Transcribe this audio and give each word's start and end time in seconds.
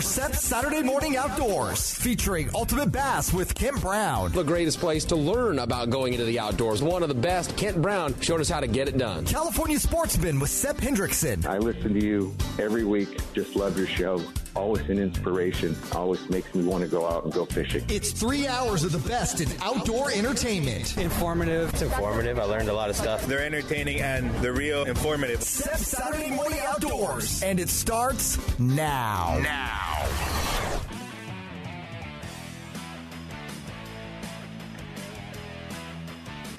for 0.00 0.06
Seth's 0.06 0.42
Saturday 0.42 0.82
Morning 0.82 1.18
Outdoors, 1.18 1.94
featuring 1.94 2.48
Ultimate 2.54 2.90
Bass 2.90 3.34
with 3.34 3.54
Kent 3.54 3.82
Brown. 3.82 4.32
The 4.32 4.42
greatest 4.42 4.78
place 4.78 5.04
to 5.06 5.16
learn 5.16 5.58
about 5.58 5.90
going 5.90 6.14
into 6.14 6.24
the 6.24 6.38
outdoors. 6.38 6.82
One 6.82 7.02
of 7.02 7.10
the 7.10 7.14
best, 7.14 7.54
Kent 7.58 7.82
Brown, 7.82 8.18
showed 8.20 8.40
us 8.40 8.48
how 8.48 8.60
to 8.60 8.66
get 8.66 8.88
it 8.88 8.96
done. 8.96 9.26
California 9.26 9.78
Sportsman 9.78 10.40
with 10.40 10.48
Seth 10.48 10.80
Hendrickson. 10.80 11.44
I 11.44 11.58
listen 11.58 11.92
to 11.92 12.02
you 12.02 12.34
every 12.58 12.84
week. 12.84 13.20
Just 13.34 13.56
love 13.56 13.76
your 13.76 13.86
show. 13.86 14.22
Always 14.56 14.88
an 14.88 14.98
inspiration. 14.98 15.76
Always 15.92 16.28
makes 16.30 16.52
me 16.54 16.64
want 16.64 16.82
to 16.82 16.88
go 16.88 17.06
out 17.06 17.24
and 17.24 17.32
go 17.32 17.44
fishing. 17.44 17.84
It's 17.88 18.10
three 18.10 18.46
hours 18.46 18.84
of 18.84 18.92
the 18.92 19.08
best 19.08 19.40
in 19.40 19.48
outdoor 19.60 20.10
entertainment. 20.10 20.96
Informative. 20.96 21.68
It's 21.70 21.82
informative. 21.82 22.38
I 22.38 22.44
learned 22.44 22.68
a 22.68 22.74
lot 22.74 22.90
of 22.90 22.96
stuff. 22.96 23.26
They're 23.26 23.44
entertaining 23.44 24.00
and 24.00 24.34
they're 24.36 24.54
real 24.54 24.84
informative. 24.84 25.42
Seth's 25.42 25.88
Saturday 25.88 26.30
Morning 26.30 26.58
Outdoors. 26.66 27.42
And 27.42 27.60
it 27.60 27.68
starts 27.68 28.38
now. 28.58 29.38
Now. 29.42 29.89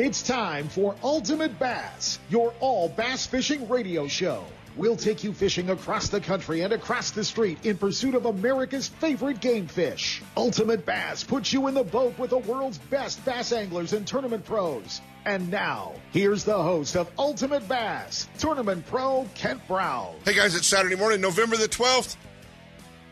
It's 0.03 0.23
time 0.23 0.67
for 0.67 0.95
Ultimate 1.03 1.59
Bass, 1.59 2.17
your 2.31 2.55
all 2.59 2.89
bass 2.89 3.27
fishing 3.27 3.69
radio 3.69 4.07
show. 4.07 4.43
We'll 4.75 4.95
take 4.95 5.23
you 5.23 5.31
fishing 5.31 5.69
across 5.69 6.09
the 6.09 6.19
country 6.19 6.61
and 6.61 6.73
across 6.73 7.11
the 7.11 7.23
street 7.23 7.63
in 7.67 7.77
pursuit 7.77 8.15
of 8.15 8.25
America's 8.25 8.87
favorite 8.87 9.41
game 9.41 9.67
fish. 9.67 10.23
Ultimate 10.35 10.87
Bass 10.87 11.23
puts 11.23 11.53
you 11.53 11.67
in 11.67 11.75
the 11.75 11.83
boat 11.83 12.17
with 12.17 12.31
the 12.31 12.39
world's 12.39 12.79
best 12.79 13.23
bass 13.25 13.51
anglers 13.51 13.93
and 13.93 14.07
tournament 14.07 14.43
pros. 14.43 15.01
And 15.23 15.51
now, 15.51 15.93
here's 16.11 16.45
the 16.45 16.57
host 16.57 16.95
of 16.95 17.07
Ultimate 17.19 17.67
Bass, 17.67 18.27
Tournament 18.39 18.87
Pro 18.87 19.27
Kent 19.35 19.67
Brown. 19.67 20.15
Hey 20.25 20.33
guys, 20.33 20.55
it's 20.55 20.65
Saturday 20.65 20.95
morning, 20.95 21.21
November 21.21 21.57
the 21.57 21.67
12th. 21.67 22.15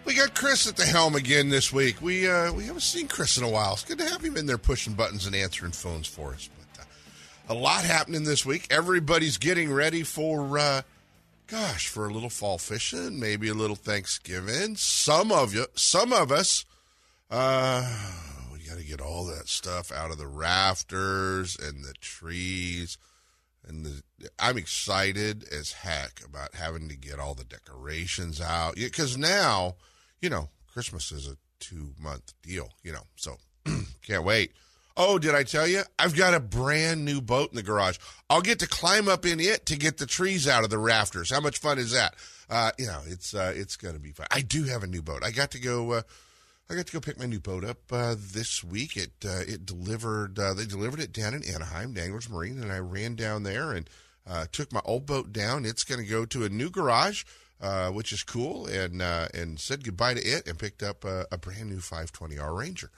We 0.05 0.16
got 0.16 0.33
Chris 0.33 0.67
at 0.67 0.75
the 0.75 0.86
helm 0.86 1.14
again 1.14 1.49
this 1.49 1.71
week. 1.71 2.02
We 2.02 2.27
uh, 2.27 2.52
we 2.52 2.64
haven't 2.64 2.81
seen 2.81 3.08
Chris 3.08 3.38
in 3.38 3.44
a 3.44 3.49
while. 3.49 3.73
It's 3.73 3.83
good 3.83 3.99
to 3.99 4.09
have 4.09 4.23
him 4.23 4.38
in 4.38 4.47
there 4.47 4.58
pushing 4.58 4.94
buttons 4.94 5.27
and 5.27 5.36
answering 5.36 5.73
phones 5.73 6.08
for 6.08 6.33
us. 6.33 6.49
A 7.50 7.55
lot 7.55 7.83
happening 7.83 8.25
this 8.25 8.45
week. 8.45 8.67
Everybody's 8.69 9.39
getting 9.39 9.73
ready 9.73 10.03
for 10.03 10.59
uh, 10.59 10.83
gosh, 11.47 11.88
for 11.88 12.08
a 12.08 12.14
little 12.14 12.30
fall 12.30 12.59
fishing, 12.59 13.19
maybe 13.19 13.50
a 13.50 13.55
little 13.55 13.75
Thanksgiving. 13.75 14.75
Some 14.75 15.31
of 15.31 15.53
you, 15.53 15.66
some 15.75 16.14
of 16.14 16.31
us, 16.31 16.64
uh, 17.31 17.92
we 18.53 18.59
got 18.59 18.77
to 18.77 18.86
get 18.86 19.02
all 19.02 19.25
that 19.25 19.47
stuff 19.47 19.92
out 19.92 20.11
of 20.11 20.20
the 20.20 20.27
rafters 20.27 21.58
and 21.58 21.83
the 21.83 21.94
trees. 22.00 23.00
And 23.67 23.83
the, 23.83 24.03
I'm 24.38 24.58
excited 24.58 25.44
as 25.52 25.72
heck 25.72 26.22
about 26.23 26.53
having 26.53 26.88
to 26.89 26.95
get 26.95 27.20
all 27.20 27.33
the 27.33 27.44
decorations 27.44 28.39
out 28.39 28.75
because 28.75 29.17
now, 29.17 29.75
you 30.22 30.30
know, 30.30 30.50
Christmas 30.72 31.11
is 31.11 31.27
a 31.27 31.38
two 31.59 31.94
month 32.00 32.33
deal, 32.44 32.70
you 32.83 32.92
know, 32.92 33.03
so 33.16 33.38
can't 34.03 34.23
wait. 34.23 34.52
Oh, 35.02 35.17
did 35.17 35.33
I 35.33 35.44
tell 35.44 35.66
you? 35.66 35.83
I've 35.97 36.14
got 36.14 36.33
a 36.33 36.42
brand 36.42 37.05
new 37.05 37.22
boat 37.22 37.52
in 37.52 37.55
the 37.55 37.64
garage. 37.64 37.97
I'll 38.30 38.42
get 38.42 38.59
to 38.59 38.67
climb 38.67 39.08
up 39.08 39.25
in 39.25 39.39
it 39.39 39.66
to 39.67 39.78
get 39.78 39.97
the 39.97 40.05
trees 40.05 40.45
out 40.45 40.66
of 40.66 40.69
the 40.69 40.78
rafters. 40.78 41.31
How 41.31 41.39
much 41.39 41.58
fun 41.58 41.80
is 41.80 41.92
that? 41.92 42.16
Uh, 42.50 42.72
you 42.78 42.88
know, 42.88 43.00
it's 43.08 43.33
uh, 43.33 43.53
it's 43.55 43.77
going 43.77 43.94
to 43.94 44.00
be 44.02 44.11
fun. 44.11 44.27
I 44.30 44.42
do 44.42 44.66
have 44.66 44.83
a 44.83 44.88
new 44.88 45.02
boat. 45.02 45.23
I 45.23 45.31
got 45.31 45.52
to 45.52 45.59
go. 45.59 45.94
Uh, 45.94 46.02
I 46.70 46.75
got 46.75 46.86
to 46.88 46.92
go 46.92 47.00
pick 47.00 47.17
my 47.17 47.27
new 47.27 47.39
boat 47.39 47.64
up 47.64 47.77
uh, 47.94 48.16
this 48.17 48.61
week. 48.61 48.97
It 48.97 49.14
uh, 49.23 49.44
it 49.47 49.66
delivered. 49.66 50.38
Uh, 50.38 50.53
they 50.53 50.66
delivered 50.66 51.00
it 51.00 51.14
down 51.14 51.33
in 51.33 51.45
Anaheim, 51.45 51.94
Danglers 51.94 52.30
Marine, 52.30 52.61
and 52.61 52.70
I 52.70 52.80
ran 52.80 53.16
down 53.16 53.44
there 53.44 53.72
and 53.72 53.89
uh, 54.27 54.47
took 54.52 54.73
my 54.73 54.81
old 54.83 55.05
boat 55.05 55.31
down. 55.31 55.64
It's 55.64 55.86
going 55.86 56.02
to 56.02 56.08
go 56.08 56.25
to 56.25 56.44
a 56.44 56.50
new 56.50 56.70
garage, 56.70 57.23
uh, 57.61 57.89
which 57.92 58.11
is 58.11 58.22
cool, 58.22 58.67
and 58.67 59.02
uh, 59.02 59.30
and 59.33 59.61
said 59.61 59.86
goodbye 59.86 60.16
to 60.16 60.22
it 60.22 60.45
and 60.45 60.59
picked 60.59 60.83
up 60.83 61.05
a, 61.05 61.25
a 61.31 61.38
brand 61.38 61.70
new 61.70 61.77
520R 61.77 62.54
Ranger. 62.54 62.92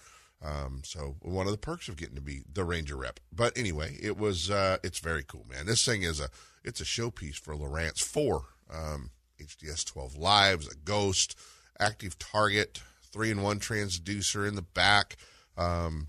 Um, 0.44 0.82
so 0.84 1.18
one 1.22 1.46
of 1.46 1.52
the 1.52 1.58
perks 1.58 1.88
of 1.88 1.98
getting 1.98 2.16
to 2.16 2.22
be 2.22 2.42
the 2.52 2.64
Ranger 2.64 2.96
rep. 2.96 3.20
But 3.32 3.58
anyway, 3.58 3.98
it 4.02 4.18
was 4.18 4.50
uh, 4.50 4.78
it's 4.84 5.00
very 5.00 5.24
cool, 5.24 5.46
man. 5.50 5.68
This 5.68 5.86
thing 5.86 6.02
is 6.02 6.20
a 6.20 6.30
it's 6.64 6.82
a 6.82 6.86
showpiece 6.86 7.36
for 7.36 7.56
Lowrance 7.56 8.02
four 8.02 8.46
um, 8.72 9.12
HDS 9.40 9.86
12 9.86 10.18
lives, 10.18 10.68
a 10.68 10.76
Ghost, 10.76 11.38
active 11.80 12.18
target, 12.18 12.82
three 13.12 13.32
in 13.32 13.42
one 13.42 13.60
transducer 13.60 14.48
in 14.48 14.56
the 14.56 14.62
back. 14.62 15.18
Um, 15.58 16.08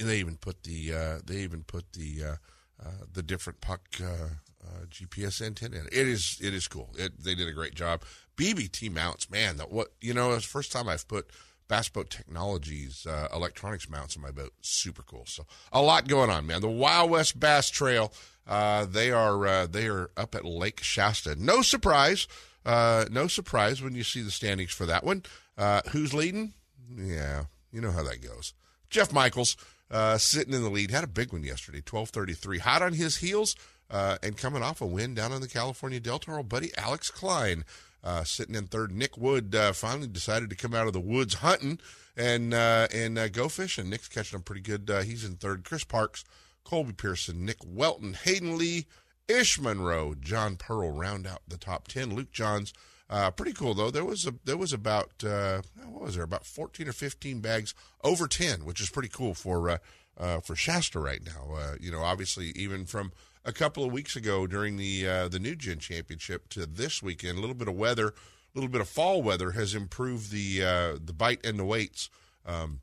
they 0.00 0.18
even 0.18 0.36
put 0.36 0.62
the 0.64 0.92
uh, 0.92 1.18
they 1.24 1.36
even 1.38 1.62
put 1.62 1.92
the 1.92 2.22
uh, 2.24 2.36
uh, 2.84 3.04
the 3.12 3.22
different 3.22 3.60
puck 3.60 3.82
uh, 4.02 4.28
uh, 4.66 4.84
GPS 4.90 5.40
antenna 5.40 5.76
in. 5.76 5.86
It 5.86 6.08
is 6.08 6.38
it 6.42 6.54
is 6.54 6.68
cool. 6.68 6.90
It, 6.98 7.22
they 7.22 7.34
did 7.34 7.48
a 7.48 7.52
great 7.52 7.74
job. 7.74 8.02
BBT 8.36 8.92
mounts, 8.92 9.30
man. 9.30 9.56
That 9.56 9.70
what 9.70 9.92
you 10.00 10.12
know. 10.12 10.32
It's 10.32 10.46
the 10.46 10.50
first 10.50 10.72
time 10.72 10.88
I've 10.88 11.08
put 11.08 11.30
Bass 11.68 11.88
Boat 11.88 12.10
Technologies 12.10 13.06
uh, 13.06 13.28
electronics 13.34 13.88
mounts 13.88 14.16
on 14.16 14.22
my 14.22 14.30
boat. 14.30 14.52
Super 14.60 15.02
cool. 15.02 15.24
So 15.26 15.46
a 15.72 15.82
lot 15.82 16.08
going 16.08 16.30
on, 16.30 16.46
man. 16.46 16.60
The 16.60 16.68
Wild 16.68 17.10
West 17.10 17.38
Bass 17.38 17.70
Trail. 17.70 18.12
Uh, 18.46 18.84
they 18.84 19.10
are 19.10 19.46
uh, 19.46 19.66
they 19.66 19.88
are 19.88 20.10
up 20.16 20.34
at 20.34 20.44
Lake 20.44 20.80
Shasta. 20.80 21.34
No 21.36 21.62
surprise. 21.62 22.28
Uh, 22.64 23.04
no 23.10 23.26
surprise 23.26 23.82
when 23.82 23.94
you 23.94 24.04
see 24.04 24.22
the 24.22 24.30
standings 24.30 24.72
for 24.72 24.86
that 24.86 25.04
one. 25.04 25.24
Uh, 25.58 25.80
who's 25.90 26.14
leading? 26.14 26.52
Yeah, 26.96 27.44
you 27.72 27.80
know 27.80 27.90
how 27.90 28.04
that 28.04 28.22
goes. 28.22 28.54
Jeff 28.88 29.12
Michaels 29.12 29.56
uh, 29.90 30.18
sitting 30.18 30.54
in 30.54 30.62
the 30.62 30.70
lead 30.70 30.92
had 30.92 31.02
a 31.02 31.08
big 31.08 31.32
one 31.32 31.42
yesterday, 31.42 31.80
twelve 31.80 32.10
thirty 32.10 32.34
three, 32.34 32.58
hot 32.58 32.82
on 32.82 32.92
his 32.92 33.16
heels, 33.16 33.56
and 33.90 34.36
coming 34.36 34.62
off 34.62 34.80
a 34.80 34.86
win 34.86 35.14
down 35.14 35.32
in 35.32 35.40
the 35.40 35.48
California 35.48 35.98
Delta. 35.98 36.30
Our 36.30 36.44
buddy 36.44 36.70
Alex 36.76 37.10
Klein 37.10 37.64
uh, 38.06 38.22
sitting 38.22 38.54
in 38.54 38.68
third. 38.68 38.92
Nick 38.92 39.18
Wood 39.18 39.52
uh, 39.54 39.72
finally 39.72 40.06
decided 40.06 40.48
to 40.50 40.56
come 40.56 40.72
out 40.72 40.86
of 40.86 40.92
the 40.92 41.00
woods 41.00 41.34
hunting 41.34 41.80
and 42.16 42.54
uh, 42.54 42.86
and 42.94 43.18
uh, 43.18 43.28
go 43.28 43.48
fishing. 43.48 43.90
Nick's 43.90 44.06
catching 44.06 44.36
them 44.36 44.44
pretty 44.44 44.60
good. 44.60 44.88
Uh, 44.88 45.02
he's 45.02 45.24
in 45.24 45.34
third. 45.34 45.64
Chris 45.64 45.82
Parks, 45.82 46.24
Colby 46.62 46.92
Pearson, 46.92 47.44
Nick 47.44 47.56
Welton, 47.66 48.14
Hayden 48.14 48.56
Lee, 48.56 48.86
Ish 49.26 49.60
Monroe, 49.60 50.14
John 50.14 50.54
Pearl 50.54 50.92
round 50.92 51.26
out 51.26 51.42
the 51.48 51.58
top 51.58 51.88
ten. 51.88 52.14
Luke 52.14 52.30
Johns. 52.30 52.72
Uh, 53.08 53.30
pretty 53.30 53.52
cool 53.52 53.74
though. 53.74 53.90
There 53.90 54.04
was 54.04 54.24
a 54.24 54.34
there 54.44 54.56
was 54.56 54.72
about 54.72 55.10
what 55.22 56.02
was 56.02 56.14
there 56.14 56.24
about 56.24 56.46
fourteen 56.46 56.88
or 56.88 56.92
fifteen 56.92 57.40
bags 57.40 57.74
over 58.04 58.28
ten, 58.28 58.64
which 58.64 58.80
is 58.80 58.88
pretty 58.88 59.08
cool 59.08 59.34
for 59.34 59.80
for 60.16 60.54
Shasta 60.54 61.00
right 61.00 61.20
now. 61.24 61.56
you 61.80 61.90
know, 61.90 62.02
obviously 62.02 62.52
even 62.56 62.84
from 62.84 63.12
a 63.46 63.52
couple 63.52 63.84
of 63.84 63.92
weeks 63.92 64.16
ago 64.16 64.46
during 64.46 64.76
the 64.76 65.06
uh, 65.06 65.28
the 65.28 65.38
New 65.38 65.54
Gen 65.54 65.78
Championship 65.78 66.48
to 66.50 66.66
this 66.66 67.02
weekend. 67.02 67.38
A 67.38 67.40
little 67.40 67.54
bit 67.54 67.68
of 67.68 67.76
weather, 67.76 68.08
a 68.08 68.12
little 68.54 68.68
bit 68.68 68.80
of 68.80 68.88
fall 68.88 69.22
weather 69.22 69.52
has 69.52 69.74
improved 69.74 70.30
the 70.30 70.62
uh, 70.62 70.98
the 71.02 71.14
bite 71.14 71.46
and 71.46 71.58
the 71.58 71.64
weights 71.64 72.10
um, 72.44 72.80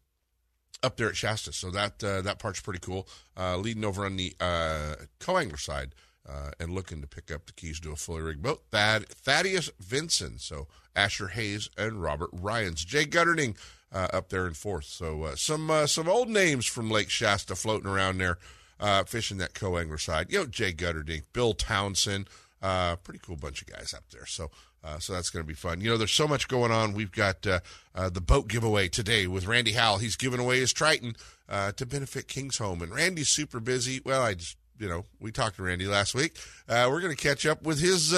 up 0.82 0.98
there 0.98 1.10
at 1.10 1.18
Shasta. 1.18 1.52
So 1.52 1.70
that 1.72 2.04
uh, 2.04 2.22
that 2.22 2.40
part's 2.40 2.62
pretty 2.62 2.80
cool. 2.80 3.08
Uh, 3.38 3.58
leading 3.58 3.84
over 3.84 4.06
on 4.06 4.16
the 4.16 4.34
uh, 4.40 4.96
co-angler 5.20 5.58
side. 5.58 5.94
Uh, 6.26 6.52
and 6.58 6.74
looking 6.74 7.02
to 7.02 7.06
pick 7.06 7.30
up 7.30 7.48
the 7.48 7.52
keys 7.52 7.82
to 7.82 7.92
a 7.92 7.98
fully 7.98 8.22
rigged 8.22 8.42
boat. 8.42 8.64
Thad, 8.72 9.10
Thaddeus 9.10 9.70
Vinson, 9.78 10.40
so 10.40 10.70
Asher 10.96 11.28
Hayes 11.28 11.70
and 11.78 12.02
Robert 12.02 12.30
Ryans. 12.32 12.86
Jay 12.86 13.04
Gutterding 13.04 13.58
up 13.92 14.30
there 14.30 14.48
in 14.48 14.54
fourth. 14.54 14.86
So 14.86 15.36
some 15.36 15.70
some 15.86 16.08
old 16.08 16.30
names 16.30 16.66
from 16.66 16.90
Lake 16.90 17.10
Shasta 17.10 17.58
floating 17.58 17.90
around 17.90 18.20
there 18.20 18.38
uh, 18.84 19.06
fishing 19.06 19.38
that 19.38 19.54
co-angler 19.54 19.98
side. 19.98 20.28
You 20.30 20.40
know, 20.40 20.46
Jay 20.46 20.74
Gutterdink, 20.74 21.24
Bill 21.32 21.54
Townsend, 21.54 22.28
uh, 22.62 22.98
pretty 22.98 23.22
cool 23.26 23.38
bunch 23.38 23.62
of 23.62 23.68
guys 23.68 23.94
up 23.94 24.04
there. 24.12 24.26
So, 24.26 24.52
uh, 24.84 25.00
so 25.00 25.14
that's 25.14 25.30
going 25.30 25.42
to 25.42 25.48
be 25.48 25.54
fun. 25.54 25.80
You 25.80 25.90
know, 25.90 25.98
there's 25.98 26.12
so 26.12 26.28
much 26.28 26.50
going 26.50 26.70
on. 26.72 26.94
We've 26.94 27.12
got 27.12 27.48
uh, 27.48 27.62
uh, 27.96 28.10
the 28.10 28.20
boat 28.20 28.50
giveaway 28.50 28.90
today 28.90 29.26
with 29.26 29.48
Randy 29.48 29.72
Howell. 29.72 30.00
He's 30.00 30.18
giving 30.18 30.42
away 30.42 30.60
his 30.60 30.74
Triton 30.74 31.16
uh, 31.48 31.72
to 31.72 31.86
benefit 31.86 32.28
King's 32.28 32.58
Home, 32.58 32.82
and 32.82 32.94
Randy's 32.94 33.30
super 33.30 33.62
busy. 33.62 34.02
Well, 34.04 34.22
I 34.22 34.34
just, 34.34 34.58
you 34.78 34.90
know, 34.90 35.06
we 35.18 35.32
talked 35.32 35.56
to 35.56 35.64
Randy 35.64 35.86
last 35.86 36.14
week. 36.14 36.38
we're 36.68 37.00
going 37.00 37.16
to 37.16 37.24
catch 37.24 37.46
up 37.46 37.64
with 37.64 37.80
his 37.80 38.14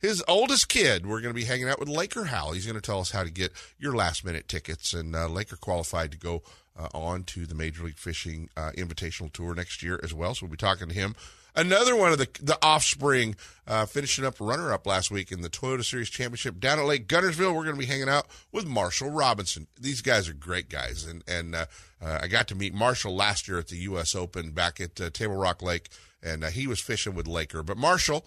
his 0.00 0.22
oldest 0.28 0.68
kid. 0.68 1.06
We're 1.06 1.22
going 1.22 1.34
to 1.34 1.40
be 1.40 1.46
hanging 1.46 1.68
out 1.68 1.80
with 1.80 1.88
Laker 1.88 2.24
Howell. 2.24 2.52
He's 2.52 2.66
going 2.66 2.76
to 2.76 2.82
tell 2.82 3.00
us 3.00 3.10
how 3.10 3.24
to 3.24 3.30
get 3.30 3.52
your 3.78 3.96
last 3.96 4.24
minute 4.24 4.46
tickets, 4.46 4.92
and 4.92 5.16
uh, 5.16 5.26
Laker 5.28 5.56
qualified 5.56 6.12
to 6.12 6.18
go 6.18 6.42
uh, 6.78 6.88
on 6.94 7.22
to 7.24 7.46
the 7.46 7.54
Major 7.54 7.84
League 7.84 7.98
Fishing 7.98 8.48
uh, 8.56 8.70
Invitational 8.76 9.32
Tour 9.32 9.54
next 9.54 9.82
year 9.82 10.00
as 10.02 10.12
well. 10.12 10.34
So 10.34 10.46
we'll 10.46 10.52
be 10.52 10.56
talking 10.56 10.88
to 10.88 10.94
him. 10.94 11.14
Another 11.56 11.94
one 11.94 12.10
of 12.10 12.18
the 12.18 12.28
the 12.42 12.58
offspring 12.62 13.36
uh, 13.68 13.86
finishing 13.86 14.24
up 14.24 14.40
runner 14.40 14.72
up 14.72 14.86
last 14.86 15.12
week 15.12 15.30
in 15.30 15.40
the 15.40 15.48
Toyota 15.48 15.84
Series 15.84 16.10
Championship 16.10 16.58
down 16.58 16.80
at 16.80 16.84
Lake 16.84 17.06
Guntersville. 17.06 17.54
We're 17.54 17.62
going 17.62 17.76
to 17.76 17.80
be 17.80 17.86
hanging 17.86 18.08
out 18.08 18.26
with 18.50 18.66
Marshall 18.66 19.10
Robinson. 19.10 19.68
These 19.80 20.02
guys 20.02 20.28
are 20.28 20.34
great 20.34 20.68
guys, 20.68 21.04
and 21.04 21.22
and 21.28 21.54
uh, 21.54 21.66
uh, 22.02 22.18
I 22.22 22.26
got 22.26 22.48
to 22.48 22.56
meet 22.56 22.74
Marshall 22.74 23.14
last 23.14 23.46
year 23.46 23.58
at 23.58 23.68
the 23.68 23.76
U.S. 23.76 24.16
Open 24.16 24.50
back 24.50 24.80
at 24.80 25.00
uh, 25.00 25.10
Table 25.10 25.36
Rock 25.36 25.62
Lake, 25.62 25.90
and 26.20 26.44
he 26.44 26.66
was 26.66 26.80
fishing 26.80 27.14
with 27.14 27.28
Laker. 27.28 27.62
But 27.62 27.76
Marshall 27.76 28.26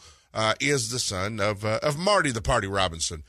is 0.61 0.89
the 0.89 0.99
son 0.99 1.41
of 1.41 1.65
of 1.65 1.97
Marty 1.97 2.31
the 2.31 2.41
Party 2.41 2.67
Robinson. 2.67 3.23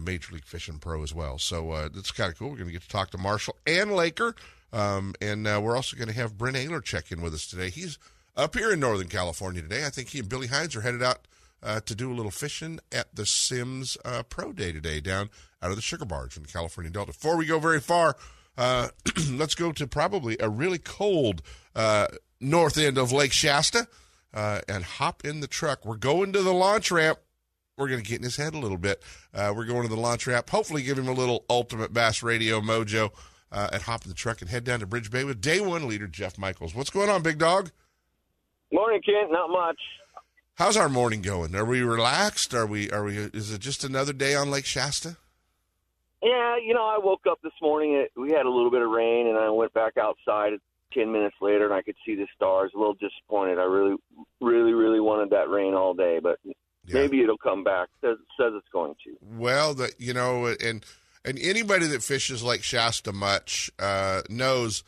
Major 0.00 0.34
League 0.34 0.44
Fishing 0.44 0.78
Pro 0.78 1.02
as 1.02 1.14
well. 1.14 1.38
So 1.38 1.72
it's 1.94 2.12
kind 2.12 2.30
of 2.30 2.38
cool. 2.38 2.50
We're 2.50 2.56
going 2.56 2.68
to 2.68 2.72
get 2.72 2.82
to 2.82 2.88
talk 2.88 3.10
to 3.12 3.18
Marshall 3.18 3.56
and 3.66 3.90
Laker. 3.96 4.36
Um, 4.72 5.14
and 5.20 5.46
uh, 5.46 5.60
we're 5.62 5.76
also 5.76 5.96
going 5.96 6.08
to 6.08 6.14
have 6.14 6.38
Brent 6.38 6.56
Ehrler 6.56 6.82
check 6.82 7.10
in 7.10 7.20
with 7.20 7.34
us 7.34 7.46
today. 7.46 7.70
He's 7.70 7.98
up 8.36 8.56
here 8.56 8.72
in 8.72 8.80
Northern 8.80 9.08
California 9.08 9.62
today. 9.62 9.84
I 9.84 9.90
think 9.90 10.08
he 10.08 10.20
and 10.20 10.28
Billy 10.28 10.46
Hines 10.46 10.76
are 10.76 10.80
headed 10.80 11.02
out 11.02 11.26
uh, 11.62 11.80
to 11.80 11.94
do 11.94 12.12
a 12.12 12.14
little 12.14 12.30
fishing 12.30 12.80
at 12.92 13.14
the 13.14 13.26
Simms 13.26 13.96
uh, 14.04 14.22
Pro 14.22 14.52
Day 14.52 14.72
today 14.72 15.00
down 15.00 15.30
out 15.62 15.70
of 15.70 15.76
the 15.76 15.82
Sugar 15.82 16.04
Barge 16.04 16.36
in 16.36 16.42
the 16.42 16.48
California 16.48 16.90
Delta. 16.90 17.12
Before 17.12 17.36
we 17.36 17.46
go 17.46 17.58
very 17.58 17.80
far, 17.80 18.16
uh, 18.56 18.88
let's 19.30 19.54
go 19.54 19.72
to 19.72 19.86
probably 19.86 20.36
a 20.40 20.48
really 20.48 20.78
cold 20.78 21.42
uh, 21.74 22.06
north 22.40 22.78
end 22.78 22.98
of 22.98 23.12
Lake 23.12 23.32
Shasta 23.32 23.86
uh, 24.32 24.60
and 24.68 24.84
hop 24.84 25.24
in 25.24 25.40
the 25.40 25.46
truck. 25.46 25.84
We're 25.84 25.96
going 25.96 26.32
to 26.32 26.42
the 26.42 26.54
launch 26.54 26.90
ramp. 26.90 27.18
We're 27.76 27.88
going 27.88 28.02
to 28.02 28.08
get 28.08 28.18
in 28.18 28.24
his 28.24 28.36
head 28.36 28.54
a 28.54 28.58
little 28.58 28.76
bit. 28.76 29.02
Uh, 29.32 29.52
we're 29.56 29.64
going 29.64 29.82
to 29.82 29.88
the 29.88 30.00
launch 30.00 30.26
ramp. 30.26 30.50
Hopefully, 30.50 30.82
give 30.82 30.98
him 30.98 31.08
a 31.08 31.12
little 31.12 31.44
Ultimate 31.48 31.92
Bass 31.92 32.22
Radio 32.22 32.60
mojo 32.60 33.10
uh, 33.52 33.68
and 33.72 33.82
hop 33.82 34.04
in 34.04 34.08
the 34.08 34.14
truck 34.14 34.40
and 34.40 34.50
head 34.50 34.64
down 34.64 34.80
to 34.80 34.86
Bridge 34.86 35.10
Bay 35.10 35.24
with 35.24 35.40
day 35.40 35.60
one 35.60 35.88
leader 35.88 36.06
Jeff 36.06 36.38
Michaels. 36.38 36.74
What's 36.74 36.90
going 36.90 37.08
on, 37.10 37.22
big 37.22 37.38
dog? 37.38 37.70
Morning, 38.72 39.00
Kent. 39.04 39.32
Not 39.32 39.50
much. 39.50 39.78
How's 40.54 40.76
our 40.76 40.88
morning 40.88 41.22
going? 41.22 41.54
Are 41.56 41.64
we 41.64 41.80
relaxed? 41.82 42.52
Are 42.54 42.66
we? 42.66 42.90
Are 42.90 43.02
we? 43.04 43.16
Is 43.16 43.50
it 43.52 43.60
just 43.60 43.82
another 43.82 44.12
day 44.12 44.34
on 44.34 44.50
Lake 44.50 44.66
Shasta? 44.66 45.16
Yeah, 46.22 46.56
you 46.62 46.74
know, 46.74 46.84
I 46.84 46.98
woke 47.02 47.22
up 47.28 47.40
this 47.42 47.52
morning. 47.62 47.94
It, 47.94 48.12
we 48.14 48.30
had 48.32 48.44
a 48.44 48.50
little 48.50 48.70
bit 48.70 48.82
of 48.82 48.90
rain, 48.90 49.26
and 49.26 49.38
I 49.38 49.48
went 49.50 49.72
back 49.72 49.96
outside. 49.96 50.52
Ten 50.92 51.12
minutes 51.12 51.36
later, 51.40 51.64
and 51.66 51.72
I 51.72 51.82
could 51.82 51.94
see 52.04 52.16
the 52.16 52.26
stars. 52.34 52.72
A 52.74 52.78
little 52.78 52.94
disappointed. 52.94 53.58
I 53.60 53.62
really, 53.62 53.94
really, 54.40 54.72
really 54.72 54.98
wanted 54.98 55.30
that 55.30 55.48
rain 55.48 55.72
all 55.72 55.94
day, 55.94 56.18
but 56.20 56.40
Yeah. 56.44 56.54
maybe 56.94 57.22
it'll 57.22 57.38
come 57.38 57.62
back. 57.62 57.88
Says 58.00 58.16
says 58.36 58.52
it's 58.56 58.66
going 58.72 58.96
to. 59.04 59.16
Well, 59.22 59.72
that 59.74 60.00
you 60.00 60.12
know, 60.12 60.46
and 60.46 60.84
and 61.24 61.38
anybody 61.38 61.86
that 61.86 62.02
fishes 62.02 62.42
Lake 62.42 62.62
Shasta 62.62 63.12
much 63.12 63.70
uh, 63.78 64.22
knows, 64.28 64.82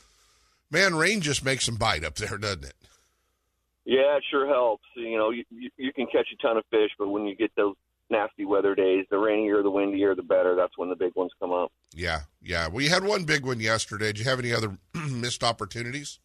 man, 0.71 0.95
rain 0.95 1.21
just 1.21 1.45
makes 1.45 1.67
them 1.67 1.77
bite 1.77 2.05
up 2.05 2.17
there, 2.17 2.39
doesn't 2.39 2.65
it? 2.65 2.75
Yeah, 3.85 4.17
it 4.17 4.25
sure 4.31 4.47
helps. 4.47 4.85
You 4.95 5.19
know, 5.19 5.31
you, 5.31 5.45
you, 5.51 5.71
you 5.77 5.93
can 5.93 6.07
catch 6.07 6.29
a 6.33 6.37
ton 6.41 6.57
of 6.57 6.65
fish, 6.71 6.91
but 6.99 7.09
when 7.09 7.27
you 7.27 7.35
get 7.35 7.51
those 7.57 7.75
nasty 8.11 8.45
weather 8.45 8.77
days, 8.77 9.07
the 9.11 9.19
rainier, 9.19 9.63
the 9.63 9.71
windier, 9.71 10.15
the 10.15 10.23
better. 10.23 10.55
That's 10.55 10.77
when 10.79 10.89
the 10.89 10.95
big 10.95 11.17
ones 11.17 11.33
come 11.41 11.51
up. 11.51 11.73
Yeah, 11.93 12.21
yeah. 12.41 12.69
We 12.69 12.89
had 12.89 13.03
one 13.03 13.25
big 13.25 13.45
one 13.45 13.59
yesterday. 13.59 14.07
Did 14.07 14.21
you 14.21 14.25
have 14.27 14.39
any 14.39 14.53
other 14.53 14.79
missed 14.95 15.43
opportunities? 15.43 16.21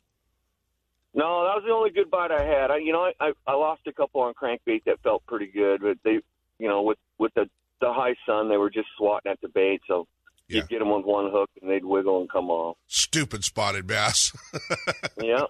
No, 1.16 1.46
that 1.46 1.56
was 1.56 1.64
the 1.66 1.74
only 1.74 1.90
good 1.90 2.12
bite 2.12 2.32
I 2.32 2.44
had. 2.44 2.70
I, 2.70 2.78
you 2.78 2.92
know, 2.92 3.02
I, 3.02 3.14
I, 3.20 3.32
I 3.48 3.54
lost 3.56 3.82
a 3.88 3.94
couple 3.94 4.22
on 4.22 4.36
crankbait 4.36 4.84
that 4.86 5.02
felt 5.02 5.26
pretty 5.26 5.48
good, 5.48 5.82
but 5.82 5.98
they, 6.04 6.20
you 6.60 6.68
know, 6.68 6.84
with 6.84 7.00
with 7.18 7.34
the 7.34 7.50
the 7.82 7.94
high 7.94 8.16
sun, 8.26 8.50
they 8.50 8.58
were 8.58 8.70
just 8.70 8.88
swatting 8.98 9.32
at 9.32 9.40
the 9.42 9.50
bait, 9.50 9.82
so 9.88 10.08
Yeah. 10.48 10.58
you'd 10.58 10.70
get 10.70 10.80
them 10.80 10.90
with 10.92 11.06
one 11.06 11.30
hook 11.32 11.50
and 11.62 11.70
they'd 11.70 11.86
wiggle 11.86 12.22
and 12.22 12.30
come 12.30 12.50
off. 12.50 12.78
Stupid 12.88 13.44
spotted 13.44 13.86
bass. 13.88 14.32
Yeah, 15.22 15.46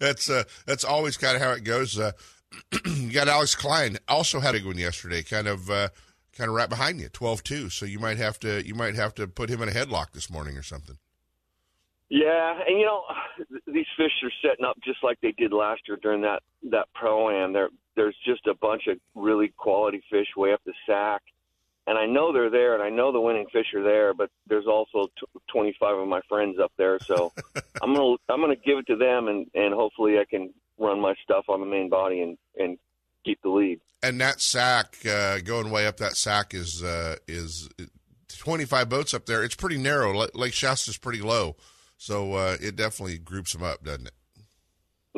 that's 0.00 0.28
uh, 0.28 0.44
that's 0.66 0.84
always 0.84 1.16
kind 1.16 1.36
of 1.36 1.42
how 1.42 1.52
it 1.52 1.62
goes. 1.64 1.98
Uh, 1.98 2.12
you 2.86 3.12
got 3.12 3.28
Alex 3.28 3.54
Klein 3.54 3.96
also 4.08 4.40
had 4.40 4.54
a 4.54 4.58
good 4.58 4.66
one 4.66 4.78
yesterday, 4.78 5.22
kind 5.22 5.46
of 5.46 5.70
uh, 5.70 5.88
kind 6.36 6.48
of 6.50 6.54
right 6.56 6.68
behind 6.68 7.00
you, 7.00 7.08
12-2. 7.08 7.70
So 7.72 7.86
you 7.86 7.98
might 8.00 8.16
have 8.18 8.38
to 8.40 8.66
you 8.66 8.74
might 8.74 8.94
have 8.96 9.14
to 9.14 9.26
put 9.28 9.48
him 9.48 9.62
in 9.62 9.68
a 9.68 9.72
headlock 9.72 10.10
this 10.12 10.28
morning 10.28 10.56
or 10.56 10.62
something. 10.62 10.96
yeah, 12.08 12.58
and 12.66 12.78
you 12.78 12.84
know, 12.86 13.02
these 13.66 13.86
fish 13.96 14.12
are 14.22 14.32
setting 14.42 14.64
up 14.64 14.76
just 14.84 14.98
like 15.02 15.18
they 15.22 15.32
did 15.32 15.52
last 15.52 15.82
year 15.88 15.98
during 16.02 16.22
that 16.22 16.42
that 16.70 16.86
pro 16.94 17.30
am. 17.30 17.52
There, 17.52 17.68
there's 17.96 18.16
just 18.26 18.46
a 18.46 18.54
bunch 18.54 18.82
of 18.88 18.98
really 19.14 19.52
quality 19.56 20.02
fish 20.10 20.28
way 20.36 20.52
up 20.52 20.60
the 20.66 20.74
sack. 20.86 21.22
And 21.88 21.96
I 21.96 22.06
know 22.06 22.32
they're 22.32 22.50
there, 22.50 22.74
and 22.74 22.82
I 22.82 22.90
know 22.90 23.12
the 23.12 23.20
winning 23.20 23.46
fish 23.52 23.66
are 23.74 23.82
there, 23.82 24.12
but 24.12 24.28
there's 24.48 24.66
also 24.66 25.06
t- 25.18 25.40
25 25.52 25.98
of 25.98 26.08
my 26.08 26.20
friends 26.28 26.58
up 26.60 26.72
there, 26.76 26.98
so 26.98 27.32
I'm 27.82 27.94
gonna 27.94 28.16
I'm 28.28 28.40
gonna 28.40 28.56
give 28.56 28.78
it 28.78 28.86
to 28.88 28.96
them, 28.96 29.28
and 29.28 29.46
and 29.54 29.72
hopefully 29.72 30.18
I 30.18 30.24
can 30.28 30.52
run 30.78 31.00
my 31.00 31.14
stuff 31.22 31.44
on 31.48 31.60
the 31.60 31.66
main 31.66 31.88
body 31.88 32.20
and 32.22 32.36
and 32.56 32.76
keep 33.24 33.40
the 33.42 33.50
lead. 33.50 33.80
And 34.02 34.20
that 34.20 34.40
sack 34.40 34.96
uh, 35.08 35.38
going 35.38 35.70
way 35.70 35.86
up 35.86 35.98
that 35.98 36.16
sack 36.16 36.54
is 36.54 36.82
uh, 36.82 37.16
is 37.28 37.68
25 38.38 38.88
boats 38.88 39.14
up 39.14 39.26
there. 39.26 39.42
It's 39.44 39.54
pretty 39.54 39.78
narrow. 39.78 40.12
Lake- 40.14 40.36
Lake 40.36 40.54
Shasta's 40.54 40.98
pretty 40.98 41.22
low, 41.22 41.56
so 41.98 42.34
uh, 42.34 42.56
it 42.60 42.74
definitely 42.76 43.18
groups 43.18 43.52
them 43.52 43.62
up, 43.62 43.84
doesn't 43.84 44.08
it? 44.08 44.14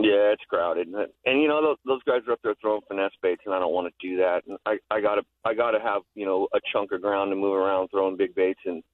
Yeah, 0.00 0.30
it's 0.30 0.44
crowded, 0.48 0.86
and, 0.86 1.08
and 1.26 1.42
you 1.42 1.48
know 1.48 1.60
those, 1.60 1.76
those 1.84 2.02
guys 2.04 2.20
are 2.28 2.34
up 2.34 2.40
there 2.44 2.54
throwing 2.60 2.82
finesse 2.86 3.10
baits, 3.20 3.42
and 3.44 3.52
I 3.52 3.58
don't 3.58 3.72
want 3.72 3.92
to 3.92 4.08
do 4.08 4.16
that. 4.18 4.42
And 4.46 4.56
I 4.64 4.76
I 4.92 5.00
gotta 5.00 5.22
I 5.44 5.54
gotta 5.54 5.80
have 5.80 6.02
you 6.14 6.24
know 6.24 6.46
a 6.54 6.60
chunk 6.72 6.92
of 6.92 7.02
ground 7.02 7.32
to 7.32 7.36
move 7.36 7.54
around 7.54 7.88
throwing 7.88 8.16
big 8.16 8.32
baits, 8.32 8.60
and 8.64 8.84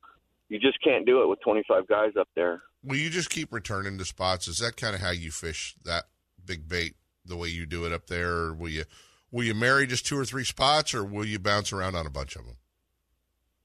you 0.49 0.59
just 0.59 0.83
can't 0.83 1.05
do 1.05 1.23
it 1.23 1.29
with 1.29 1.41
25 1.43 1.87
guys 1.89 2.13
up 2.19 2.29
there. 2.35 2.63
Will 2.83 2.97
you 2.97 3.11
just 3.11 3.29
keep 3.29 3.53
returning 3.53 3.99
to 3.99 4.05
spots? 4.07 4.49
Is 4.49 4.59
that 4.59 4.77
kind 4.79 4.95
of 4.95 5.03
how 5.03 5.11
you 5.11 5.31
fish 5.31 5.75
that 5.85 6.05
big 6.43 6.69
bait 6.69 6.95
the 7.27 7.37
way 7.37 7.49
you 7.49 7.67
do 7.67 7.85
it 7.85 7.93
up 7.93 8.07
there, 8.07 8.31
or 8.31 8.55
will 8.55 8.71
you 8.71 8.85
will 9.31 9.45
you 9.45 9.55
marry 9.55 9.87
just 9.87 10.07
two 10.07 10.19
or 10.19 10.25
three 10.25 10.45
spots, 10.45 10.95
or 10.95 11.05
will 11.05 11.27
you 11.27 11.39
bounce 11.39 11.71
around 11.71 11.97
on 11.97 12.07
a 12.07 12.11
bunch 12.11 12.35
of 12.35 12.47
them? 12.47 12.57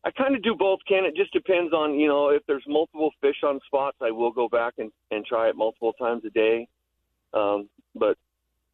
I 0.03 0.11
kind 0.11 0.35
of 0.35 0.43
do 0.43 0.55
both, 0.57 0.79
Ken. 0.87 1.03
It 1.05 1.15
just 1.15 1.33
depends 1.33 1.73
on, 1.73 1.99
you 1.99 2.07
know, 2.07 2.29
if 2.29 2.41
there's 2.47 2.63
multiple 2.67 3.11
fish 3.21 3.43
on 3.43 3.59
spots, 3.65 3.97
I 4.01 4.11
will 4.11 4.31
go 4.31 4.47
back 4.47 4.75
and, 4.77 4.91
and 5.11 5.25
try 5.25 5.49
it 5.49 5.55
multiple 5.57 5.93
times 5.93 6.23
a 6.25 6.29
day. 6.29 6.67
Um, 7.33 7.69
but 7.95 8.17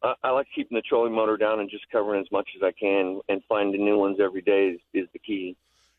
I, 0.02 0.14
I 0.22 0.30
like 0.30 0.46
keeping 0.54 0.76
the 0.76 0.82
trolling 0.82 1.14
motor 1.14 1.36
down 1.36 1.60
and 1.60 1.70
just 1.70 1.84
covering 1.90 2.20
as 2.20 2.30
much 2.30 2.48
as 2.56 2.62
I 2.62 2.72
can 2.72 3.20
and 3.28 3.42
finding 3.48 3.84
new 3.84 3.98
ones 3.98 4.18
every 4.20 4.42
day 4.42 4.68
is, 4.68 4.80
is 4.94 5.08
the 5.12 5.18
key. 5.18 5.56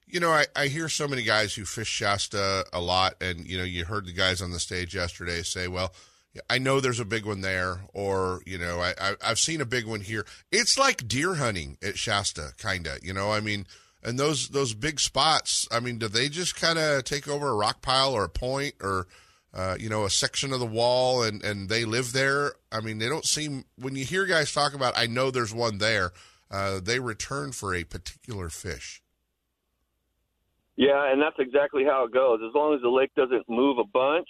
You 0.10 0.22
know, 0.22 0.32
I, 0.32 0.46
I 0.56 0.68
hear 0.68 0.88
so 0.88 1.08
many 1.08 1.24
guys 1.24 1.54
who 1.54 1.66
fish 1.66 1.90
Shasta 1.90 2.66
a 2.72 2.80
lot, 2.80 3.16
and 3.22 3.46
you 3.46 3.58
know, 3.58 3.66
you 3.66 3.84
heard 3.84 4.06
the 4.06 4.14
guys 4.14 4.42
on 4.42 4.52
the 4.52 4.60
stage 4.60 4.96
yesterday 4.96 5.42
say, 5.42 5.68
"Well, 5.68 5.94
I 6.50 6.60
know 6.60 6.80
there's 6.80 7.02
a 7.02 7.06
big 7.06 7.26
one 7.26 7.42
there," 7.42 7.82
or 7.94 8.42
you 8.46 8.58
know, 8.58 8.80
I, 8.80 8.94
I 9.02 9.16
I've 9.22 9.40
seen 9.40 9.60
a 9.60 9.66
big 9.66 9.86
one 9.86 10.00
here. 10.00 10.26
It's 10.50 10.80
like 10.80 11.10
deer 11.10 11.36
hunting 11.36 11.78
at 11.84 11.98
Shasta, 11.98 12.54
kind 12.58 12.88
of. 12.88 13.04
You 13.04 13.14
know, 13.14 13.34
I 13.34 13.42
mean, 13.42 13.66
and 14.02 14.18
those 14.18 14.48
those 14.48 14.74
big 14.74 15.02
spots. 15.02 15.68
I 15.72 15.82
mean, 15.82 15.98
do 15.98 16.08
they 16.08 16.30
just 16.30 16.56
kind 16.56 16.80
of 16.80 17.04
take 17.04 17.28
over 17.28 17.50
a 17.50 17.56
rock 17.56 17.82
pile 17.82 18.14
or 18.14 18.24
a 18.24 18.30
point 18.30 18.76
or 18.82 19.08
uh, 19.58 19.76
you 19.80 19.90
know 19.90 20.06
a 20.06 20.10
section 20.10 20.54
of 20.54 20.60
the 20.60 20.66
wall 20.66 21.24
and 21.24 21.44
and 21.44 21.68
they 21.68 21.84
live 21.84 22.14
there? 22.14 22.54
I 22.72 22.80
mean, 22.80 23.00
they 23.00 23.10
don't 23.10 23.26
seem 23.26 23.66
when 23.78 23.96
you 23.96 24.06
hear 24.06 24.26
guys 24.26 24.54
talk 24.54 24.74
about, 24.74 24.98
I 24.98 25.08
know 25.08 25.32
there's 25.32 25.54
one 25.54 25.80
there. 25.80 26.12
Uh, 26.50 26.80
they 26.80 27.00
return 27.00 27.52
for 27.52 27.76
a 27.76 27.84
particular 27.84 28.50
fish. 28.50 29.02
Yeah, 30.78 31.12
and 31.12 31.20
that's 31.20 31.36
exactly 31.40 31.84
how 31.84 32.06
it 32.06 32.14
goes. 32.14 32.40
As 32.48 32.54
long 32.54 32.76
as 32.76 32.82
the 32.82 32.90
lake 32.90 33.12
doesn't 33.16 33.50
move 33.50 33.80
a 33.80 33.84
bunch, 33.84 34.30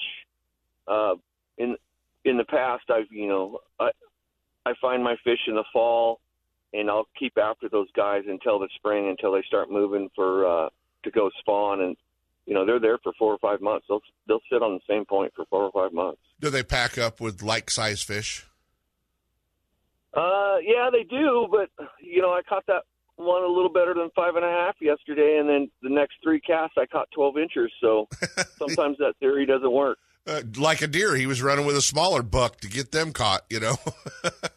uh, 0.88 1.16
in 1.58 1.76
in 2.24 2.38
the 2.38 2.46
past, 2.46 2.86
I've 2.90 3.12
you 3.12 3.28
know 3.28 3.60
I 3.80 3.90
I 4.66 4.74
find 4.82 5.04
my 5.04 5.18
fish 5.26 5.40
in 5.48 5.56
the 5.56 5.66
fall, 5.74 6.22
and 6.74 6.90
I'll 6.90 7.08
keep 7.20 7.38
after 7.38 7.68
those 7.68 7.92
guys 7.96 8.24
until 8.28 8.60
the 8.60 8.70
spring 8.76 9.10
until 9.10 9.34
they 9.34 9.44
start 9.46 9.70
moving 9.70 10.10
for 10.16 10.46
uh, 10.46 10.70
to 11.04 11.12
go 11.12 11.30
spawn, 11.40 11.82
and 11.82 11.98
you 12.48 12.54
know 12.54 12.66
they're 12.66 12.80
there 12.80 12.98
for 13.04 13.12
four 13.20 13.34
or 13.34 13.38
five 13.38 13.62
months. 13.62 13.86
They'll 13.88 14.02
they'll 14.28 14.42
sit 14.52 14.64
on 14.64 14.74
the 14.74 14.80
same 14.90 15.06
point 15.06 15.34
for 15.36 15.46
four 15.50 15.64
or 15.64 15.72
five 15.72 15.94
months. 15.94 16.22
Do 16.40 16.50
they 16.50 16.64
pack 16.64 16.98
up 16.98 17.20
with 17.20 17.44
like 17.44 17.70
size 17.70 18.02
fish? 18.02 18.48
Uh, 20.14 20.58
yeah, 20.64 20.90
they 20.92 21.04
do, 21.04 21.48
but 21.52 21.70
you 22.02 22.22
know 22.22 22.30
I 22.30 22.42
caught 22.48 22.66
that 22.68 22.84
one 23.18 23.44
a 23.44 23.48
little 23.48 23.72
better 23.72 23.94
than 23.94 24.10
five 24.16 24.36
and 24.36 24.46
a 24.46 24.50
half 24.50 24.76
yesterday, 24.80 25.38
and 25.40 25.50
then 25.50 25.70
the 25.84 25.90
next 25.90 26.16
three 26.24 26.40
casts 26.40 26.76
I 26.80 26.86
caught 26.86 27.10
twelve 27.14 27.38
inches. 27.38 27.70
So 27.82 28.08
sometimes 28.58 28.98
that 29.00 29.14
theory 29.20 29.46
doesn't 29.46 29.72
work. 29.72 30.00
Uh, 30.26 30.42
like 30.58 30.82
a 30.82 30.88
deer, 30.88 31.16
he 31.16 31.28
was 31.28 31.42
running 31.42 31.66
with 31.66 31.76
a 31.76 31.82
smaller 31.82 32.22
buck 32.22 32.62
to 32.62 32.70
get 32.70 32.92
them 32.92 33.12
caught. 33.12 33.44
You 33.50 33.60
know. 33.60 33.76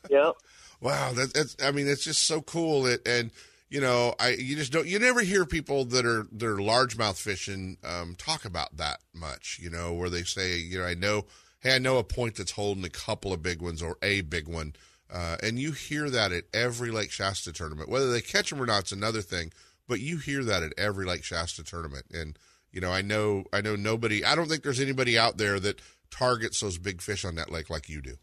Yeah. 0.08 0.32
wow, 0.80 1.12
that, 1.12 1.32
that's. 1.34 1.56
I 1.62 1.70
mean, 1.70 1.86
it's 1.86 2.02
just 2.02 2.26
so 2.26 2.42
cool. 2.42 2.84
It 2.84 3.06
and 3.06 3.30
you 3.70 3.80
know, 3.80 4.14
I 4.18 4.30
you 4.30 4.56
just 4.56 4.72
don't. 4.72 4.86
You 4.86 4.98
never 4.98 5.20
hear 5.20 5.46
people 5.46 5.84
that 5.86 6.04
are 6.04 6.26
that 6.32 6.46
are 6.46 6.56
largemouth 6.56 7.20
fishing 7.20 7.78
um, 7.84 8.16
talk 8.18 8.44
about 8.44 8.76
that 8.76 8.98
much. 9.14 9.58
You 9.62 9.70
know, 9.70 9.94
where 9.94 10.10
they 10.10 10.24
say, 10.24 10.58
you 10.58 10.80
know, 10.80 10.84
I 10.84 10.94
know, 10.94 11.26
hey, 11.60 11.76
I 11.76 11.78
know 11.78 11.98
a 11.98 12.04
point 12.04 12.34
that's 12.34 12.52
holding 12.52 12.84
a 12.84 12.90
couple 12.90 13.32
of 13.32 13.42
big 13.42 13.62
ones 13.62 13.80
or 13.80 13.96
a 14.02 14.22
big 14.22 14.48
one. 14.48 14.74
Uh, 15.12 15.36
and 15.42 15.58
you 15.58 15.72
hear 15.72 16.10
that 16.10 16.32
at 16.32 16.44
every 16.52 16.90
Lake 16.90 17.10
Shasta 17.10 17.52
tournament. 17.52 17.88
Whether 17.88 18.12
they 18.12 18.20
catch 18.20 18.50
them 18.50 18.60
or 18.60 18.66
not, 18.66 18.80
it's 18.80 18.92
another 18.92 19.22
thing. 19.22 19.52
But 19.88 20.00
you 20.00 20.18
hear 20.18 20.44
that 20.44 20.62
at 20.62 20.72
every 20.76 21.04
Lake 21.06 21.24
Shasta 21.24 21.64
tournament. 21.64 22.06
And 22.12 22.36
you 22.72 22.80
know, 22.80 22.92
I 22.92 23.02
know, 23.02 23.44
I 23.52 23.60
know 23.60 23.76
nobody. 23.76 24.24
I 24.24 24.34
don't 24.34 24.48
think 24.48 24.64
there's 24.64 24.80
anybody 24.80 25.16
out 25.16 25.36
there 25.36 25.60
that 25.60 25.80
targets 26.10 26.60
those 26.60 26.78
big 26.78 27.00
fish 27.00 27.24
on 27.24 27.36
that 27.36 27.52
lake 27.52 27.70
like 27.70 27.88
you 27.88 28.00
do. 28.02 28.16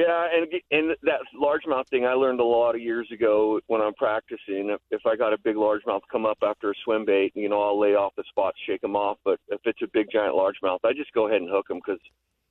Yeah, 0.00 0.28
and 0.34 0.46
and 0.70 0.96
that 1.02 1.20
largemouth 1.38 1.88
thing 1.88 2.06
I 2.06 2.14
learned 2.14 2.40
a 2.40 2.44
lot 2.44 2.74
of 2.74 2.80
years 2.80 3.08
ago 3.12 3.60
when 3.66 3.82
I'm 3.82 3.92
practicing. 3.94 4.70
If, 4.70 4.80
if 4.90 5.04
I 5.04 5.14
got 5.14 5.34
a 5.34 5.38
big 5.38 5.56
largemouth 5.56 6.00
come 6.10 6.24
up 6.24 6.38
after 6.42 6.70
a 6.70 6.74
swim 6.84 7.04
bait, 7.04 7.32
you 7.34 7.48
know, 7.50 7.60
I'll 7.60 7.78
lay 7.78 7.94
off 7.94 8.14
the 8.16 8.24
spot, 8.30 8.54
shake 8.66 8.80
them 8.80 8.96
off. 8.96 9.18
But 9.24 9.40
if 9.48 9.60
it's 9.64 9.82
a 9.82 9.88
big 9.92 10.06
giant 10.10 10.34
largemouth, 10.34 10.78
I 10.84 10.94
just 10.94 11.12
go 11.12 11.26
ahead 11.28 11.42
and 11.42 11.50
hook 11.50 11.68
them 11.68 11.80
because 11.84 12.00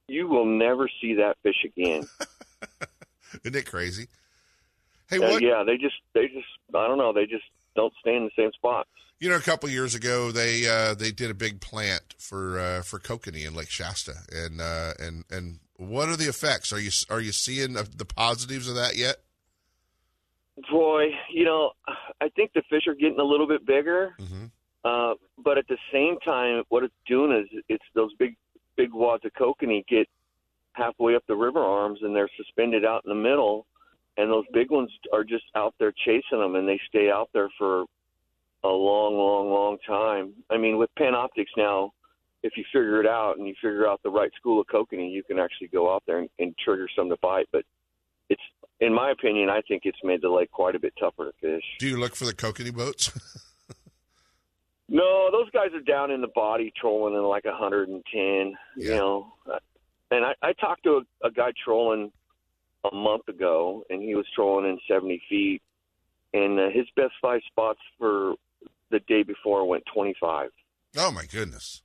you 0.07 0.27
will 0.27 0.45
never 0.45 0.87
see 1.01 1.15
that 1.15 1.37
fish 1.41 1.65
again. 1.65 2.03
Isn't 3.43 3.55
it 3.55 3.65
crazy? 3.65 4.07
Hey, 5.09 5.17
Uh, 5.17 5.31
what? 5.31 5.41
yeah, 5.41 5.63
they 5.65 5.77
just 5.77 5.95
they 6.13 6.27
just 6.27 6.47
I 6.75 6.87
don't 6.87 6.99
know, 6.99 7.13
they 7.13 7.25
just 7.25 7.45
don't 7.75 7.93
stay 7.99 8.15
in 8.15 8.25
the 8.25 8.31
same 8.35 8.51
spot. 8.51 8.87
You 9.19 9.29
know, 9.29 9.37
a 9.37 9.41
couple 9.41 9.69
years 9.69 9.95
ago, 9.95 10.31
they 10.31 10.67
uh, 10.67 10.93
they 10.93 11.11
did 11.11 11.31
a 11.31 11.33
big 11.33 11.61
plant 11.61 12.13
for 12.19 12.59
uh, 12.59 12.81
for 12.83 12.99
kokanee 12.99 13.47
in 13.47 13.55
Lake 13.55 13.69
Shasta, 13.71 14.13
and 14.31 14.61
uh, 14.61 14.93
and 14.99 15.25
and 15.31 15.59
what 15.79 16.09
are 16.09 16.15
the 16.17 16.27
effects? 16.29 16.71
Are 16.73 16.79
you 16.79 16.91
are 17.09 17.21
you 17.21 17.31
seeing 17.31 17.73
the 17.73 18.05
positives 18.05 18.67
of 18.67 18.75
that 18.75 18.95
yet? 18.97 19.15
Boy, 20.69 21.05
you 21.33 21.45
know, 21.45 21.71
I 22.19 22.27
think 22.35 22.51
the 22.53 22.61
fish 22.69 22.85
are 22.87 22.93
getting 22.93 23.19
a 23.19 23.23
little 23.23 23.47
bit 23.47 23.65
bigger, 23.65 24.13
Mm-hmm. 24.19 24.45
uh, 24.83 25.13
but 25.41 25.57
at 25.57 25.67
the 25.69 25.77
same 25.91 26.17
time, 26.19 26.63
what 26.67 26.83
it's 26.83 26.93
doing 27.07 27.31
is 27.31 27.61
it's 27.69 27.85
those 27.95 28.13
big, 28.19 28.35
big 28.75 28.93
wads 28.93 29.23
of 29.23 29.31
kokanee 29.33 29.87
get 29.87 30.07
halfway 30.73 31.15
up 31.15 31.23
the 31.27 31.35
river 31.35 31.59
arms 31.61 31.99
and 32.01 32.13
they're 32.13 32.29
suspended 32.35 32.83
out 32.83 33.03
in 33.05 33.09
the 33.09 33.15
middle, 33.29 33.65
and 34.17 34.29
those 34.29 34.43
big 34.53 34.69
ones 34.69 34.91
are 35.13 35.23
just 35.23 35.45
out 35.55 35.73
there 35.79 35.93
chasing 35.93 36.39
them, 36.39 36.55
and 36.55 36.67
they 36.67 36.79
stay 36.89 37.09
out 37.09 37.29
there 37.33 37.49
for 37.57 37.85
a 38.65 38.67
long, 38.67 39.15
long, 39.15 39.49
long 39.49 39.77
time. 39.87 40.33
I 40.49 40.57
mean, 40.57 40.77
with 40.77 40.89
Panoptix 40.99 41.45
now, 41.55 41.93
if 42.43 42.53
you 42.55 42.63
figure 42.71 42.99
it 42.99 43.07
out 43.07 43.37
and 43.37 43.47
you 43.47 43.53
figure 43.61 43.87
out 43.87 44.01
the 44.03 44.09
right 44.09 44.31
school 44.37 44.61
of 44.61 44.67
kokanee, 44.67 45.11
you 45.11 45.23
can 45.23 45.39
actually 45.39 45.67
go 45.67 45.93
out 45.93 46.03
there 46.07 46.19
and, 46.19 46.29
and 46.39 46.55
trigger 46.57 46.87
some 46.95 47.09
to 47.09 47.17
bite. 47.21 47.47
But 47.51 47.63
it's, 48.29 48.41
in 48.79 48.93
my 48.93 49.11
opinion, 49.11 49.49
I 49.49 49.61
think 49.67 49.83
it's 49.85 49.97
made 50.03 50.21
the 50.21 50.29
lake 50.29 50.51
quite 50.51 50.75
a 50.75 50.79
bit 50.79 50.93
tougher 50.99 51.25
to 51.25 51.33
fish. 51.41 51.63
Do 51.79 51.87
you 51.87 51.99
look 51.99 52.15
for 52.15 52.25
the 52.25 52.33
kokanee 52.33 52.73
boats? 52.73 53.11
No, 54.89 55.29
those 55.31 55.49
guys 55.51 55.69
are 55.75 55.81
down 55.81 56.09
in 56.09 56.21
the 56.21 56.29
body 56.33 56.73
trolling 56.75 57.13
in 57.13 57.23
like 57.23 57.45
110. 57.45 58.03
Yeah. 58.75 58.89
You 58.89 58.95
know, 58.95 59.33
and 60.09 60.25
I, 60.25 60.33
I 60.41 60.53
talked 60.53 60.83
to 60.83 61.01
a, 61.23 61.27
a 61.27 61.31
guy 61.31 61.51
trolling 61.63 62.11
a 62.91 62.95
month 62.95 63.27
ago, 63.27 63.83
and 63.89 64.01
he 64.01 64.15
was 64.15 64.25
trolling 64.33 64.67
in 64.67 64.79
70 64.89 65.21
feet, 65.29 65.61
and 66.33 66.59
uh, 66.59 66.69
his 66.73 66.87
best 66.95 67.13
five 67.21 67.41
spots 67.47 67.79
for 67.99 68.33
the 68.89 68.99
day 69.01 69.21
before 69.21 69.67
went 69.67 69.83
25. 69.93 70.49
oh 70.97 71.11
my 71.11 71.25
goodness. 71.25 71.83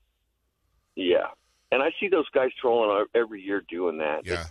Yeah, 0.96 1.28
and 1.72 1.82
I 1.82 1.90
see 2.00 2.08
those 2.08 2.28
guys 2.30 2.50
trolling 2.60 3.06
every 3.14 3.42
year 3.42 3.62
doing 3.68 3.98
that. 3.98 4.24
Yeah. 4.24 4.46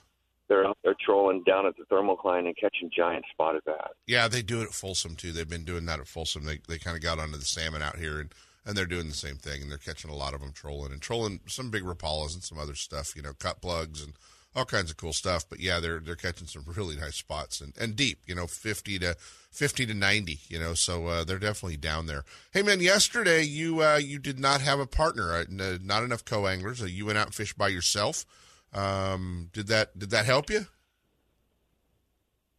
They're 0.50 0.68
out 0.68 0.78
there 0.84 0.96
trolling 1.04 1.44
down 1.44 1.66
at 1.66 1.76
the 1.78 1.84
thermocline 1.86 2.46
and 2.46 2.56
catching 2.58 2.92
giant 2.96 3.24
spotted 3.32 3.64
bass. 3.66 3.94
Yeah, 4.06 4.28
they 4.28 4.42
do 4.42 4.62
it 4.62 4.66
at 4.66 4.74
Folsom 4.74 5.16
too. 5.16 5.32
They've 5.32 5.50
been 5.50 5.64
doing 5.64 5.86
that 5.86 6.02
at 6.02 6.08
Folsom. 6.08 6.44
They 6.44 6.60
they 6.68 6.78
kind 6.78 6.98
of 6.98 7.02
got 7.02 7.18
onto 7.18 7.38
the 7.38 7.46
salmon 7.46 7.82
out 7.82 7.98
here, 7.98 8.20
and 8.20 8.30
and 8.66 8.76
they're 8.76 8.86
doing 8.86 9.08
the 9.08 9.16
same 9.16 9.38
thing, 9.38 9.62
and 9.62 9.72
they're 9.72 9.78
catching 9.78 10.12
a 10.12 10.16
lot 10.16 10.34
of 10.34 10.42
them 10.42 10.52
trolling 10.54 10.92
and 10.92 11.02
trolling 11.02 11.40
some 11.48 11.70
big 11.70 11.84
rapalas 11.84 12.34
and 12.34 12.44
some 12.44 12.58
other 12.58 12.76
stuff, 12.76 13.16
you 13.16 13.22
know, 13.22 13.34
cut 13.34 13.62
plugs 13.62 14.04
and 14.04 14.14
all 14.56 14.66
kinds 14.66 14.92
of 14.92 14.98
cool 14.98 15.14
stuff. 15.14 15.46
But 15.50 15.60
yeah, 15.60 15.80
they're 15.80 16.00
they're 16.00 16.16
catching 16.16 16.48
some 16.48 16.64
really 16.66 16.96
nice 16.96 17.16
spots 17.16 17.62
and, 17.62 17.74
and 17.80 17.96
deep, 17.96 18.20
you 18.26 18.36
know, 18.36 18.48
fifty 18.48 19.00
to 19.00 19.16
fifty 19.52 19.86
to 19.86 19.94
ninety, 19.94 20.40
you 20.48 20.60
know. 20.60 20.74
So 20.74 21.08
uh, 21.08 21.24
they're 21.24 21.40
definitely 21.40 21.78
down 21.78 22.08
there. 22.08 22.24
Hey 22.52 22.62
man, 22.62 22.80
yesterday 22.80 23.44
you 23.44 23.84
uh, 23.84 23.98
you 23.98 24.20
did 24.20 24.40
not 24.40 24.62
have 24.62 24.80
a 24.80 24.88
partner, 24.88 25.34
uh, 25.34 25.44
not 25.82 26.04
enough 26.04 26.26
co 26.26 26.48
anglers. 26.48 26.82
Uh, 26.82 26.86
you 26.86 27.06
went 27.06 27.18
out 27.18 27.28
and 27.28 27.36
fished 27.36 27.58
by 27.58 27.68
yourself. 27.68 28.26
Um, 28.74 29.50
did 29.54 29.68
that 29.68 29.98
did 29.98 30.10
that 30.12 30.26
help 30.26 30.50
you? 30.50 30.68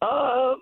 Uh, 0.01 0.55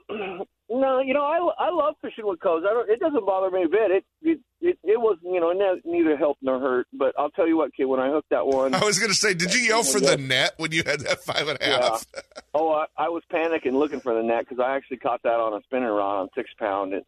no, 0.83 0.99
you 0.99 1.13
know, 1.13 1.23
I, 1.23 1.67
I 1.67 1.69
love 1.71 1.95
fishing 2.01 2.27
with 2.27 2.41
codes. 2.41 2.65
I 2.69 2.73
don't. 2.73 2.89
It 2.89 2.99
doesn't 2.99 3.25
bother 3.25 3.49
me 3.49 3.63
a 3.63 3.69
bit. 3.69 3.89
It 3.91 4.05
it 4.21 4.39
it, 4.59 4.77
it 4.83 4.99
was 4.99 5.17
you 5.23 5.39
know 5.39 5.51
ne- 5.53 5.81
neither 5.85 6.17
help 6.17 6.37
nor 6.41 6.59
hurt. 6.59 6.87
But 6.93 7.15
I'll 7.17 7.29
tell 7.31 7.47
you 7.47 7.55
what, 7.57 7.73
kid. 7.73 7.85
When 7.85 7.99
I 8.01 8.09
hooked 8.09 8.29
that 8.31 8.45
one, 8.45 8.73
I 8.73 8.83
was 8.83 8.99
going 8.99 9.09
to 9.11 9.15
say, 9.17 9.33
did 9.33 9.53
you 9.53 9.61
yell 9.61 9.83
for 9.83 9.99
the 10.01 10.17
net 10.17 10.53
when 10.57 10.71
you 10.73 10.83
had 10.85 10.99
that 11.01 11.23
five 11.23 11.47
and 11.47 11.57
a 11.61 11.65
half? 11.65 12.05
oh, 12.53 12.71
I, 12.73 12.85
I 12.97 13.09
was 13.09 13.23
panicking 13.31 13.73
looking 13.73 14.01
for 14.01 14.13
the 14.13 14.21
net 14.23 14.45
because 14.47 14.59
I 14.63 14.75
actually 14.75 14.97
caught 14.97 15.21
that 15.23 15.39
on 15.39 15.53
a 15.53 15.61
spinning 15.63 15.87
rod 15.89 16.21
on 16.21 16.29
six 16.35 16.49
pound, 16.59 16.93
and 16.93 17.03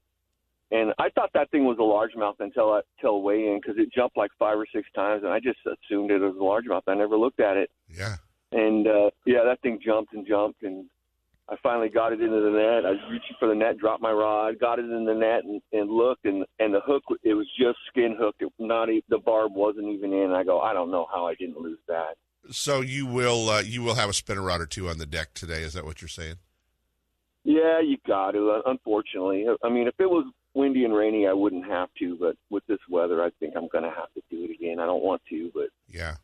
and 0.71 0.93
I 0.97 1.09
thought 1.09 1.31
that 1.33 1.51
thing 1.51 1.65
was 1.65 1.77
a 1.77 1.81
largemouth 1.81 2.35
until 2.39 2.71
I 2.73 2.81
till 3.01 3.21
weigh 3.21 3.47
in 3.47 3.59
because 3.61 3.77
it 3.77 3.93
jumped 3.93 4.15
like 4.17 4.31
five 4.39 4.57
or 4.57 4.65
six 4.73 4.87
times, 4.95 5.23
and 5.23 5.31
I 5.33 5.39
just 5.39 5.59
assumed 5.65 6.11
it 6.11 6.19
was 6.21 6.35
a 6.35 6.39
largemouth. 6.39 6.83
I 6.87 6.95
never 6.95 7.17
looked 7.17 7.39
at 7.41 7.57
it, 7.57 7.69
Yeah. 7.89 8.15
and 8.51 8.87
uh, 8.87 9.09
yeah, 9.25 9.43
that 9.45 9.61
thing 9.61 9.79
jumped 9.85 10.13
and 10.13 10.25
jumped, 10.25 10.63
and 10.63 10.85
I 11.47 11.55
finally 11.61 11.89
got 11.89 12.11
it 12.11 12.21
into 12.21 12.39
the 12.41 12.49
net. 12.49 12.85
I 12.85 12.91
was 12.91 12.99
reaching 13.11 13.35
for 13.39 13.47
the 13.47 13.53
net, 13.55 13.77
dropped 13.77 14.01
my 14.01 14.11
rod, 14.11 14.59
got 14.59 14.79
it 14.79 14.85
in 14.85 15.05
the 15.05 15.13
net, 15.13 15.43
and, 15.43 15.61
and 15.73 15.91
looked, 15.91 16.25
and 16.25 16.43
and 16.59 16.73
the 16.73 16.79
hook 16.81 17.03
it 17.23 17.33
was 17.35 17.47
just 17.59 17.77
skin 17.89 18.15
hooked. 18.19 18.41
It, 18.41 18.51
not 18.57 18.89
e 18.89 19.03
the 19.09 19.19
barb 19.19 19.53
wasn't 19.53 19.87
even 19.89 20.11
in. 20.11 20.31
I 20.31 20.43
go, 20.43 20.59
I 20.59 20.73
don't 20.73 20.89
know 20.91 21.05
how 21.13 21.27
I 21.27 21.35
didn't 21.35 21.57
lose 21.57 21.77
that. 21.87 22.15
So 22.49 22.81
you 22.81 23.05
will 23.05 23.49
uh, 23.49 23.61
you 23.61 23.83
will 23.83 23.95
have 23.95 24.09
a 24.09 24.13
spinner 24.13 24.41
rod 24.41 24.61
or 24.61 24.65
two 24.65 24.89
on 24.89 24.97
the 24.97 25.05
deck 25.05 25.33
today. 25.35 25.61
Is 25.61 25.73
that 25.73 25.85
what 25.85 26.01
you're 26.01 26.09
saying? 26.09 26.35
Yeah, 27.43 27.79
you 27.79 27.97
got 28.07 28.31
to. 28.31 28.49
uh, 28.49 28.61
Unfortunately, 28.65 29.45
I 29.63 29.69
mean, 29.69 29.87
if 29.87 29.93
it 29.99 30.09
was 30.09 30.25
windy 30.55 30.83
and 30.83 30.95
rainy, 30.95 31.27
I 31.27 31.33
wouldn't 31.33 31.65
have 31.67 31.89
to. 31.99 32.17
But 32.19 32.37
with 32.49 32.65
this 32.65 32.79
weather, 32.89 33.23
I 33.23 33.29
think 33.39 33.53
I'm 33.55 33.67
going 33.67 33.83
to 33.83 33.91
have 33.91 34.11
to 34.15 34.21
do 34.31 34.45
it 34.45 34.51
again. 34.51 34.79
I 34.79 34.87
don't 34.87 35.03
want 35.03 35.21
to, 35.29 35.51
but 35.53 35.69
Yeah. 35.87 36.15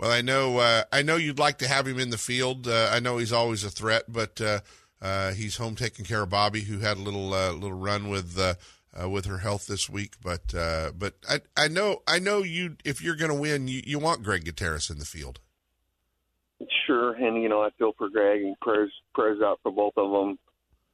Well, 0.00 0.10
I 0.10 0.22
know 0.22 0.56
uh, 0.56 0.84
I 0.90 1.02
know 1.02 1.16
you'd 1.16 1.38
like 1.38 1.58
to 1.58 1.68
have 1.68 1.86
him 1.86 1.98
in 1.98 2.08
the 2.08 2.16
field. 2.16 2.66
Uh, 2.66 2.88
I 2.90 3.00
know 3.00 3.18
he's 3.18 3.34
always 3.34 3.64
a 3.64 3.70
threat, 3.70 4.04
but 4.08 4.40
uh, 4.40 4.60
uh, 5.02 5.32
he's 5.32 5.58
home 5.58 5.76
taking 5.76 6.06
care 6.06 6.22
of 6.22 6.30
Bobby, 6.30 6.62
who 6.62 6.78
had 6.78 6.96
a 6.96 7.02
little 7.02 7.34
uh, 7.34 7.52
little 7.52 7.78
run 7.78 8.08
with 8.08 8.38
uh, 8.38 8.54
uh, 8.98 9.10
with 9.10 9.26
her 9.26 9.38
health 9.38 9.66
this 9.66 9.90
week. 9.90 10.14
But 10.22 10.54
uh, 10.54 10.92
but 10.96 11.16
I 11.28 11.40
I 11.54 11.68
know 11.68 12.00
I 12.08 12.18
know 12.18 12.38
you 12.38 12.76
if 12.82 13.02
you're 13.02 13.14
going 13.14 13.30
to 13.30 13.38
win, 13.38 13.68
you, 13.68 13.82
you 13.84 13.98
want 13.98 14.22
Greg 14.22 14.46
Gutierrez 14.46 14.88
in 14.88 14.98
the 14.98 15.04
field. 15.04 15.38
sure. 16.86 17.12
And 17.12 17.42
you 17.42 17.50
know, 17.50 17.60
I 17.60 17.68
feel 17.78 17.92
for 17.98 18.08
Greg 18.08 18.40
and 18.40 18.58
prayers 18.60 18.92
prayers 19.14 19.42
out 19.44 19.60
for 19.62 19.70
both 19.70 19.92
of 19.98 20.10
them. 20.10 20.38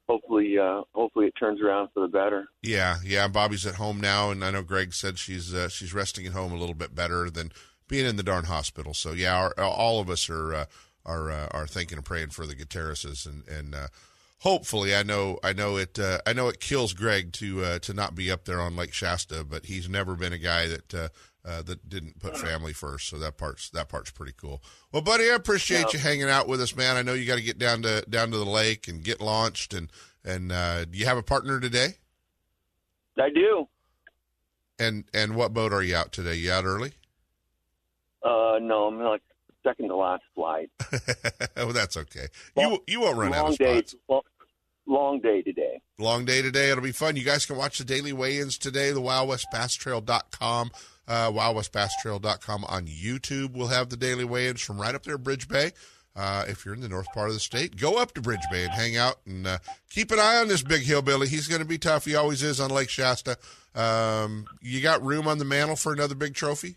Hopefully, 0.09 0.59
uh, 0.59 0.83
hopefully 0.95 1.27
it 1.27 1.35
turns 1.39 1.61
around 1.61 1.91
for 1.95 2.01
the 2.01 2.09
better. 2.09 2.49
Yeah, 2.61 2.97
yeah. 3.05 3.29
Bobby's 3.29 3.67
at 3.67 3.75
home 3.77 4.01
now, 4.01 4.33
and 4.33 4.45
I 4.45 4.51
know 4.51 4.63
Greg 4.63 4.95
said 4.95 5.17
she's 5.17 5.55
uh, 5.55 5.69
she's 5.69 5.95
resting 5.95 6.27
at 6.27 6.33
home 6.33 6.53
a 6.53 6.57
little 6.57 6.75
bit 6.75 6.93
better 6.93 7.31
than 7.31 7.53
being 7.89 8.07
in 8.07 8.17
the 8.17 8.23
darn 8.23 8.45
hospital. 8.45 8.95
So 8.95 9.13
yeah, 9.13 9.37
our, 9.37 9.55
all 9.65 10.01
of 10.01 10.11
us 10.11 10.29
are 10.29 10.55
uh, 10.55 10.65
are 11.05 11.31
uh, 11.31 11.49
are 11.53 11.67
thinking 11.67 11.99
and 11.99 12.05
praying 12.05 12.31
for 12.31 12.47
the 12.47 12.55
Gutierrez's, 12.55 13.27
and 13.27 13.47
and 13.49 13.75
uh, 13.75 13.89
hopefully, 14.41 14.95
I 14.95 15.03
know 15.03 15.39
I 15.43 15.53
know 15.53 15.77
it 15.77 15.99
uh, 15.99 16.19
I 16.27 16.33
know 16.33 16.49
it 16.49 16.61
kills 16.61 16.93
Greg 16.93 17.33
to 17.35 17.65
uh, 17.65 17.79
to 17.81 17.95
not 17.95 18.15
be 18.15 18.31
up 18.31 18.45
there 18.45 18.61
on 18.61 18.77
Lake 18.77 18.93
Shasta, 18.93 19.45
but 19.45 19.67
he's 19.67 19.89
never 19.89 20.15
been 20.15 20.33
a 20.33 20.39
guy 20.39 20.67
that. 20.69 20.95
Uh, 20.95 21.09
uh, 21.49 21.63
that 21.63 21.89
didn't 21.89 22.19
put 22.19 22.37
family 22.37 22.73
first, 22.73 23.09
so 23.09 23.19
that 23.19 23.37
part's 23.37 23.71
that 23.71 23.89
part's 23.89 24.11
pretty 24.11 24.33
cool. 24.37 24.61
Well, 24.91 25.03
buddy, 25.03 25.31
I 25.31 25.35
appreciate 25.37 25.93
you 25.93 26.01
hanging 26.01 26.29
out 26.29 26.49
with 26.49 26.61
us, 26.61 26.75
man. 26.75 26.97
I 26.97 27.03
know 27.03 27.13
you 27.13 27.25
got 27.25 27.37
to 27.37 27.41
get 27.41 27.57
down 27.57 27.83
to 27.83 28.05
down 28.11 28.33
to 28.33 28.39
the 28.39 28.45
lake 28.45 28.89
and 28.89 29.05
get 29.05 29.21
launched, 29.21 29.73
and 29.73 29.89
and 30.25 30.51
uh, 30.51 30.87
do 30.87 30.99
you 30.99 31.05
have 31.05 31.17
a 31.17 31.23
partner 31.23 31.61
today? 31.61 31.99
I 33.17 33.31
do. 33.31 33.69
And 34.79 35.05
and 35.15 35.37
what 35.37 35.55
boat 35.55 35.73
are 35.73 35.85
you 35.85 35.95
out 35.95 36.11
today? 36.11 36.35
You 36.35 36.51
out 36.51 36.65
early? 36.65 36.95
Uh, 38.23 38.59
no, 38.61 38.87
I'm 38.87 39.01
like 39.01 39.23
second 39.63 39.89
to 39.89 39.97
last 39.97 40.23
flight. 40.35 40.71
oh, 41.57 41.73
that's 41.73 41.97
okay. 41.97 42.29
Well, 42.55 42.71
you 42.73 42.83
you 42.87 43.01
won't 43.01 43.17
run 43.17 43.35
out 43.35 43.51
of 43.51 43.59
day. 43.59 43.79
spots. 43.79 43.95
Long, 44.09 44.23
long 44.87 45.21
day 45.21 45.43
today. 45.43 45.81
Long 45.99 46.25
day 46.25 46.43
today. 46.43 46.71
It'll 46.71 46.83
be 46.83 46.93
fun. 46.93 47.17
You 47.17 47.25
guys 47.25 47.47
can 47.47 47.57
watch 47.57 47.79
the 47.79 47.85
daily 47.85 48.13
weigh-ins 48.13 48.59
today. 48.59 48.93
The 48.93 49.01
WildWestBassTrail.com, 49.01 50.71
uh, 51.09 51.31
WildWestBassTrail.com 51.33 52.65
on 52.65 52.87
YouTube. 52.87 53.53
We'll 53.55 53.69
have 53.69 53.89
the 53.89 53.97
daily 53.97 54.25
weigh-ins 54.25 54.61
from 54.61 54.81
right 54.81 54.95
up 54.95 55.05
there, 55.05 55.19
Bridge 55.19 55.49
Bay. 55.49 55.73
Uh, 56.15 56.45
if 56.49 56.65
you're 56.65 56.75
in 56.75 56.81
the 56.81 56.89
north 56.89 57.13
part 57.13 57.29
of 57.29 57.35
the 57.35 57.41
state, 57.41 57.77
go 57.77 57.99
up 58.01 58.15
to 58.15 58.23
Bridge 58.23 58.41
Bay 58.51 58.65
and 58.65 58.73
hang 58.73 58.97
out 58.97 59.17
and 59.27 59.47
uh, 59.47 59.59
keep 59.91 60.11
an 60.11 60.19
eye 60.19 60.39
on 60.39 60.49
this 60.49 60.63
big 60.63 60.83
hillbilly. 60.83 61.29
He's 61.29 61.47
going 61.47 61.61
to 61.61 61.67
be 61.67 61.77
tough. 61.77 62.07
He 62.07 62.15
always 62.15 62.43
is 62.43 62.59
on 62.59 62.71
Lake 62.71 62.89
Shasta. 62.89 63.37
Um, 63.75 64.47
you 64.63 64.81
got 64.81 65.03
room 65.03 65.29
on 65.29 65.37
the 65.37 65.45
mantle 65.45 65.77
for 65.77 65.93
another 65.93 66.15
big 66.15 66.35
trophy? 66.35 66.77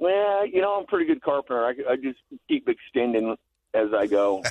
Well, 0.00 0.46
you 0.46 0.60
know, 0.60 0.76
I'm 0.76 0.84
a 0.84 0.86
pretty 0.86 1.06
good 1.06 1.22
carpenter. 1.22 1.64
I, 1.64 1.92
I 1.92 1.96
just 1.96 2.18
keep 2.48 2.68
extending 2.68 3.36
as 3.74 3.92
I 3.92 4.06
go. 4.06 4.42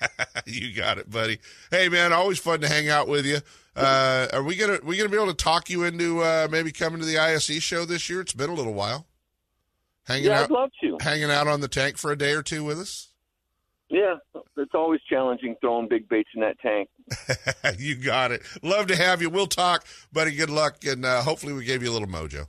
you 0.46 0.74
got 0.74 0.98
it, 0.98 1.10
buddy. 1.10 1.38
Hey, 1.70 1.88
man, 1.88 2.12
always 2.12 2.38
fun 2.38 2.60
to 2.60 2.68
hang 2.68 2.88
out 2.88 3.08
with 3.08 3.26
you. 3.26 3.38
Uh, 3.76 4.28
are 4.32 4.42
we 4.42 4.54
gonna 4.54 4.78
we 4.84 4.96
gonna 4.96 5.08
be 5.08 5.16
able 5.16 5.26
to 5.26 5.34
talk 5.34 5.68
you 5.68 5.82
into 5.82 6.20
uh, 6.20 6.46
maybe 6.48 6.70
coming 6.70 7.00
to 7.00 7.06
the 7.06 7.18
ISE 7.18 7.60
show 7.60 7.84
this 7.84 8.08
year? 8.08 8.20
It's 8.20 8.32
been 8.32 8.50
a 8.50 8.54
little 8.54 8.74
while. 8.74 9.06
Hanging 10.06 10.26
yeah, 10.26 10.40
out, 10.40 10.44
I'd 10.44 10.50
love 10.50 10.70
to. 10.82 10.98
hanging 11.00 11.30
out 11.30 11.48
on 11.48 11.60
the 11.60 11.68
tank 11.68 11.96
for 11.96 12.12
a 12.12 12.18
day 12.18 12.32
or 12.32 12.42
two 12.42 12.62
with 12.62 12.78
us. 12.78 13.08
Yeah, 13.88 14.16
it's 14.56 14.74
always 14.74 15.00
challenging 15.08 15.56
throwing 15.60 15.88
big 15.88 16.08
baits 16.08 16.28
in 16.34 16.40
that 16.42 16.58
tank. 16.60 16.88
you 17.78 17.96
got 17.96 18.32
it. 18.32 18.42
Love 18.62 18.86
to 18.88 18.96
have 18.96 19.22
you. 19.22 19.30
We'll 19.30 19.46
talk, 19.46 19.86
buddy. 20.12 20.34
Good 20.34 20.50
luck, 20.50 20.84
and 20.84 21.04
uh, 21.04 21.22
hopefully 21.22 21.52
we 21.52 21.64
gave 21.64 21.82
you 21.82 21.90
a 21.90 21.92
little 21.92 22.08
mojo. 22.08 22.46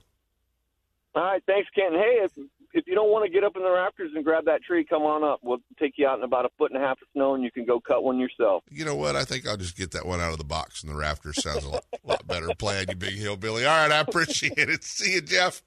All 1.16 1.22
right, 1.22 1.42
thanks, 1.46 1.68
Kenton. 1.74 1.98
Hey, 1.98 2.18
if 2.22 2.32
if 2.74 2.86
you 2.86 2.94
don't 2.94 3.10
want 3.10 3.24
to 3.24 3.30
get 3.30 3.42
up 3.42 3.56
in 3.56 3.62
the 3.62 3.70
rafters 3.70 4.10
and 4.14 4.22
grab 4.22 4.44
that 4.44 4.62
tree, 4.62 4.84
come 4.84 5.02
on 5.02 5.24
up. 5.24 5.40
We'll 5.42 5.60
take 5.78 5.94
you 5.96 6.06
out 6.06 6.18
in 6.18 6.24
about 6.24 6.44
a 6.44 6.50
foot 6.58 6.70
and 6.70 6.82
a 6.82 6.86
half 6.86 7.00
of 7.00 7.08
snow, 7.14 7.34
and 7.34 7.42
you 7.42 7.50
can 7.50 7.64
go 7.64 7.80
cut 7.80 8.04
one 8.04 8.18
yourself. 8.18 8.64
You 8.70 8.84
know 8.84 8.94
what? 8.94 9.16
I 9.16 9.24
think 9.24 9.48
I'll 9.48 9.56
just 9.56 9.78
get 9.78 9.92
that 9.92 10.04
one 10.04 10.20
out 10.20 10.32
of 10.32 10.38
the 10.38 10.44
box, 10.44 10.82
and 10.82 10.92
the 10.92 10.96
rafters 10.96 11.42
sounds 11.42 11.64
a 11.64 11.70
lot, 11.70 11.84
lot 12.04 12.26
better 12.26 12.48
plan. 12.58 12.84
You 12.90 12.96
big 12.96 13.14
hillbilly. 13.14 13.64
All 13.64 13.74
right, 13.74 13.90
I 13.90 14.00
appreciate 14.00 14.58
it. 14.58 14.84
See 14.84 15.14
you, 15.14 15.22
Jeff. 15.22 15.62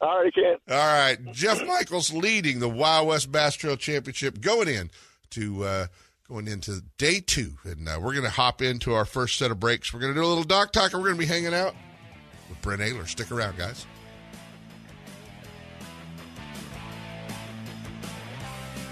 All 0.00 0.22
right, 0.22 0.34
Kent. 0.34 0.62
All 0.70 0.76
right, 0.76 1.18
Jeff 1.32 1.62
Michaels 1.66 2.10
leading 2.10 2.58
the 2.58 2.68
Wild 2.70 3.08
West 3.08 3.30
Bass 3.30 3.56
Trail 3.56 3.76
Championship, 3.76 4.40
going 4.40 4.68
in 4.68 4.90
to 5.30 5.64
uh, 5.64 5.86
going 6.26 6.48
into 6.48 6.82
day 6.96 7.20
two, 7.20 7.52
and 7.64 7.86
uh, 7.86 7.98
we're 8.00 8.12
going 8.12 8.24
to 8.24 8.30
hop 8.30 8.62
into 8.62 8.94
our 8.94 9.04
first 9.04 9.36
set 9.36 9.50
of 9.50 9.60
breaks. 9.60 9.92
We're 9.92 10.00
going 10.00 10.14
to 10.14 10.18
do 10.18 10.24
a 10.24 10.28
little 10.28 10.42
dock 10.42 10.72
talk, 10.72 10.94
and 10.94 11.02
we're 11.02 11.08
going 11.08 11.20
to 11.20 11.26
be 11.26 11.32
hanging 11.32 11.52
out 11.52 11.74
with 12.48 12.62
Brent 12.62 12.80
Ehrler. 12.80 13.06
Stick 13.06 13.30
around, 13.30 13.58
guys. 13.58 13.86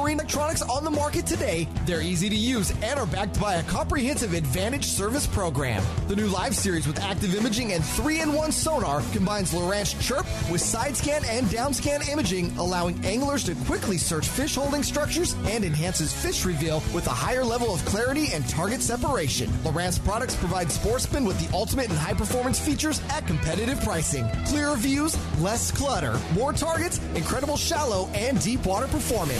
marine 0.00 0.18
electronics 0.18 0.62
on 0.62 0.84
the 0.84 0.90
market 0.90 1.26
today. 1.26 1.66
They're 1.84 2.02
easy 2.02 2.28
to 2.28 2.36
use 2.36 2.72
and 2.82 2.98
are 2.98 3.06
backed 3.06 3.40
by 3.40 3.54
a 3.54 3.62
comprehensive 3.64 4.32
Advantage 4.34 4.84
service 4.84 5.26
program. 5.26 5.82
The 6.08 6.16
new 6.16 6.26
Live 6.26 6.54
series 6.54 6.86
with 6.86 7.00
active 7.00 7.34
imaging 7.34 7.72
and 7.72 7.84
3 7.84 8.20
in 8.20 8.32
1 8.32 8.52
sonar 8.52 9.02
combines 9.12 9.52
Lowrance 9.52 10.00
Chirp 10.00 10.26
with 10.50 10.60
side 10.60 10.96
scan 10.96 11.22
and 11.26 11.50
down 11.50 11.74
scan 11.74 12.02
imaging, 12.08 12.56
allowing 12.58 13.04
anglers 13.04 13.44
to 13.44 13.54
quickly 13.66 13.98
search 13.98 14.26
fish 14.26 14.54
holding 14.54 14.82
structures 14.82 15.34
and 15.46 15.64
enhances 15.64 16.12
fish 16.12 16.44
reveal 16.44 16.82
with 16.94 17.06
a 17.06 17.10
higher 17.10 17.44
level 17.44 17.74
of 17.74 17.84
clarity 17.84 18.28
and 18.32 18.48
target 18.48 18.80
separation. 18.80 19.48
Lowrance 19.64 20.02
products 20.04 20.36
provide 20.36 20.70
sportsmen 20.70 21.24
with 21.24 21.38
the 21.40 21.54
ultimate 21.56 21.88
and 21.88 21.98
high 21.98 22.14
performance 22.14 22.58
features 22.58 23.02
at 23.10 23.26
competitive 23.26 23.80
pricing. 23.82 24.28
Clearer 24.46 24.76
views, 24.76 25.16
less 25.40 25.70
clutter, 25.70 26.18
more 26.34 26.52
targets, 26.52 27.00
incredible 27.14 27.56
shallow 27.56 28.08
and 28.14 28.40
deep 28.40 28.64
water 28.64 28.86
performance. 28.86 29.39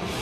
you 0.00 0.21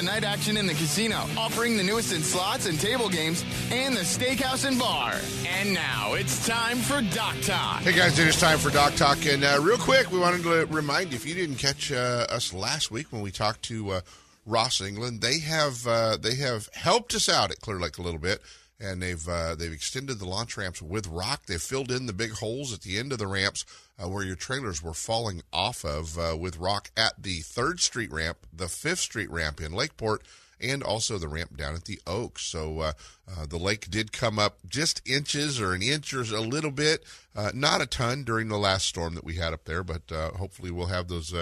night 0.01 0.23
action 0.23 0.57
in 0.57 0.67
the 0.67 0.73
casino, 0.73 1.25
offering 1.37 1.77
the 1.77 1.83
newest 1.83 2.13
in 2.13 2.21
slots 2.21 2.65
and 2.65 2.79
table 2.79 3.09
games, 3.09 3.43
and 3.71 3.95
the 3.95 4.01
steakhouse 4.01 4.67
and 4.67 4.77
bar. 4.77 5.15
And 5.47 5.73
now 5.73 6.13
it's 6.13 6.45
time 6.47 6.77
for 6.77 7.01
Dock 7.13 7.35
Talk. 7.41 7.81
Hey 7.81 7.93
guys, 7.93 8.17
it 8.19 8.27
is 8.27 8.39
time 8.39 8.57
for 8.57 8.69
Dock 8.69 8.95
Talk, 8.95 9.25
and 9.25 9.43
uh, 9.43 9.59
real 9.61 9.77
quick, 9.77 10.11
we 10.11 10.19
wanted 10.19 10.43
to 10.43 10.65
remind 10.67 11.11
you 11.11 11.15
if 11.15 11.25
you 11.25 11.33
didn't 11.33 11.57
catch 11.57 11.91
uh, 11.91 12.25
us 12.29 12.53
last 12.53 12.91
week 12.91 13.11
when 13.11 13.21
we 13.21 13.31
talked 13.31 13.63
to 13.63 13.91
uh, 13.91 14.01
Ross 14.45 14.81
England, 14.81 15.21
they 15.21 15.39
have 15.39 15.85
uh, 15.85 16.17
they 16.17 16.35
have 16.35 16.69
helped 16.73 17.13
us 17.13 17.29
out 17.29 17.51
at 17.51 17.59
Clear 17.61 17.79
Lake 17.79 17.97
a 17.97 18.01
little 18.01 18.19
bit, 18.19 18.41
and 18.81 19.01
they've 19.01 19.27
uh, 19.27 19.55
they've 19.55 19.71
extended 19.71 20.19
the 20.19 20.25
launch 20.25 20.57
ramps 20.57 20.81
with 20.81 21.07
rock. 21.07 21.45
They've 21.45 21.61
filled 21.61 21.91
in 21.91 22.07
the 22.07 22.13
big 22.13 22.31
holes 22.31 22.73
at 22.73 22.81
the 22.81 22.97
end 22.97 23.11
of 23.11 23.19
the 23.19 23.27
ramps 23.27 23.65
uh, 23.99 24.07
where 24.07 24.25
your 24.25 24.35
trailers 24.35 24.81
were 24.81 24.93
falling 24.93 25.43
off 25.53 25.85
of 25.85 26.17
uh, 26.17 26.35
with 26.37 26.57
rock 26.57 26.91
at 26.97 27.21
the 27.21 27.41
Third 27.41 27.79
Street 27.79 28.11
ramp, 28.11 28.39
the 28.51 28.67
Fifth 28.67 28.99
Street 28.99 29.29
ramp 29.29 29.61
in 29.61 29.71
Lakeport, 29.71 30.23
and 30.59 30.81
also 30.81 31.17
the 31.17 31.27
ramp 31.27 31.55
down 31.55 31.75
at 31.75 31.85
the 31.85 31.99
Oaks. 32.07 32.43
So 32.43 32.79
uh, 32.79 32.93
uh, 33.29 33.45
the 33.45 33.59
lake 33.59 33.89
did 33.91 34.11
come 34.11 34.39
up 34.39 34.57
just 34.67 35.07
inches 35.07 35.61
or 35.61 35.73
an 35.73 35.83
inch 35.83 36.13
or 36.13 36.21
a 36.21 36.41
little 36.41 36.71
bit, 36.71 37.03
uh, 37.35 37.51
not 37.53 37.81
a 37.81 37.85
ton 37.85 38.23
during 38.23 38.47
the 38.47 38.57
last 38.57 38.87
storm 38.87 39.13
that 39.15 39.23
we 39.23 39.35
had 39.35 39.53
up 39.53 39.65
there, 39.65 39.83
but 39.83 40.01
hopefully 40.09 40.71
we'll 40.71 40.87
have 40.87 41.07
those 41.07 41.33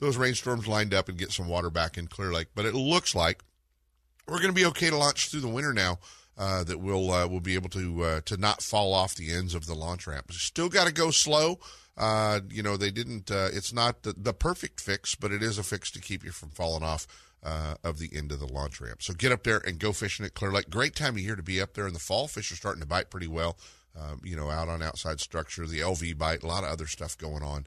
those 0.00 0.16
rainstorms 0.16 0.66
lined 0.66 0.94
up 0.94 1.10
and 1.10 1.18
get 1.18 1.30
some 1.30 1.46
water 1.46 1.68
back 1.68 1.98
in 1.98 2.06
Clear 2.06 2.32
Lake. 2.32 2.48
But 2.54 2.64
it 2.64 2.74
looks 2.74 3.14
like 3.14 3.42
we're 4.26 4.38
going 4.38 4.48
to 4.48 4.54
be 4.54 4.64
okay 4.66 4.88
to 4.88 4.96
launch 4.96 5.28
through 5.28 5.40
the 5.40 5.48
winter 5.48 5.74
now. 5.74 5.98
Uh, 6.38 6.64
that 6.64 6.80
we'll 6.80 7.10
uh, 7.10 7.26
we'll 7.26 7.40
be 7.40 7.54
able 7.54 7.68
to 7.68 8.02
uh, 8.02 8.20
to 8.22 8.36
not 8.38 8.62
fall 8.62 8.94
off 8.94 9.14
the 9.14 9.30
ends 9.30 9.54
of 9.54 9.66
the 9.66 9.74
launch 9.74 10.06
ramp. 10.06 10.32
Still 10.32 10.70
got 10.70 10.86
to 10.86 10.92
go 10.92 11.10
slow. 11.10 11.58
Uh, 11.98 12.40
you 12.48 12.62
know 12.62 12.78
they 12.78 12.90
didn't. 12.90 13.30
Uh, 13.30 13.48
it's 13.52 13.74
not 13.74 14.04
the, 14.04 14.14
the 14.16 14.32
perfect 14.32 14.80
fix, 14.80 15.14
but 15.14 15.32
it 15.32 15.42
is 15.42 15.58
a 15.58 15.62
fix 15.62 15.90
to 15.90 16.00
keep 16.00 16.24
you 16.24 16.30
from 16.30 16.48
falling 16.48 16.82
off 16.82 17.06
of 17.42 17.98
the 17.98 18.10
end 18.14 18.32
of 18.32 18.38
the 18.40 18.50
launch 18.50 18.80
ramp. 18.80 19.02
So 19.02 19.12
get 19.12 19.32
up 19.32 19.44
there 19.44 19.58
and 19.58 19.78
go 19.78 19.92
fishing 19.92 20.24
at 20.24 20.34
Clear 20.34 20.52
Lake. 20.52 20.70
Great 20.70 20.94
time 20.94 21.14
of 21.14 21.20
year 21.20 21.36
to 21.36 21.42
be 21.42 21.60
up 21.60 21.74
there 21.74 21.86
in 21.86 21.92
the 21.92 21.98
fall. 21.98 22.26
Fish 22.26 22.52
are 22.52 22.56
starting 22.56 22.82
to 22.82 22.88
bite 22.88 23.10
pretty 23.10 23.28
well. 23.28 23.58
Um, 23.98 24.20
you 24.24 24.36
know, 24.36 24.50
out 24.50 24.68
on 24.68 24.82
outside 24.82 25.20
structure, 25.20 25.66
the 25.66 25.80
LV 25.80 26.16
bite, 26.16 26.42
a 26.42 26.46
lot 26.46 26.64
of 26.64 26.70
other 26.70 26.86
stuff 26.86 27.18
going 27.18 27.42
on 27.42 27.66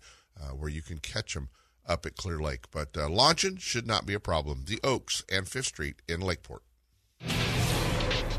where 0.58 0.70
you 0.70 0.82
can 0.82 0.98
catch 0.98 1.36
them 1.36 1.50
up 1.88 2.08
at 2.08 2.16
Clear 2.16 2.40
Lake. 2.40 2.72
But 2.72 2.96
launching 2.96 3.58
should 3.58 3.86
not 3.86 4.08
be 4.08 4.16
a 4.16 4.20
problem. 4.20 4.64
The 4.66 4.80
Oaks 4.84 5.24
and 5.30 5.48
Fifth 5.48 5.68
Street 5.68 6.02
in 6.08 6.22
Lakeport. 6.22 6.64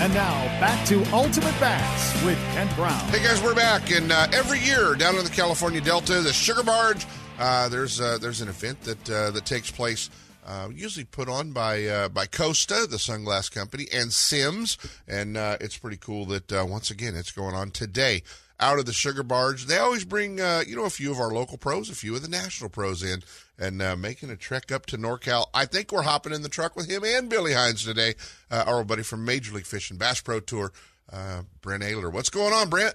And 0.00 0.14
now 0.14 0.46
back 0.60 0.86
to 0.86 1.04
Ultimate 1.12 1.60
Bass 1.60 2.24
with 2.24 2.38
Kent 2.54 2.74
Brown. 2.74 2.98
Hey 3.10 3.22
guys, 3.22 3.42
we're 3.42 3.54
back, 3.54 3.90
and 3.90 4.10
uh, 4.10 4.28
every 4.32 4.58
year 4.60 4.94
down 4.94 5.16
in 5.16 5.24
the 5.24 5.30
California 5.30 5.78
Delta, 5.78 6.22
the 6.22 6.32
Sugar 6.32 6.62
Barge, 6.62 7.06
uh, 7.38 7.68
there's 7.68 8.00
uh, 8.00 8.16
there's 8.16 8.40
an 8.40 8.48
event 8.48 8.80
that 8.84 9.10
uh, 9.10 9.30
that 9.32 9.44
takes 9.44 9.70
place. 9.70 10.08
Uh, 10.46 10.70
usually 10.74 11.04
put 11.04 11.28
on 11.28 11.52
by 11.52 11.84
uh, 11.84 12.08
by 12.08 12.24
Costa, 12.24 12.86
the 12.88 12.96
sunglass 12.96 13.52
company, 13.52 13.88
and 13.92 14.10
Simms, 14.10 14.78
and 15.06 15.36
it's 15.36 15.76
pretty 15.76 15.98
cool 15.98 16.24
that 16.24 16.50
once 16.66 16.90
again 16.90 17.14
it's 17.14 17.30
going 17.30 17.54
on 17.54 17.70
today 17.70 18.22
out 18.58 18.78
of 18.78 18.86
the 18.86 18.94
Sugar 18.94 19.22
Barge. 19.22 19.66
They 19.66 19.76
always 19.76 20.06
bring 20.06 20.38
you 20.38 20.76
know 20.76 20.86
a 20.86 20.90
few 20.90 21.10
of 21.10 21.20
our 21.20 21.30
local 21.30 21.58
pros, 21.58 21.90
a 21.90 21.94
few 21.94 22.16
of 22.16 22.22
the 22.22 22.28
national 22.28 22.70
pros 22.70 23.02
in, 23.02 23.22
and 23.60 23.82
uh, 23.82 23.94
making 23.94 24.30
a 24.30 24.36
trek 24.36 24.72
up 24.72 24.86
to 24.86 24.96
NorCal. 24.98 25.46
I 25.52 25.66
think 25.66 25.92
we're 25.92 26.02
hopping 26.02 26.32
in 26.32 26.42
the 26.42 26.48
truck 26.48 26.74
with 26.74 26.90
him 26.90 27.04
and 27.04 27.28
Billy 27.28 27.52
Hines 27.52 27.84
today, 27.84 28.14
uh, 28.50 28.64
our 28.66 28.82
buddy 28.82 29.02
from 29.02 29.24
Major 29.24 29.54
League 29.54 29.66
Fishing 29.66 29.98
Bass 29.98 30.20
Pro 30.20 30.40
Tour, 30.40 30.72
uh, 31.12 31.42
Brent 31.60 31.82
Ehrler. 31.82 32.10
What's 32.10 32.30
going 32.30 32.54
on, 32.54 32.70
Brent? 32.70 32.94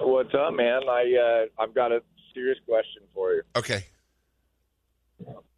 What's 0.00 0.34
up, 0.34 0.54
man? 0.54 0.80
I 0.88 1.46
uh, 1.56 1.62
I've 1.62 1.74
got 1.74 1.92
a 1.92 2.02
serious 2.34 2.58
question 2.66 3.02
for 3.14 3.34
you. 3.34 3.42
Okay. 3.54 3.84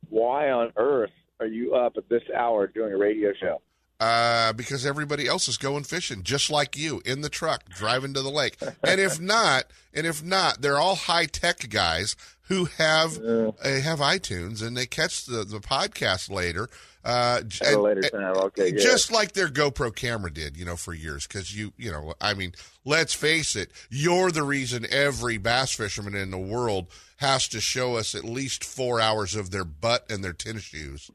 Why 0.09 0.51
on 0.51 0.73
earth 0.77 1.11
are 1.39 1.47
you 1.47 1.75
up 1.75 1.97
at 1.97 2.09
this 2.09 2.23
hour 2.37 2.67
doing 2.67 2.93
a 2.93 2.99
radio 2.99 3.33
show? 3.41 3.63
Uh, 4.01 4.55
because 4.55 4.87
everybody 4.87 5.27
else 5.27 5.47
is 5.47 5.59
going 5.59 5.85
fishing, 5.85 6.23
just 6.23 6.51
like 6.51 6.75
you, 6.75 7.03
in 7.05 7.21
the 7.21 7.29
truck, 7.29 7.69
driving 7.69 8.15
to 8.15 8.23
the 8.23 8.31
lake. 8.31 8.57
And 8.83 8.99
if 8.99 9.21
not, 9.21 9.65
and 9.93 10.07
if 10.07 10.25
not, 10.25 10.63
they're 10.63 10.79
all 10.79 10.95
high 10.95 11.27
tech 11.27 11.69
guys 11.69 12.17
who 12.51 12.65
have 12.65 13.17
uh, 13.17 13.53
have 13.63 14.01
iTunes 14.01 14.61
and 14.61 14.77
they 14.77 14.85
catch 14.85 15.25
the, 15.25 15.45
the 15.45 15.61
podcast 15.61 16.29
later. 16.29 16.69
Uh, 17.05 17.41
At 17.63 17.75
a 17.75 17.81
later 17.81 18.03
time, 18.03 18.37
okay. 18.37 18.73
Just 18.73 19.11
like 19.13 19.33
their 19.33 19.49
GoPro 19.49 19.95
camera 19.95 20.33
did, 20.33 20.57
you 20.57 20.65
know, 20.65 20.77
for 20.77 20.93
years. 20.93 21.27
Because 21.27 21.57
you, 21.57 21.73
you 21.79 21.91
know, 21.93 22.13
I 22.21 22.35
mean, 22.35 22.53
let's 22.85 23.15
face 23.15 23.55
it, 23.55 23.71
you're 23.89 24.33
the 24.33 24.43
reason 24.43 24.85
every 24.91 25.39
bass 25.39 25.73
fisherman 25.73 26.17
in 26.17 26.33
the 26.33 26.39
world 26.39 26.89
has 27.19 27.47
to 27.49 27.61
show 27.61 27.95
us 27.97 28.17
at 28.17 28.25
least 28.25 28.65
four 28.65 29.01
hours 29.01 29.37
of 29.37 29.51
their 29.53 29.65
butt 29.65 30.11
and 30.11 30.23
their 30.23 30.33
tennis 30.33 30.65
shoes 30.65 31.11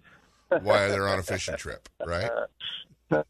while 0.48 0.89
they're 0.89 1.08
on 1.08 1.19
a 1.19 1.24
fishing 1.24 1.58
trip, 1.58 1.89
right? 2.04 2.32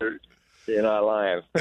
You're 0.66 0.82
not 0.82 1.04
lying. 1.04 1.42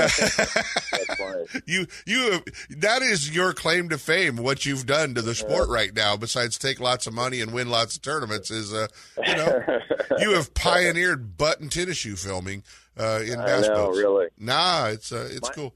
you 1.66 1.88
you 2.06 2.32
have, 2.32 2.44
that 2.78 3.02
is 3.02 3.34
your 3.34 3.54
claim 3.54 3.90
to 3.90 3.98
fame. 3.98 4.38
What 4.38 4.66
you've 4.66 4.86
done 4.86 5.16
to 5.16 5.22
the 5.22 5.34
sport 5.34 5.70
right 5.70 5.94
now, 5.94 6.18
besides 6.18 6.58
take 6.58 6.80
lots 6.80 7.08
of 7.08 7.14
money 7.14 7.42
and 7.42 7.52
win 7.52 7.70
lots 7.70 7.96
of 7.96 8.04
tournaments, 8.04 8.52
is 8.52 8.74
uh, 8.74 8.88
you 9.26 9.36
know 9.36 9.64
you 10.20 10.34
have 10.34 10.54
pioneered 10.54 11.38
butt 11.38 11.60
and 11.60 11.72
tennis 11.72 11.98
shoe 11.98 12.16
filming 12.16 12.64
uh, 12.98 13.22
in 13.24 13.40
boats. 13.40 13.98
Really? 13.98 14.28
Nah, 14.38 14.88
it's 14.88 15.12
uh, 15.12 15.28
it's 15.32 15.50
My- 15.50 15.56
cool. 15.56 15.76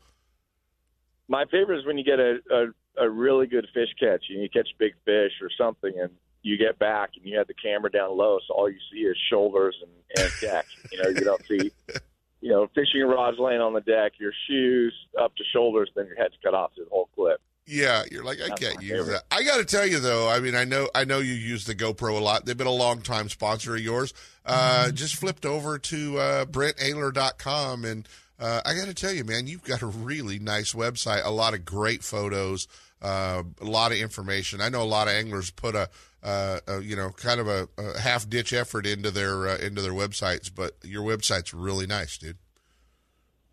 My 1.28 1.46
favorite 1.46 1.80
is 1.80 1.86
when 1.88 1.98
you 1.98 2.04
get 2.04 2.20
a, 2.20 2.38
a 2.52 3.06
a 3.06 3.10
really 3.10 3.48
good 3.48 3.68
fish 3.74 3.90
catch 4.00 4.26
and 4.30 4.42
you 4.42 4.50
catch 4.50 4.70
big 4.78 4.94
fish 5.04 5.32
or 5.42 5.50
something, 5.58 5.94
and 6.00 6.12
you 6.44 6.58
get 6.58 6.78
back 6.78 7.10
and 7.18 7.26
you 7.26 7.38
have 7.38 7.48
the 7.48 7.56
camera 7.56 7.92
down 7.92 8.16
low, 8.16 8.38
so 8.48 8.54
all 8.54 8.70
you 8.70 8.78
see 8.94 9.00
is 9.00 9.18
shoulders 9.30 9.76
and, 9.82 10.24
and 10.24 10.32
deck. 10.42 10.66
you 10.92 11.02
know, 11.02 11.10
you 11.10 11.22
don't 11.22 11.46
see. 11.48 11.72
You 12.46 12.52
know, 12.52 12.68
fishing 12.76 13.02
rods 13.02 13.40
laying 13.40 13.60
on 13.60 13.74
the 13.74 13.82
deck, 13.82 14.20
your 14.20 14.32
shoes 14.48 14.94
up 15.20 15.36
to 15.36 15.44
shoulders, 15.52 15.90
then 15.96 16.06
your 16.06 16.16
head's 16.16 16.36
cut 16.44 16.54
off 16.54 16.76
to 16.76 16.84
the 16.84 16.90
whole 16.92 17.10
clip. 17.16 17.42
Yeah, 17.66 18.04
you're 18.12 18.24
like 18.24 18.40
I 18.40 18.50
That's 18.50 18.62
can't 18.62 18.84
use 18.84 18.92
favorite. 18.92 19.14
that. 19.14 19.24
I 19.32 19.42
got 19.42 19.58
to 19.58 19.66
tell 19.66 19.88
you 19.88 20.00
though, 20.00 20.30
I 20.30 20.40
mean, 20.40 20.54
I 20.54 20.64
know 20.64 20.88
I 20.94 21.06
know 21.06 21.18
you 21.18 21.34
use 21.34 21.66
the 21.66 21.74
GoPro 21.74 22.20
a 22.20 22.24
lot. 22.24 22.46
They've 22.46 22.56
been 22.56 22.68
a 22.68 22.72
long 22.72 23.02
time 23.02 23.30
sponsor 23.30 23.74
of 23.74 23.82
yours. 23.82 24.14
Uh, 24.46 24.92
just 24.92 25.16
flipped 25.16 25.44
over 25.44 25.80
to 25.80 26.20
uh, 26.20 26.46
BrentEhrler.com 26.46 27.84
and 27.84 28.08
uh, 28.40 28.62
I 28.64 28.76
got 28.76 28.86
to 28.86 28.94
tell 28.94 29.12
you, 29.12 29.24
man, 29.24 29.48
you've 29.48 29.64
got 29.64 29.82
a 29.82 29.88
really 29.88 30.38
nice 30.38 30.74
website. 30.74 31.26
A 31.26 31.32
lot 31.32 31.56
of 31.56 31.66
great 31.66 32.04
photos, 32.04 32.68
uh, 33.02 33.42
a 33.60 33.66
lot 33.66 33.92
of 33.92 33.98
information. 33.98 34.62
I 34.62 34.70
know 34.70 34.84
a 34.84 34.84
lot 34.84 35.08
of 35.08 35.16
anglers 35.16 35.50
put 35.50 35.74
a, 35.74 35.90
uh, 36.26 36.60
a 36.68 36.82
you 36.82 36.96
know, 36.96 37.12
kind 37.12 37.40
of 37.40 37.48
a, 37.48 37.70
a 37.78 38.00
half 38.00 38.28
ditch 38.28 38.52
effort 38.52 38.86
into 38.86 39.12
their 39.12 39.48
uh, 39.48 39.58
into 39.58 39.82
their 39.82 39.94
websites, 39.94 40.52
but 40.54 40.74
your 40.84 41.04
website's 41.04 41.54
really 41.54 41.86
nice, 41.88 42.18
dude. 42.18 42.38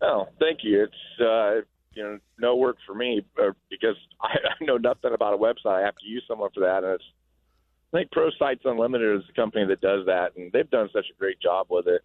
Oh, 0.01 0.27
thank 0.39 0.59
you. 0.63 0.83
It's 0.83 1.21
uh, 1.21 1.61
you 1.93 2.03
know 2.03 2.19
no 2.39 2.55
work 2.55 2.77
for 2.85 2.95
me 2.95 3.23
uh, 3.41 3.51
because 3.69 3.95
I, 4.21 4.27
I 4.59 4.63
know 4.65 4.77
nothing 4.77 5.13
about 5.13 5.33
a 5.33 5.37
website. 5.37 5.81
I 5.81 5.85
have 5.85 5.95
to 5.97 6.05
use 6.05 6.23
someone 6.27 6.49
for 6.53 6.61
that, 6.61 6.83
and 6.83 6.93
it's 6.95 7.03
I 7.93 7.97
think 7.99 8.11
Pro 8.11 8.29
Sites 8.39 8.61
Unlimited 8.65 9.17
is 9.21 9.27
the 9.27 9.33
company 9.33 9.65
that 9.67 9.79
does 9.79 10.07
that, 10.07 10.35
and 10.35 10.51
they've 10.51 10.69
done 10.69 10.89
such 10.91 11.05
a 11.15 11.19
great 11.19 11.39
job 11.39 11.67
with 11.69 11.87
it. 11.87 12.01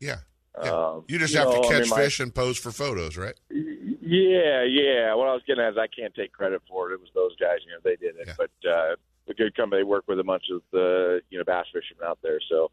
Yeah. 0.00 0.18
Um, 0.56 1.02
You 1.08 1.18
just 1.18 1.34
have 1.34 1.48
know, 1.48 1.62
to 1.62 1.66
I 1.66 1.70
catch 1.72 1.80
mean, 1.82 1.90
my- 1.90 1.96
fish 1.96 2.20
and 2.20 2.32
pose 2.32 2.56
for 2.56 2.70
photos, 2.70 3.16
right? 3.16 3.34
Yeah, 3.50 4.62
yeah. 4.62 5.12
What 5.14 5.26
I 5.26 5.32
was 5.32 5.42
getting 5.46 5.64
at 5.64 5.72
is 5.72 5.76
I 5.78 5.88
can't 5.88 6.14
take 6.14 6.32
credit 6.32 6.62
for 6.68 6.90
it. 6.90 6.94
It 6.94 7.00
was 7.00 7.08
those 7.14 7.34
guys, 7.36 7.58
you 7.66 7.72
know, 7.72 7.78
they 7.82 7.96
did 7.96 8.14
it. 8.16 8.28
But 8.36 8.50
uh, 8.68 8.94
a 9.28 9.34
good 9.34 9.56
company. 9.56 9.80
They 9.80 9.84
work 9.84 10.04
with 10.06 10.20
a 10.20 10.24
bunch 10.24 10.44
of 10.52 10.62
the 10.72 11.20
you 11.30 11.38
know 11.38 11.44
bass 11.44 11.66
fishermen 11.72 12.08
out 12.08 12.18
there. 12.22 12.40
So 12.48 12.70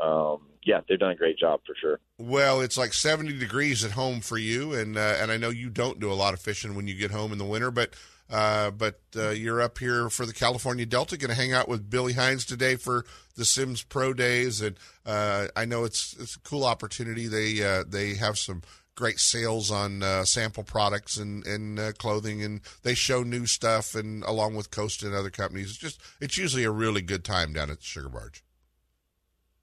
um, 0.00 0.42
yeah, 0.64 0.80
they've 0.88 0.98
done 0.98 1.10
a 1.10 1.16
great 1.16 1.38
job 1.38 1.60
for 1.66 1.74
sure. 1.80 2.00
Well, 2.18 2.60
it's 2.60 2.78
like 2.78 2.92
70 2.92 3.38
degrees 3.38 3.84
at 3.84 3.92
home 3.92 4.20
for 4.20 4.38
you, 4.38 4.74
and 4.74 4.96
uh, 4.96 5.16
and 5.18 5.30
I 5.30 5.36
know 5.36 5.50
you 5.50 5.70
don't 5.70 6.00
do 6.00 6.12
a 6.12 6.14
lot 6.14 6.34
of 6.34 6.40
fishing 6.40 6.74
when 6.74 6.86
you 6.86 6.94
get 6.94 7.10
home 7.10 7.32
in 7.32 7.38
the 7.38 7.44
winter, 7.44 7.70
but 7.70 7.94
uh, 8.30 8.70
but 8.70 9.00
uh, 9.16 9.30
you're 9.30 9.60
up 9.60 9.78
here 9.78 10.10
for 10.10 10.26
the 10.26 10.34
California 10.34 10.84
Delta, 10.84 11.16
going 11.16 11.30
to 11.30 11.34
hang 11.34 11.52
out 11.52 11.68
with 11.68 11.88
Billy 11.88 12.12
Hines 12.12 12.44
today 12.44 12.76
for 12.76 13.04
the 13.36 13.44
Simms 13.44 13.82
Pro 13.82 14.12
Days, 14.12 14.60
and 14.60 14.76
uh, 15.06 15.46
I 15.56 15.64
know 15.64 15.84
it's 15.84 16.14
it's 16.18 16.36
a 16.36 16.40
cool 16.40 16.64
opportunity. 16.64 17.26
They 17.26 17.62
uh, 17.64 17.84
they 17.88 18.14
have 18.14 18.38
some 18.38 18.62
great 18.98 19.20
sales 19.20 19.70
on 19.70 20.02
uh, 20.02 20.24
sample 20.24 20.64
products 20.64 21.16
and 21.16 21.46
and 21.46 21.78
uh, 21.78 21.92
clothing, 21.92 22.42
and 22.42 22.60
they 22.82 22.94
show 22.94 23.22
new 23.22 23.46
stuff, 23.46 23.94
and 23.94 24.24
along 24.24 24.56
with 24.56 24.72
Costa 24.72 25.06
and 25.06 25.14
other 25.14 25.30
companies, 25.30 25.70
it's 25.70 25.78
just 25.78 26.00
it's 26.20 26.36
usually 26.36 26.64
a 26.64 26.70
really 26.70 27.00
good 27.00 27.24
time 27.24 27.52
down 27.52 27.70
at 27.70 27.78
the 27.78 27.84
Sugar 27.84 28.08
Barge. 28.08 28.42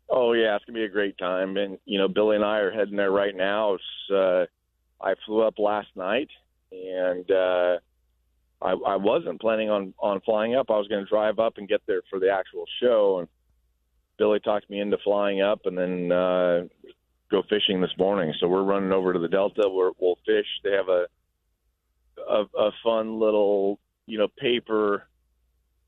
Oh 0.09 0.31
yeah, 0.31 0.55
it's 0.55 0.63
gonna 0.63 0.79
be 0.79 0.85
a 0.85 0.89
great 0.89 1.17
time, 1.17 1.57
and 1.57 1.77
you 1.83 1.97
know 1.97 2.07
Billy 2.07 2.37
and 2.37 2.45
I 2.45 2.59
are 2.59 2.71
heading 2.71 2.95
there 2.95 3.11
right 3.11 3.35
now. 3.35 3.77
Uh, 4.09 4.45
I 5.01 5.15
flew 5.25 5.41
up 5.41 5.59
last 5.59 5.89
night, 5.97 6.29
and 6.71 7.29
uh, 7.29 7.77
I, 8.61 8.71
I 8.71 8.95
wasn't 8.95 9.41
planning 9.41 9.69
on 9.69 9.93
on 9.99 10.21
flying 10.21 10.55
up. 10.55 10.71
I 10.71 10.77
was 10.77 10.87
going 10.87 11.03
to 11.03 11.09
drive 11.09 11.39
up 11.39 11.57
and 11.57 11.67
get 11.67 11.81
there 11.87 12.03
for 12.09 12.19
the 12.19 12.31
actual 12.31 12.63
show, 12.81 13.19
and 13.19 13.27
Billy 14.17 14.39
talked 14.39 14.69
me 14.69 14.79
into 14.79 14.97
flying 15.03 15.41
up, 15.41 15.65
and 15.65 15.77
then 15.77 16.11
uh, 16.13 16.63
go 17.35 17.43
fishing 17.49 17.81
this 17.81 17.95
morning. 17.97 18.33
So 18.39 18.47
we're 18.47 18.63
running 18.63 18.91
over 18.91 19.11
to 19.13 19.19
the 19.19 19.27
Delta. 19.27 19.69
We're, 19.69 19.91
we'll 19.99 20.17
fish. 20.25 20.45
They 20.63 20.71
have 20.71 20.89
a 20.89 21.05
a, 22.17 22.45
a 22.57 22.71
fun 22.83 23.19
little 23.19 23.79
you 24.05 24.17
know 24.17 24.27
paper 24.39 25.07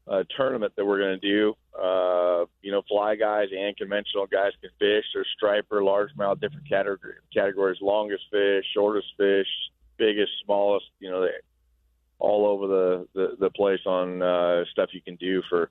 uh, 0.08 0.24
tournament 0.36 0.74
that 0.76 0.86
we're 0.86 1.00
going 1.00 1.20
to 1.20 1.28
do. 1.28 1.54
Uh, 1.74 2.46
you 2.62 2.72
know, 2.72 2.82
fly 2.88 3.16
guys 3.16 3.48
and 3.58 3.76
conventional 3.78 4.28
guys 4.28 4.52
can 4.62 4.70
fish. 4.80 5.06
There's 5.14 5.28
striper, 5.36 5.82
largemouth, 5.82 6.40
different 6.42 6.68
category, 6.68 7.16
categories: 7.34 7.78
longest 7.82 8.24
fish, 8.32 8.66
shortest 8.74 9.08
fish, 9.18 9.48
biggest, 9.98 10.32
smallest. 10.44 10.86
You 11.00 11.12
know, 11.12 11.22
they 11.22 11.32
all 12.20 12.46
over 12.46 12.68
the 12.68 13.08
the, 13.14 13.38
the 13.40 13.50
place 13.52 13.82
on 13.86 14.22
uh, 14.22 14.66
stuff 14.72 14.90
you 14.92 15.02
can 15.02 15.16
do 15.16 15.42
for 15.50 15.70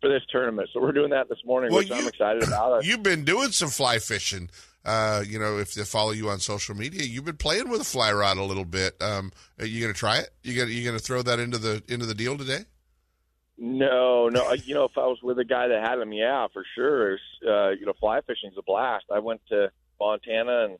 for 0.00 0.08
this 0.08 0.22
tournament. 0.30 0.68
So 0.72 0.80
we're 0.80 0.92
doing 0.92 1.10
that 1.10 1.28
this 1.28 1.38
morning, 1.44 1.70
Well, 1.70 1.82
which 1.82 1.92
I'm 1.92 2.08
excited 2.08 2.42
about. 2.42 2.84
You've 2.84 3.04
been 3.04 3.24
doing 3.24 3.52
some 3.52 3.68
fly 3.68 4.00
fishing. 4.00 4.50
Uh, 4.84 5.22
you 5.26 5.38
know, 5.38 5.58
if 5.58 5.74
they 5.74 5.84
follow 5.84 6.10
you 6.10 6.28
on 6.28 6.40
social 6.40 6.74
media, 6.74 7.04
you've 7.04 7.24
been 7.24 7.36
playing 7.36 7.68
with 7.68 7.80
a 7.80 7.84
fly 7.84 8.12
rod 8.12 8.36
a 8.36 8.42
little 8.42 8.64
bit. 8.64 9.00
Um, 9.00 9.30
are 9.60 9.66
you 9.66 9.80
going 9.80 9.92
to 9.92 9.98
try 9.98 10.18
it? 10.18 10.30
You 10.42 10.56
going 10.56 10.70
you 10.70 10.82
going 10.82 10.98
to 10.98 11.02
throw 11.02 11.22
that 11.22 11.38
into 11.38 11.58
the 11.58 11.82
into 11.88 12.04
the 12.04 12.14
deal 12.14 12.36
today? 12.36 12.64
No, 13.58 14.28
no. 14.28 14.48
uh, 14.50 14.56
You 14.64 14.74
know, 14.74 14.84
if 14.84 14.98
I 14.98 15.06
was 15.06 15.18
with 15.22 15.38
a 15.38 15.44
guy 15.44 15.68
that 15.68 15.86
had 15.88 15.96
them, 15.96 16.12
yeah, 16.12 16.48
for 16.52 16.64
sure. 16.74 17.18
Uh, 17.46 17.70
you 17.70 17.86
know, 17.86 17.92
fly 18.00 18.20
fishing's 18.22 18.58
a 18.58 18.62
blast. 18.62 19.04
I 19.14 19.20
went 19.20 19.40
to 19.50 19.70
Montana 20.00 20.64
and 20.64 20.78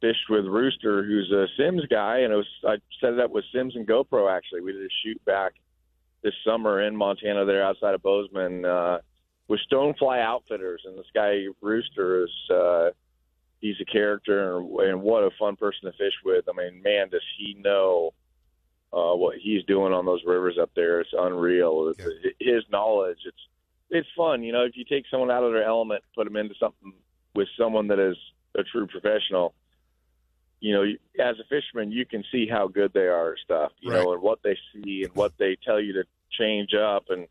fished 0.00 0.28
with 0.28 0.44
Rooster, 0.46 1.04
who's 1.04 1.30
a 1.30 1.46
Simms 1.56 1.86
guy, 1.88 2.18
and 2.18 2.32
it 2.32 2.36
was 2.36 2.48
I 2.66 2.76
set 3.00 3.12
it 3.12 3.20
up 3.20 3.30
with 3.30 3.44
Simms 3.54 3.76
and 3.76 3.86
GoPro. 3.86 4.34
Actually, 4.34 4.62
we 4.62 4.72
did 4.72 4.82
a 4.82 4.94
shoot 5.04 5.24
back 5.24 5.52
this 6.22 6.34
summer 6.44 6.82
in 6.82 6.96
Montana, 6.96 7.44
there 7.44 7.62
outside 7.62 7.94
of 7.94 8.02
Bozeman, 8.02 8.64
uh, 8.64 8.98
with 9.46 9.60
Stonefly 9.70 10.20
Outfitters, 10.20 10.82
and 10.84 10.98
this 10.98 11.06
guy 11.14 11.44
Rooster 11.60 12.24
is. 12.24 12.50
Uh, 12.50 12.90
He's 13.64 13.80
a 13.80 13.86
character, 13.86 14.58
and, 14.58 15.00
what 15.00 15.24
a 15.24 15.30
fun 15.38 15.56
person 15.56 15.90
to 15.90 15.92
fish 15.96 16.12
with. 16.22 16.44
I 16.50 16.52
mean, 16.52 16.82
man, 16.82 17.08
does 17.08 17.22
he 17.38 17.54
know 17.54 18.12
uh, 18.92 19.16
what 19.16 19.38
he's 19.38 19.64
doing 19.64 19.94
on 19.94 20.04
those 20.04 20.20
rivers 20.26 20.58
up 20.60 20.68
there. 20.76 21.00
It's 21.00 21.14
unreal. 21.16 21.94
His 22.38 22.62
knowledge, 22.70 23.20
it's 23.24 23.48
it's 23.88 24.08
fun. 24.14 24.42
You 24.42 24.52
know, 24.52 24.64
if 24.64 24.76
you 24.76 24.84
take 24.84 25.06
someone 25.10 25.30
out 25.30 25.44
of 25.44 25.54
their 25.54 25.64
element, 25.64 26.04
put 26.14 26.24
them 26.24 26.36
into 26.36 26.54
something 26.60 26.92
with 27.34 27.48
someone 27.58 27.88
that 27.88 27.98
is 27.98 28.18
a 28.54 28.64
true 28.64 28.86
professional. 28.86 29.54
You 30.60 30.74
know, 30.74 30.82
as 31.18 31.36
a 31.40 31.44
fisherman, 31.48 31.90
you 31.90 32.04
can 32.04 32.22
see 32.30 32.46
how 32.46 32.68
good 32.68 32.92
they 32.92 33.06
are 33.06 33.32
at 33.32 33.38
stuff. 33.38 33.72
You 33.80 33.92
know, 33.92 34.12
and 34.12 34.20
what 34.20 34.40
they 34.44 34.58
see 34.74 35.04
and 35.04 35.14
what 35.14 35.32
they 35.38 35.56
tell 35.64 35.80
you 35.80 35.94
to 35.94 36.04
change 36.38 36.74
up 36.74 37.06
and. 37.08 37.28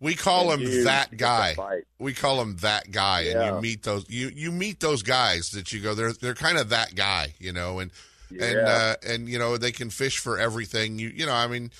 We 0.00 0.14
call 0.14 0.52
and 0.52 0.62
him 0.62 0.84
that 0.84 1.16
guy. 1.16 1.54
We 1.98 2.12
call 2.14 2.40
him 2.42 2.56
that 2.56 2.90
guy, 2.90 3.22
and 3.22 3.56
you 3.56 3.62
meet 3.62 3.82
those 3.84 4.04
you 4.10 4.28
you 4.28 4.50
meet 4.52 4.80
those 4.80 5.02
guys 5.02 5.50
that 5.54 5.72
you 5.72 5.80
go 5.80 5.94
they're 5.94 6.12
they're 6.12 6.34
kind 6.34 6.58
of 6.58 6.68
that 6.70 6.94
guy, 6.94 7.34
you 7.38 7.52
know, 7.52 7.78
and 7.78 7.90
and 8.30 8.58
uh, 8.58 8.96
and 9.06 9.28
you 9.28 9.38
know 9.38 9.56
they 9.56 9.72
can 9.72 9.90
fish 9.90 10.18
for 10.18 10.38
everything. 10.38 10.98
You 10.98 11.08
you 11.08 11.24
know, 11.24 11.32
I 11.32 11.46
mean, 11.46 11.70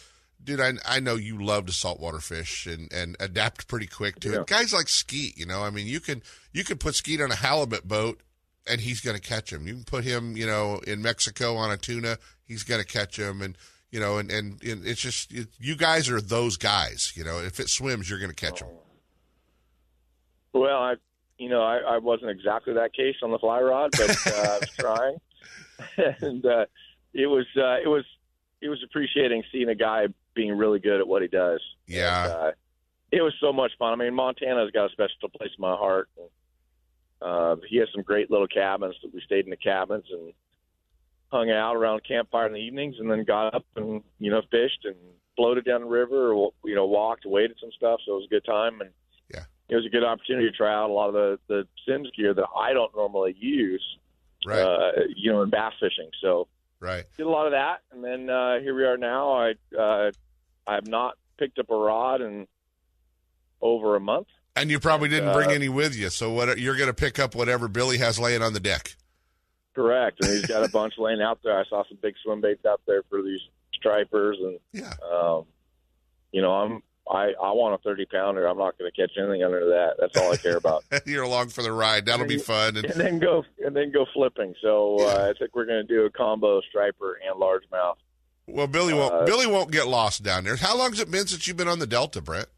dude, 0.42 0.60
I 0.60 0.72
I 0.86 1.00
know 1.00 1.16
you 1.16 1.42
love 1.44 1.66
to 1.66 1.72
saltwater 1.72 2.20
fish 2.20 2.66
and 2.66 2.90
and 2.92 3.16
adapt 3.20 3.66
pretty 3.68 3.86
quick 3.88 4.20
to 4.20 4.30
Yeah. 4.30 4.40
it. 4.40 4.46
Guys 4.46 4.72
like 4.72 4.88
Skeet, 4.88 5.36
you 5.36 5.44
know, 5.46 5.62
I 5.62 5.70
mean, 5.70 5.86
you 5.86 6.00
can 6.00 6.22
you 6.52 6.64
can 6.64 6.78
put 6.78 6.94
Skeet 6.94 7.20
on 7.20 7.30
a 7.30 7.36
halibut 7.36 7.86
boat 7.86 8.20
and 8.66 8.80
he's 8.80 9.00
going 9.00 9.16
to 9.16 9.22
catch 9.22 9.52
him. 9.52 9.66
You 9.66 9.74
can 9.74 9.84
put 9.84 10.04
him, 10.04 10.36
you 10.38 10.46
know, 10.46 10.78
in 10.86 11.02
Mexico 11.02 11.56
on 11.56 11.70
a 11.70 11.76
tuna, 11.76 12.16
he's 12.46 12.62
going 12.62 12.80
to 12.80 12.86
catch 12.86 13.18
him, 13.18 13.42
and 13.42 13.58
you 13.94 14.00
know, 14.00 14.18
and 14.18 14.28
and, 14.28 14.60
and 14.64 14.84
it's 14.84 15.00
just 15.00 15.32
it, 15.32 15.46
you 15.60 15.76
guys 15.76 16.10
are 16.10 16.20
those 16.20 16.56
guys. 16.56 17.12
You 17.14 17.22
know, 17.22 17.38
if 17.38 17.60
it 17.60 17.68
swims, 17.68 18.10
you're 18.10 18.18
going 18.18 18.32
to 18.32 18.34
catch 18.34 18.60
him. 18.60 18.66
Well, 20.52 20.82
I, 20.82 20.94
you 21.38 21.48
know, 21.48 21.62
I, 21.62 21.76
I 21.76 21.98
wasn't 21.98 22.32
exactly 22.32 22.74
that 22.74 22.92
case 22.92 23.14
on 23.22 23.30
the 23.30 23.38
fly 23.38 23.60
rod, 23.60 23.92
but 23.92 24.10
uh, 24.26 24.30
I 24.30 24.58
was 24.58 24.70
trying, 24.78 25.16
and 26.20 26.44
uh, 26.44 26.66
it 27.12 27.28
was 27.28 27.46
uh, 27.56 27.76
it 27.84 27.86
was 27.86 28.04
it 28.60 28.68
was 28.68 28.82
appreciating 28.82 29.44
seeing 29.52 29.68
a 29.68 29.76
guy 29.76 30.08
being 30.34 30.56
really 30.58 30.80
good 30.80 30.98
at 30.98 31.06
what 31.06 31.22
he 31.22 31.28
does. 31.28 31.60
Yeah. 31.86 32.24
And, 32.24 32.32
uh, 32.32 32.52
it 33.12 33.22
was 33.22 33.34
so 33.40 33.52
much 33.52 33.70
fun. 33.78 33.92
I 33.92 34.04
mean, 34.04 34.12
Montana's 34.12 34.72
got 34.72 34.86
a 34.86 34.92
special 34.92 35.28
place 35.38 35.52
in 35.56 35.62
my 35.62 35.76
heart. 35.76 36.08
And, 36.18 36.28
uh, 37.22 37.56
he 37.68 37.76
has 37.76 37.86
some 37.94 38.02
great 38.02 38.28
little 38.28 38.48
cabins 38.48 38.96
that 39.04 39.14
we 39.14 39.20
stayed 39.20 39.44
in 39.44 39.50
the 39.50 39.56
cabins 39.56 40.06
and 40.10 40.32
hung 41.34 41.50
out 41.50 41.74
around 41.76 42.02
campfire 42.06 42.46
in 42.46 42.52
the 42.52 42.60
evenings, 42.60 42.96
and 42.98 43.10
then 43.10 43.24
got 43.24 43.54
up 43.54 43.64
and 43.76 44.02
you 44.18 44.30
know 44.30 44.40
fished 44.50 44.84
and 44.84 44.94
floated 45.36 45.64
down 45.64 45.80
the 45.80 45.86
river, 45.88 46.32
or 46.32 46.52
you 46.64 46.74
know 46.74 46.86
walked, 46.86 47.24
waded 47.26 47.56
some 47.60 47.70
stuff. 47.76 48.00
So 48.06 48.12
it 48.12 48.16
was 48.16 48.26
a 48.26 48.34
good 48.34 48.44
time, 48.44 48.80
and 48.80 48.90
yeah, 49.32 49.44
it 49.68 49.74
was 49.76 49.84
a 49.84 49.88
good 49.90 50.04
opportunity 50.04 50.48
to 50.50 50.56
try 50.56 50.72
out 50.72 50.90
a 50.90 50.92
lot 50.92 51.08
of 51.08 51.14
the 51.14 51.38
the 51.48 51.66
Simms 51.86 52.08
gear 52.16 52.32
that 52.34 52.46
I 52.56 52.72
don't 52.72 52.94
normally 52.94 53.34
use. 53.38 53.84
Right. 54.46 54.60
Uh, 54.60 54.90
you 55.16 55.32
know, 55.32 55.40
in 55.42 55.48
bass 55.50 55.72
fishing. 55.80 56.10
So 56.20 56.48
Right. 56.78 57.04
did 57.16 57.24
a 57.24 57.30
lot 57.30 57.46
of 57.46 57.52
that, 57.52 57.78
and 57.92 58.04
then 58.04 58.28
uh, 58.28 58.60
here 58.60 58.74
we 58.74 58.84
are 58.84 58.98
now. 58.98 59.32
I 59.32 59.54
uh, 59.78 60.10
I 60.66 60.74
have 60.74 60.86
not 60.86 61.14
picked 61.38 61.58
up 61.58 61.70
a 61.70 61.76
rod 61.76 62.20
in 62.20 62.46
over 63.62 63.96
a 63.96 64.00
month. 64.00 64.26
And 64.56 64.70
you 64.70 64.78
probably 64.78 65.08
didn't 65.08 65.32
bring 65.32 65.48
Uh, 65.48 65.54
any 65.54 65.68
with 65.70 65.96
you, 65.96 66.10
so 66.10 66.30
what 66.30 66.58
you're 66.58 66.76
going 66.76 66.88
to 66.88 66.94
pick 66.94 67.18
up 67.18 67.34
whatever 67.34 67.66
Billy 67.68 67.98
has 67.98 68.18
laying 68.20 68.42
on 68.42 68.52
the 68.52 68.60
deck. 68.60 68.96
Correct, 69.74 70.24
and 70.24 70.30
he's 70.30 70.46
got 70.46 70.64
a 70.64 70.68
bunch 70.68 70.94
laying 70.98 71.20
out 71.20 71.40
there. 71.42 71.58
I 71.58 71.64
saw 71.64 71.82
some 71.88 71.98
big 72.00 72.14
swim 72.22 72.40
baits 72.40 72.64
out 72.64 72.80
there 72.86 73.02
for 73.10 73.22
these 73.22 73.40
stripers, 73.74 74.38
and 74.40 74.60
yeah, 74.72 74.92
um, 75.12 75.46
you 76.30 76.42
know, 76.42 76.52
I'm 76.52 76.82
I 77.10 77.32
I 77.42 77.52
want 77.52 77.74
a 77.74 77.78
thirty 77.78 78.06
pounder. 78.06 78.46
I'm 78.46 78.56
not 78.56 78.78
going 78.78 78.90
to 78.90 78.96
catch 78.96 79.12
anything 79.18 79.42
under 79.42 79.64
that. 79.66 79.96
That's 79.98 80.16
all 80.16 80.32
I 80.32 80.36
care 80.36 80.56
about. 80.56 80.84
you're 81.06 81.24
along 81.24 81.48
for 81.48 81.62
the 81.62 81.72
ride. 81.72 82.06
That'll 82.06 82.26
be 82.26 82.38
fun. 82.38 82.76
And, 82.76 82.86
and 82.86 83.00
then 83.00 83.18
go 83.18 83.44
and 83.64 83.74
then 83.74 83.90
go 83.92 84.06
flipping. 84.14 84.54
So 84.62 85.00
uh, 85.00 85.30
I 85.30 85.38
think 85.38 85.54
we're 85.54 85.66
going 85.66 85.86
to 85.86 85.94
do 85.94 86.04
a 86.04 86.10
combo 86.10 86.60
striper 86.62 87.18
and 87.26 87.40
largemouth. 87.40 87.96
well, 88.46 88.66
Billy 88.66 88.94
won't 88.94 89.12
uh, 89.12 89.24
Billy 89.24 89.46
won't 89.46 89.70
get 89.70 89.86
lost 89.86 90.22
down 90.22 90.44
there. 90.44 90.56
How 90.56 90.78
long 90.78 90.90
has 90.90 91.00
it 91.00 91.10
been 91.10 91.26
since 91.26 91.46
you've 91.46 91.56
been 91.56 91.68
on 91.68 91.78
the 91.78 91.86
Delta, 91.86 92.22
Brent? 92.22 92.48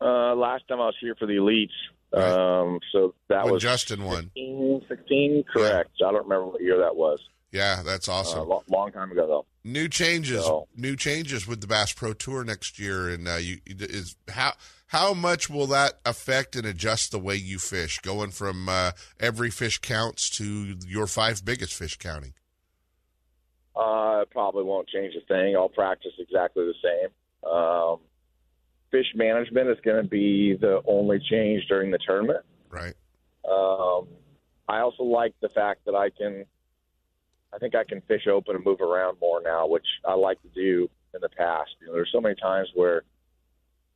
Uh, 0.00 0.34
last 0.34 0.68
time 0.68 0.80
I 0.80 0.86
was 0.86 0.96
here 1.00 1.16
for 1.16 1.26
the 1.26 1.34
elites, 1.34 1.70
um, 2.14 2.80
so 2.92 3.14
that 3.28 3.44
When 3.44 3.54
was 3.54 3.62
Justin 3.62 4.04
won. 4.04 4.24
15, 4.34 4.82
16, 4.88 5.44
correct. 5.52 5.90
I 5.98 6.10
don't 6.10 6.22
remember 6.24 6.46
what 6.46 6.62
year 6.62 6.78
that 6.78 6.96
was. 6.96 7.20
Yeah, 7.52 7.82
that's 7.82 8.08
Uh, 8.08 8.12
awesome. 8.12 8.48
lo- 8.48 8.62
long 8.68 8.92
time 8.92 9.10
ago 9.10 9.26
though. 9.26 9.46
New 9.64 9.88
changes, 9.88 10.44
So- 10.44 10.68
new 10.76 10.96
changes 10.96 11.46
with 11.46 11.60
the 11.60 11.66
Bass 11.66 11.92
Pro 11.92 12.12
Tour 12.12 12.44
next 12.44 12.78
year, 12.78 13.08
and 13.08 13.26
uh, 13.28 13.36
you 13.36 13.58
is 13.66 14.16
how 14.28 14.52
how 14.88 15.12
much 15.12 15.50
will 15.50 15.66
that 15.66 15.94
affect 16.06 16.56
and 16.56 16.66
adjust 16.66 17.10
the 17.10 17.18
way 17.18 17.36
you 17.36 17.58
fish, 17.58 17.98
going 18.00 18.30
from 18.30 18.68
uh, 18.68 18.92
every 19.20 19.50
fish 19.50 19.78
counts 19.78 20.30
to 20.30 20.76
your 20.86 21.06
five 21.06 21.44
biggest 21.44 21.74
fish 21.74 21.96
counting? 21.98 22.32
Uh, 23.76 24.20
it 24.22 24.30
probably 24.30 24.64
won't 24.64 24.88
change 24.88 25.14
a 25.14 25.20
thing. 25.26 25.54
I'll 25.56 25.68
practice 25.68 26.12
exactly 26.18 26.64
the 26.64 26.74
same. 26.82 27.50
Um, 27.50 28.00
fish 28.90 29.06
management 29.14 29.68
is 29.68 29.78
going 29.84 30.02
to 30.02 30.08
be 30.08 30.56
the 30.56 30.80
only 30.86 31.18
change 31.30 31.64
during 31.68 31.90
the 31.90 31.98
tournament. 31.98 32.44
Right. 32.70 32.94
Um, 33.48 34.08
I 34.68 34.80
also 34.80 35.02
like 35.02 35.34
the 35.40 35.48
fact 35.48 35.84
that 35.86 35.94
I 35.94 36.10
can, 36.10 36.44
I 37.52 37.58
think 37.58 37.74
I 37.74 37.84
can 37.84 38.00
fish 38.02 38.26
open 38.26 38.56
and 38.56 38.64
move 38.64 38.80
around 38.80 39.18
more 39.20 39.40
now, 39.42 39.66
which 39.66 39.86
I 40.06 40.14
like 40.14 40.40
to 40.42 40.48
do 40.48 40.88
in 41.14 41.20
the 41.20 41.28
past. 41.28 41.70
You 41.80 41.88
know, 41.88 41.94
there's 41.94 42.10
so 42.12 42.20
many 42.20 42.34
times 42.34 42.68
where 42.74 43.02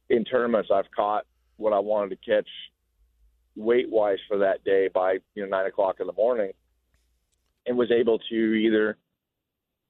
in 0.09 0.25
tournaments 0.25 0.71
I've 0.73 0.91
caught 0.95 1.25
what 1.57 1.73
I 1.73 1.79
wanted 1.79 2.11
to 2.11 2.31
catch 2.31 2.49
weight 3.55 3.91
wise 3.91 4.19
for 4.29 4.39
that 4.39 4.65
day 4.65 4.89
by 4.93 5.19
you 5.35 5.43
know 5.43 5.47
nine 5.47 5.67
o'clock 5.67 5.97
in 6.01 6.07
the 6.07 6.13
morning, 6.15 6.53
and 7.67 7.77
was 7.77 7.91
able 7.91 8.19
to 8.31 8.35
either 8.35 8.97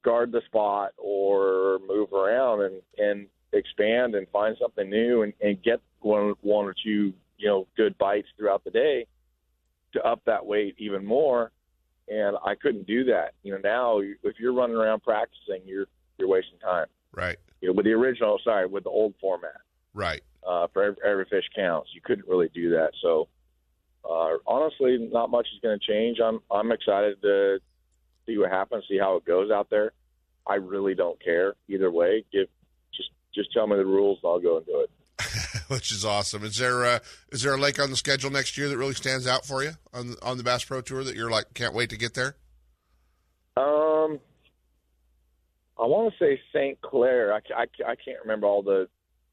guard 0.05 0.33
the 0.33 0.43
spot 0.47 0.93
or 0.99 1.79
move 1.87 2.12
around 2.12 2.62
and 2.62 2.83
and 2.99 3.27
and 3.93 4.27
find 4.33 4.57
something 4.61 4.89
new 4.89 5.23
and, 5.23 5.33
and 5.41 5.63
get 5.63 5.81
one 6.01 6.35
one 6.41 6.65
or 6.65 6.75
two 6.75 7.13
you 7.39 7.49
know 7.49 7.67
good 7.77 7.97
bites 7.99 8.29
throughout 8.37 8.65
the 8.65 8.71
day 8.71 9.07
to 9.93 10.03
up 10.07 10.21
that 10.27 10.45
weight 10.45 10.75
even 10.79 11.05
more. 11.05 11.51
And 12.09 12.37
I 12.45 12.55
couldn't 12.57 12.87
do 12.87 13.05
that. 13.05 13.35
You 13.43 13.53
know, 13.53 13.61
now 13.63 13.99
if 14.01 14.39
you're 14.39 14.53
running 14.53 14.77
around 14.77 15.03
practicing, 15.03 15.63
you're 15.65 15.87
you're 16.19 16.29
wasting 16.29 16.59
time. 16.59 16.87
Right. 17.15 17.37
You 17.61 17.69
know, 17.69 17.75
with 17.75 17.85
the 17.87 17.93
original, 17.93 18.39
sorry, 18.43 18.67
with 18.67 18.85
the 18.85 18.91
old 18.91 19.15
format, 19.21 19.61
Right. 19.95 20.23
uh, 20.47 20.67
for 20.73 20.83
every, 20.83 20.97
every 21.05 21.25
fish 21.27 21.45
counts, 21.55 21.91
you 21.95 22.01
couldn't 22.03 22.27
really 22.27 22.49
do 22.53 22.71
that. 22.71 22.91
So, 23.01 23.29
uh, 24.09 24.39
honestly, 24.47 24.99
not 25.13 25.31
much 25.31 25.47
is 25.55 25.61
going 25.63 25.79
to 25.79 25.87
change. 25.87 26.19
I'm 26.21 26.41
I'm 26.51 26.73
excited 26.73 27.23
to 27.23 27.61
see 28.27 28.37
what 28.39 28.51
happens, 28.51 28.85
see 28.89 28.99
how 28.99 29.17
it 29.17 29.25
goes 29.25 29.51
out 29.51 29.69
there. 29.71 29.93
I 30.47 30.57
really 30.57 30.95
don't 30.95 31.23
care 31.23 31.55
either 31.69 31.91
way. 31.91 32.25
Give 32.33 32.49
just 33.35 33.53
tell 33.53 33.66
me 33.66 33.77
the 33.77 33.85
rules, 33.85 34.18
and 34.23 34.31
I'll 34.31 34.40
go 34.40 34.59
and 34.59 34.66
do 34.66 34.81
it. 34.81 34.90
which 35.68 35.92
is 35.92 36.05
awesome. 36.05 36.45
Is 36.45 36.57
there 36.57 36.85
uh, 36.85 36.99
is 37.31 37.42
there 37.42 37.55
a 37.55 37.59
lake 37.59 37.81
on 37.81 37.90
the 37.90 37.97
schedule 37.97 38.31
next 38.31 38.59
year 38.59 38.68
that 38.68 38.77
really 38.77 38.95
stands 38.95 39.27
out 39.27 39.45
for 39.45 39.62
you 39.62 39.73
on 39.92 40.16
on 40.23 40.37
the 40.37 40.42
Bass 40.42 40.64
Pro 40.64 40.81
Tour 40.81 41.05
that 41.05 41.14
you're 41.14 41.31
like 41.31 41.55
can't 41.55 41.75
wait 41.75 41.90
to 41.90 41.97
get 41.97 42.14
there? 42.14 42.37
Um, 43.57 44.18
I 45.79 45.87
want 45.87 46.12
to 46.12 46.25
say 46.25 46.40
St. 46.55 46.81
Clair. 46.81 47.35
I, 47.35 47.40
I, 47.55 47.62
I 47.87 47.95
can't 47.97 48.21
remember 48.23 48.47
all 48.47 48.62
the, 48.62 48.88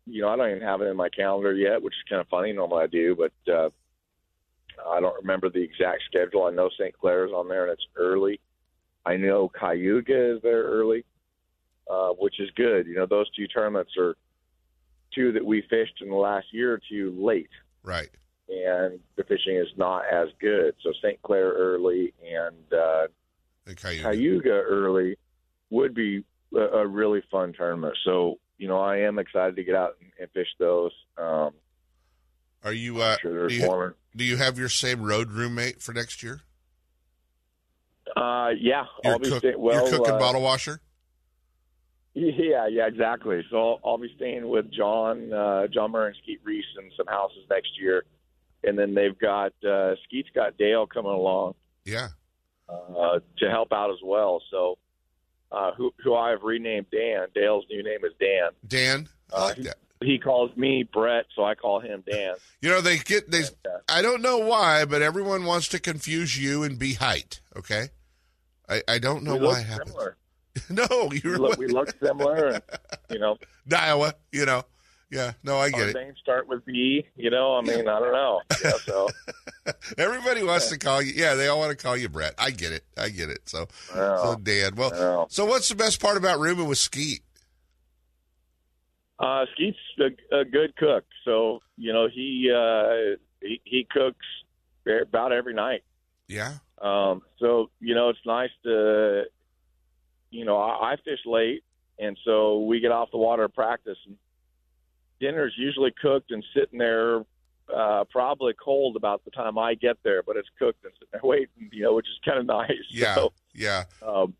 you 0.05 0.21
know, 0.21 0.29
I 0.29 0.35
don't 0.35 0.49
even 0.49 0.61
have 0.63 0.81
it 0.81 0.85
in 0.85 0.97
my 0.97 1.09
calendar 1.09 1.53
yet, 1.53 1.81
which 1.81 1.93
is 1.93 2.09
kind 2.09 2.19
of 2.19 2.27
funny. 2.27 2.51
Normally 2.51 2.83
I 2.83 2.87
do, 2.87 3.15
but 3.15 3.53
uh, 3.53 3.69
I 4.89 4.99
don't 4.99 5.15
remember 5.21 5.49
the 5.49 5.61
exact 5.61 6.03
schedule. 6.07 6.45
I 6.45 6.51
know 6.51 6.69
St. 6.77 6.97
Clair 6.97 7.25
is 7.25 7.31
on 7.31 7.47
there 7.47 7.63
and 7.63 7.73
it's 7.73 7.85
early. 7.95 8.39
I 9.05 9.15
know 9.15 9.49
Cayuga 9.49 10.35
is 10.35 10.41
there 10.41 10.63
early, 10.63 11.05
uh, 11.89 12.09
which 12.19 12.39
is 12.39 12.49
good. 12.55 12.85
You 12.87 12.95
know, 12.95 13.05
those 13.05 13.29
two 13.35 13.47
tournaments 13.47 13.91
are 13.97 14.15
two 15.13 15.31
that 15.33 15.45
we 15.45 15.61
fished 15.69 16.01
in 16.01 16.09
the 16.09 16.15
last 16.15 16.47
year 16.51 16.73
or 16.73 16.81
two 16.89 17.11
late 17.19 17.49
Right. 17.83 18.09
and 18.47 18.99
the 19.15 19.23
fishing 19.23 19.55
is 19.55 19.67
not 19.77 20.03
as 20.11 20.27
good. 20.39 20.75
So 20.83 20.91
St. 21.01 21.19
Clair 21.23 21.49
early 21.51 22.13
and 22.23 22.55
uh, 22.73 23.07
And 23.65 23.75
Cayuga. 23.77 24.11
Cayuga 24.11 24.49
early 24.51 25.17
would 25.71 25.95
be 25.95 26.23
a, 26.53 26.59
a 26.59 26.87
really 26.87 27.23
fun 27.31 27.53
tournament. 27.53 27.95
So 28.05 28.37
you 28.59 28.67
know, 28.67 28.79
I 28.79 28.97
am 28.97 29.17
excited 29.19 29.55
to 29.55 29.63
get 29.63 29.73
out 29.75 29.95
and, 30.01 30.11
and 30.19 30.29
fish 30.31 30.49
those. 30.59 30.91
Um, 31.17 31.51
Are 32.63 32.73
you? 32.73 33.01
Uh, 33.01 33.15
sure 33.21 33.47
do, 33.47 33.55
you 33.55 33.95
do 34.15 34.23
you 34.25 34.35
have 34.37 34.59
your 34.59 34.67
same 34.69 35.01
road 35.01 35.31
roommate 35.31 35.81
for 35.81 35.93
next 35.93 36.21
year? 36.21 36.41
Uh, 38.15 38.49
yeah, 38.59 38.83
Your, 39.03 39.13
I'll 39.13 39.19
be 39.19 39.29
cook, 39.29 39.39
stay- 39.39 39.55
well, 39.55 39.87
your 39.87 39.97
cook 39.97 40.07
and 40.07 40.17
uh, 40.17 40.19
bottle 40.19 40.41
washer. 40.41 40.81
Yeah, 42.19 42.67
yeah, 42.67 42.87
exactly. 42.87 43.41
So 43.49 43.57
I'll, 43.57 43.79
I'll 43.85 43.97
be 43.97 44.11
staying 44.15 44.47
with 44.47 44.71
John, 44.71 45.31
uh, 45.31 45.67
John 45.67 45.91
Murray 45.91 46.07
and 46.07 46.15
Skeet 46.23 46.39
Reese 46.43 46.65
in 46.77 46.91
some 46.97 47.07
houses 47.07 47.43
next 47.49 47.69
year, 47.79 48.03
and 48.63 48.77
then 48.77 48.93
they've 48.93 49.17
got 49.17 49.53
uh, 49.63 49.95
Skeet's 50.05 50.29
got 50.35 50.57
Dale 50.57 50.85
coming 50.87 51.11
along 51.11 51.55
Yeah. 51.85 52.09
uh, 52.67 53.19
to 53.37 53.49
help 53.49 53.71
out 53.71 53.91
as 53.91 53.99
well. 54.03 54.41
So 54.51 54.77
uh, 55.51 55.71
who 55.75 55.91
who 56.03 56.13
I 56.15 56.31
have 56.31 56.41
renamed 56.43 56.87
Dan. 56.91 57.27
Dale's 57.33 57.65
new 57.69 57.81
name 57.83 57.99
is 58.03 58.11
Dan. 58.19 58.49
Dan, 58.67 59.09
I 59.33 59.43
like 59.45 59.55
he, 59.57 59.63
that. 59.63 59.77
he 60.03 60.19
calls 60.19 60.55
me 60.57 60.83
Brett, 60.91 61.25
so 61.35 61.43
I 61.43 61.55
call 61.55 61.79
him 61.79 62.03
Dan. 62.09 62.35
You 62.61 62.69
know 62.69 62.81
they 62.81 62.97
get 62.97 63.31
they. 63.31 63.43
I 63.87 64.01
don't 64.01 64.21
know 64.21 64.39
why, 64.39 64.83
but 64.85 65.01
everyone 65.01 65.45
wants 65.45 65.69
to 65.69 65.79
confuse 65.79 66.37
you 66.37 66.63
and 66.63 66.77
be 66.77 66.95
height. 66.95 67.39
Okay. 67.55 67.87
I, 68.67 68.83
I 68.87 68.99
don't 68.99 69.23
know 69.23 69.35
why 69.37 69.61
it 69.61 69.65
happens. 69.65 69.91
similar. 69.91 70.17
No, 70.69 71.07
We 71.09 71.21
you're 71.23 71.37
look, 71.37 71.57
we 71.57 71.67
look 71.67 71.93
similar, 72.03 72.47
and 72.47 72.63
you 73.09 73.19
know, 73.19 73.37
Iowa. 73.75 74.13
You 74.31 74.45
know. 74.45 74.63
Yeah. 75.11 75.33
No, 75.43 75.57
I 75.57 75.71
get 75.71 75.79
our 75.81 75.87
it. 75.89 75.95
names 75.95 76.19
start 76.21 76.47
with 76.47 76.63
B. 76.65 77.03
You 77.15 77.31
know, 77.31 77.55
I 77.55 77.61
mean, 77.61 77.87
I 77.87 77.99
don't 77.99 78.11
know. 78.13 78.41
Yeah, 78.63 78.71
so 78.85 79.09
Everybody 79.97 80.43
wants 80.43 80.69
to 80.69 80.77
call 80.77 81.01
you. 81.01 81.13
Yeah, 81.15 81.33
they 81.33 81.47
all 81.47 81.57
want 81.59 81.75
to 81.75 81.83
call 81.83 81.97
you 81.97 82.09
Brett. 82.09 82.35
I 82.37 82.51
get 82.51 82.71
it. 82.73 82.83
I 82.95 83.09
get 83.09 83.29
it. 83.29 83.39
So, 83.49 83.67
Well, 83.95 84.33
so 84.35 84.39
Dan. 84.39 84.75
Well, 84.75 84.91
well. 84.91 85.27
so 85.31 85.45
what's 85.45 85.67
the 85.69 85.73
best 85.75 85.99
part 85.99 86.15
about 86.17 86.39
rooming 86.39 86.67
with 86.67 86.77
Skeet? 86.77 87.21
Uh, 89.17 89.45
Skeet's 89.53 89.77
a, 89.99 90.37
a 90.39 90.45
good 90.45 90.75
cook, 90.77 91.03
so 91.25 91.59
you 91.75 91.91
know 91.91 92.07
he 92.07 92.51
uh, 92.55 93.17
he, 93.41 93.59
he 93.65 93.87
cooks 93.89 94.25
about 95.01 95.31
every 95.33 95.53
night. 95.53 95.83
Yeah. 96.27 96.53
Um, 96.81 97.21
so 97.39 97.69
you 97.81 97.95
know 97.95 98.09
it's 98.09 98.19
nice 98.25 98.51
to, 98.63 99.23
you 100.31 100.45
know, 100.45 100.57
I, 100.57 100.91
I 100.93 100.95
fish 100.97 101.19
late, 101.25 101.63
and 101.97 102.17
so 102.25 102.59
we 102.59 102.79
get 102.79 102.91
off 102.91 103.09
the 103.11 103.17
water 103.17 103.43
to 103.43 103.49
practice. 103.49 103.97
And 104.05 104.15
dinner's 105.19 105.53
usually 105.57 105.91
cooked 106.01 106.31
and 106.31 106.43
sitting 106.55 106.79
there, 106.79 107.21
uh, 107.75 108.03
probably 108.09 108.53
cold 108.63 108.95
about 108.95 109.23
the 109.25 109.31
time 109.31 109.57
I 109.57 109.75
get 109.75 109.97
there, 110.03 110.23
but 110.23 110.37
it's 110.37 110.47
cooked 110.57 110.83
and 110.83 110.93
sitting 110.93 111.09
there 111.11 111.21
waiting, 111.23 111.69
you 111.71 111.83
know, 111.83 111.93
which 111.95 112.07
is 112.07 112.19
kind 112.25 112.39
of 112.39 112.45
nice. 112.45 112.71
Yeah. 112.89 113.15
So, 113.15 113.33
Yeah. 113.53 113.83
um, 114.01 114.33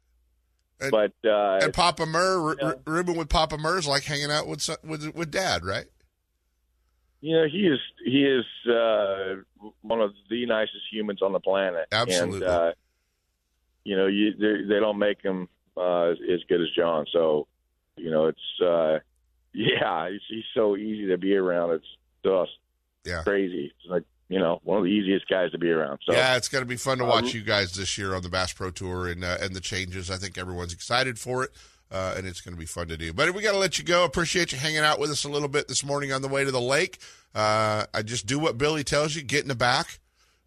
And- 0.82 0.92
but 0.92 1.14
uh, 1.30 1.60
And 1.62 1.74
Papa 1.74 2.06
Murr, 2.06 2.56
Yeah. 2.60 2.66
r- 2.68 2.80
rooming 2.86 3.18
with 3.18 3.30
Papa 3.30 3.58
Murr 3.58 3.76
Murr's 3.76 3.88
like 3.88 4.04
hanging 4.04 4.32
out 4.32 4.48
with 4.48 4.68
with 4.84 5.14
with 5.16 5.30
Dad, 5.32 5.64
right? 5.66 5.86
you 7.22 7.36
know, 7.36 7.46
he 7.52 7.68
is 7.68 7.80
he 8.06 8.24
is 8.24 8.46
uh, 8.72 9.36
one 9.82 10.00
of 10.00 10.14
the 10.30 10.46
nicest 10.46 10.86
humans 10.90 11.22
on 11.22 11.34
the 11.34 11.40
planet. 11.42 11.86
Absolutely. 11.92 12.48
And, 12.48 12.56
uh, 12.56 12.72
you 13.84 13.98
know, 13.98 14.08
you 14.08 14.34
they, 14.40 14.64
they 14.74 14.80
don't 14.80 14.98
make 14.98 15.22
him 15.22 15.50
uh, 15.80 16.12
as, 16.12 16.18
as 16.32 16.40
good 16.50 16.62
as 16.62 16.68
John. 16.76 17.06
So, 17.14 17.48
you 17.98 18.12
know, 18.12 18.28
it's 18.28 18.62
uh, 18.62 19.00
yeah, 19.54 20.10
he's, 20.12 20.22
he's 20.30 20.44
so 20.54 20.76
easy 20.78 21.08
to 21.08 21.18
be 21.18 21.36
around. 21.36 21.72
It's 21.72 21.86
just 22.24 22.52
Yeah. 23.06 23.24
crazy. 23.24 23.72
It's 23.80 23.90
like 23.90 24.04
you 24.28 24.38
know, 24.38 24.60
one 24.64 24.78
of 24.78 24.84
the 24.84 24.92
easiest 24.92 25.28
guys 25.28 25.50
to 25.54 25.58
be 25.58 25.72
around. 25.72 25.98
So 26.06 26.14
yeah, 26.14 26.36
it's 26.38 26.48
going 26.50 26.62
to 26.64 26.68
be 26.68 26.76
fun 26.76 27.00
to 27.00 27.04
Um, 27.04 27.10
watch 27.10 27.34
you 27.34 27.42
guys 27.42 27.72
this 27.74 27.98
year 27.98 28.14
on 28.14 28.22
the 28.22 28.30
Bass 28.30 28.54
Pro 28.54 28.70
Tour 28.70 29.08
and 29.08 29.24
uh, 29.24 29.38
and 29.42 29.56
the 29.56 29.60
changes. 29.62 30.12
I 30.12 30.18
think 30.18 30.38
everyone's 30.38 30.72
excited 30.72 31.18
for 31.18 31.44
it, 31.46 31.50
uh, 31.92 32.14
and 32.16 32.28
it's 32.28 32.40
going 32.40 32.54
to 32.54 32.60
be 32.60 32.68
fun 32.68 32.90
to 32.90 32.98
do. 32.98 33.12
But 33.12 33.34
we 33.34 33.42
got 33.42 33.54
to 33.54 33.58
let 33.58 33.80
you 33.80 33.84
go. 33.84 34.06
Appreciate 34.06 34.52
you 34.52 34.60
hanging 34.60 34.80
out 34.80 35.00
with 35.00 35.10
us 35.10 35.24
a 35.24 35.30
little 35.30 35.48
bit 35.48 35.68
this 35.68 35.84
morning 35.84 36.12
on 36.14 36.22
the 36.22 36.28
way 36.28 36.44
to 36.46 36.52
the 36.52 36.62
lake. 36.62 37.00
Uh, 37.34 37.86
I 37.92 38.04
just 38.04 38.28
do 38.28 38.38
what 38.38 38.56
Billy 38.60 38.84
tells 38.84 39.16
you, 39.16 39.24
get 39.24 39.42
in 39.42 39.48
the 39.48 39.56
back, 39.56 40.00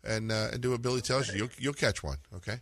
and 0.05 0.31
uh, 0.31 0.51
and 0.53 0.61
do 0.61 0.71
what 0.71 0.81
Billy 0.83 1.01
tells 1.01 1.27
you. 1.29 1.35
You'll 1.39 1.51
you'll 1.59 1.73
catch 1.75 2.05
one. 2.05 2.19
Okay. 2.37 2.61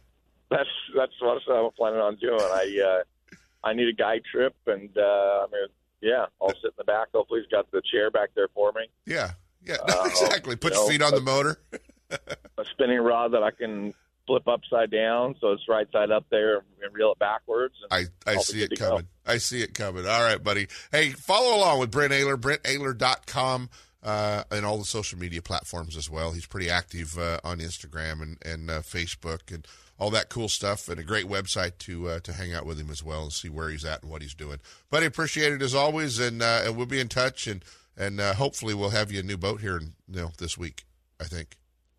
That's 0.50 0.68
that's 0.96 1.12
what 1.20 1.40
I'm 1.48 1.70
planning 1.72 2.00
on 2.00 2.16
doing. 2.16 2.40
I 2.40 3.00
uh, 3.00 3.36
I 3.62 3.72
need 3.72 3.88
a 3.88 3.92
guide 3.92 4.22
trip, 4.30 4.54
and 4.66 4.90
uh, 4.96 5.00
I 5.00 5.46
mean, 5.52 5.68
yeah, 6.00 6.26
I'll 6.40 6.48
sit 6.48 6.64
in 6.64 6.70
the 6.78 6.84
back. 6.84 7.08
Hopefully, 7.14 7.40
he's 7.40 7.50
got 7.50 7.70
the 7.70 7.82
chair 7.90 8.10
back 8.10 8.30
there 8.34 8.48
for 8.54 8.72
me. 8.72 8.82
Yeah. 9.06 9.32
Yeah. 9.64 9.76
Uh, 9.86 10.04
exactly. 10.06 10.56
Put 10.56 10.72
you 10.72 10.78
your 10.78 10.86
know, 10.86 10.90
feet 10.90 11.02
on 11.02 11.14
the 11.14 11.20
motor. 11.20 11.60
a 12.10 12.64
spinning 12.72 13.00
rod 13.00 13.32
that 13.32 13.42
I 13.42 13.50
can 13.50 13.94
flip 14.26 14.46
upside 14.46 14.90
down 14.90 15.34
so 15.40 15.52
it's 15.52 15.68
right 15.68 15.90
side 15.92 16.10
up 16.10 16.24
there 16.30 16.58
and 16.58 16.94
reel 16.94 17.12
it 17.12 17.18
backwards. 17.18 17.74
And 17.90 18.08
I, 18.26 18.30
I 18.30 18.36
see 18.36 18.62
it 18.62 18.70
to 18.70 18.76
go. 18.76 18.88
coming. 18.88 19.08
I 19.26 19.38
see 19.38 19.62
it 19.62 19.74
coming. 19.74 20.06
All 20.06 20.22
right, 20.22 20.42
buddy. 20.42 20.68
Hey, 20.92 21.10
follow 21.10 21.56
along 21.56 21.80
with 21.80 21.90
Brent 21.90 22.12
Ehrler, 22.12 22.36
BrentEhrler.com, 22.36 23.70
uh, 24.02 24.44
and 24.50 24.64
all 24.64 24.78
the 24.78 24.84
social 24.84 25.18
media 25.18 25.42
platforms 25.42 25.96
as 25.96 26.08
well. 26.08 26.32
He's 26.32 26.46
pretty 26.46 26.70
active 26.70 27.18
uh, 27.18 27.38
on 27.44 27.58
Instagram 27.58 28.22
and, 28.22 28.38
and 28.44 28.70
uh, 28.70 28.80
Facebook 28.80 29.52
and 29.52 29.66
all 29.98 30.10
that 30.10 30.30
cool 30.30 30.48
stuff, 30.48 30.88
and 30.88 30.98
a 30.98 31.04
great 31.04 31.26
website 31.26 31.76
to 31.80 32.08
uh, 32.08 32.20
to 32.20 32.32
hang 32.32 32.54
out 32.54 32.64
with 32.64 32.80
him 32.80 32.90
as 32.90 33.04
well 33.04 33.24
and 33.24 33.32
see 33.32 33.50
where 33.50 33.68
he's 33.68 33.84
at 33.84 34.02
and 34.02 34.10
what 34.10 34.22
he's 34.22 34.34
doing. 34.34 34.58
Buddy, 34.90 35.06
appreciate 35.06 35.52
it 35.52 35.60
as 35.60 35.74
always, 35.74 36.18
and 36.18 36.42
uh, 36.42 36.62
and 36.64 36.76
we'll 36.76 36.86
be 36.86 37.00
in 37.00 37.08
touch, 37.08 37.46
and 37.46 37.62
and 37.96 38.20
uh, 38.20 38.34
hopefully 38.34 38.72
we'll 38.72 38.90
have 38.90 39.12
you 39.12 39.20
a 39.20 39.22
new 39.22 39.36
boat 39.36 39.60
here, 39.60 39.78
you 39.80 40.20
know, 40.20 40.30
this 40.38 40.56
week. 40.56 40.84
I 41.20 41.24
think. 41.24 41.56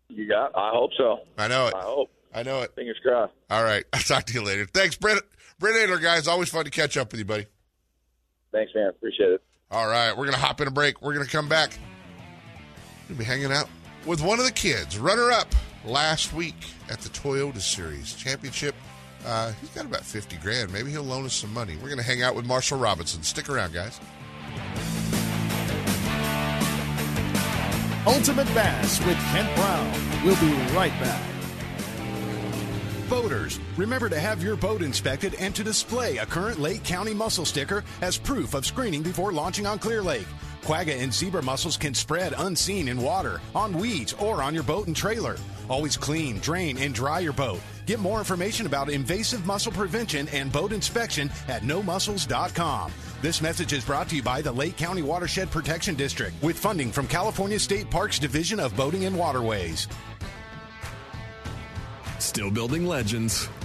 You 0.08 0.28
got? 0.28 0.50
I 0.56 0.70
hope 0.72 0.90
so. 0.96 1.20
I 1.38 1.46
know 1.46 1.68
it. 1.68 1.74
I 1.74 1.82
hope. 1.82 2.10
I 2.34 2.42
know 2.42 2.62
it. 2.62 2.74
Fingers 2.74 2.98
crossed. 3.02 3.32
All 3.50 3.62
right. 3.62 3.84
I'll 3.92 4.00
talk 4.00 4.24
to 4.24 4.34
you 4.34 4.42
later. 4.42 4.66
Thanks, 4.66 4.96
Brent. 4.96 5.22
Brent 5.60 5.76
Ehrler, 5.76 6.02
guys. 6.02 6.26
Always 6.26 6.48
fun 6.48 6.64
to 6.64 6.70
catch 6.70 6.96
up 6.96 7.12
with 7.12 7.20
you, 7.20 7.24
buddy. 7.24 7.46
Thanks, 8.50 8.72
man. 8.74 8.88
Appreciate 8.88 9.30
it. 9.30 9.42
All 9.70 9.86
right, 9.86 10.10
we're 10.10 10.26
going 10.26 10.34
to 10.34 10.40
hop 10.40 10.60
in 10.60 10.68
a 10.68 10.70
break. 10.70 11.00
We're 11.00 11.14
going 11.14 11.24
to 11.24 11.32
come 11.32 11.48
back. 11.48 11.78
We'll 13.12 13.18
be 13.18 13.24
hanging 13.24 13.52
out 13.52 13.68
with 14.06 14.22
one 14.22 14.38
of 14.38 14.46
the 14.46 14.52
kids, 14.52 14.98
runner 14.98 15.30
up 15.30 15.54
last 15.84 16.32
week 16.32 16.54
at 16.88 16.98
the 17.00 17.10
Toyota 17.10 17.60
Series 17.60 18.14
Championship. 18.14 18.74
Uh, 19.26 19.52
he's 19.60 19.68
got 19.68 19.84
about 19.84 20.00
50 20.00 20.38
grand. 20.38 20.72
Maybe 20.72 20.90
he'll 20.90 21.02
loan 21.02 21.26
us 21.26 21.34
some 21.34 21.52
money. 21.52 21.76
We're 21.76 21.90
going 21.90 21.98
to 21.98 22.04
hang 22.04 22.22
out 22.22 22.34
with 22.34 22.46
Marshall 22.46 22.78
Robinson. 22.78 23.22
Stick 23.22 23.50
around, 23.50 23.74
guys. 23.74 24.00
Ultimate 28.06 28.46
Bass 28.54 29.04
with 29.04 29.18
Kent 29.18 29.54
Brown. 29.56 29.92
We'll 30.24 30.40
be 30.40 30.74
right 30.74 30.98
back. 30.98 31.22
Boaters, 33.10 33.60
remember 33.76 34.08
to 34.08 34.18
have 34.18 34.42
your 34.42 34.56
boat 34.56 34.80
inspected 34.80 35.34
and 35.34 35.54
to 35.54 35.62
display 35.62 36.16
a 36.16 36.24
current 36.24 36.58
Lake 36.58 36.82
County 36.82 37.12
mussel 37.12 37.44
sticker 37.44 37.84
as 38.00 38.16
proof 38.16 38.54
of 38.54 38.64
screening 38.64 39.02
before 39.02 39.32
launching 39.32 39.66
on 39.66 39.78
Clear 39.78 40.00
Lake. 40.00 40.26
Quagga 40.62 40.94
and 40.94 41.12
zebra 41.12 41.42
mussels 41.42 41.76
can 41.76 41.92
spread 41.92 42.34
unseen 42.38 42.86
in 42.86 43.02
water, 43.02 43.40
on 43.54 43.76
weeds, 43.76 44.12
or 44.14 44.42
on 44.42 44.54
your 44.54 44.62
boat 44.62 44.86
and 44.86 44.94
trailer. 44.94 45.36
Always 45.68 45.96
clean, 45.96 46.38
drain, 46.38 46.78
and 46.78 46.94
dry 46.94 47.18
your 47.18 47.32
boat. 47.32 47.60
Get 47.84 47.98
more 47.98 48.20
information 48.20 48.66
about 48.66 48.88
invasive 48.88 49.44
mussel 49.44 49.72
prevention 49.72 50.28
and 50.28 50.52
boat 50.52 50.72
inspection 50.72 51.30
at 51.48 51.62
nomussels.com. 51.62 52.92
This 53.22 53.40
message 53.40 53.72
is 53.72 53.84
brought 53.84 54.08
to 54.10 54.16
you 54.16 54.22
by 54.22 54.40
the 54.40 54.52
Lake 54.52 54.76
County 54.76 55.02
Watershed 55.02 55.50
Protection 55.50 55.96
District 55.96 56.40
with 56.42 56.58
funding 56.58 56.92
from 56.92 57.08
California 57.08 57.58
State 57.58 57.90
Parks 57.90 58.18
Division 58.18 58.60
of 58.60 58.76
Boating 58.76 59.04
and 59.04 59.18
Waterways. 59.18 59.88
Still 62.18 62.52
building 62.52 62.86
legends, 62.86 63.48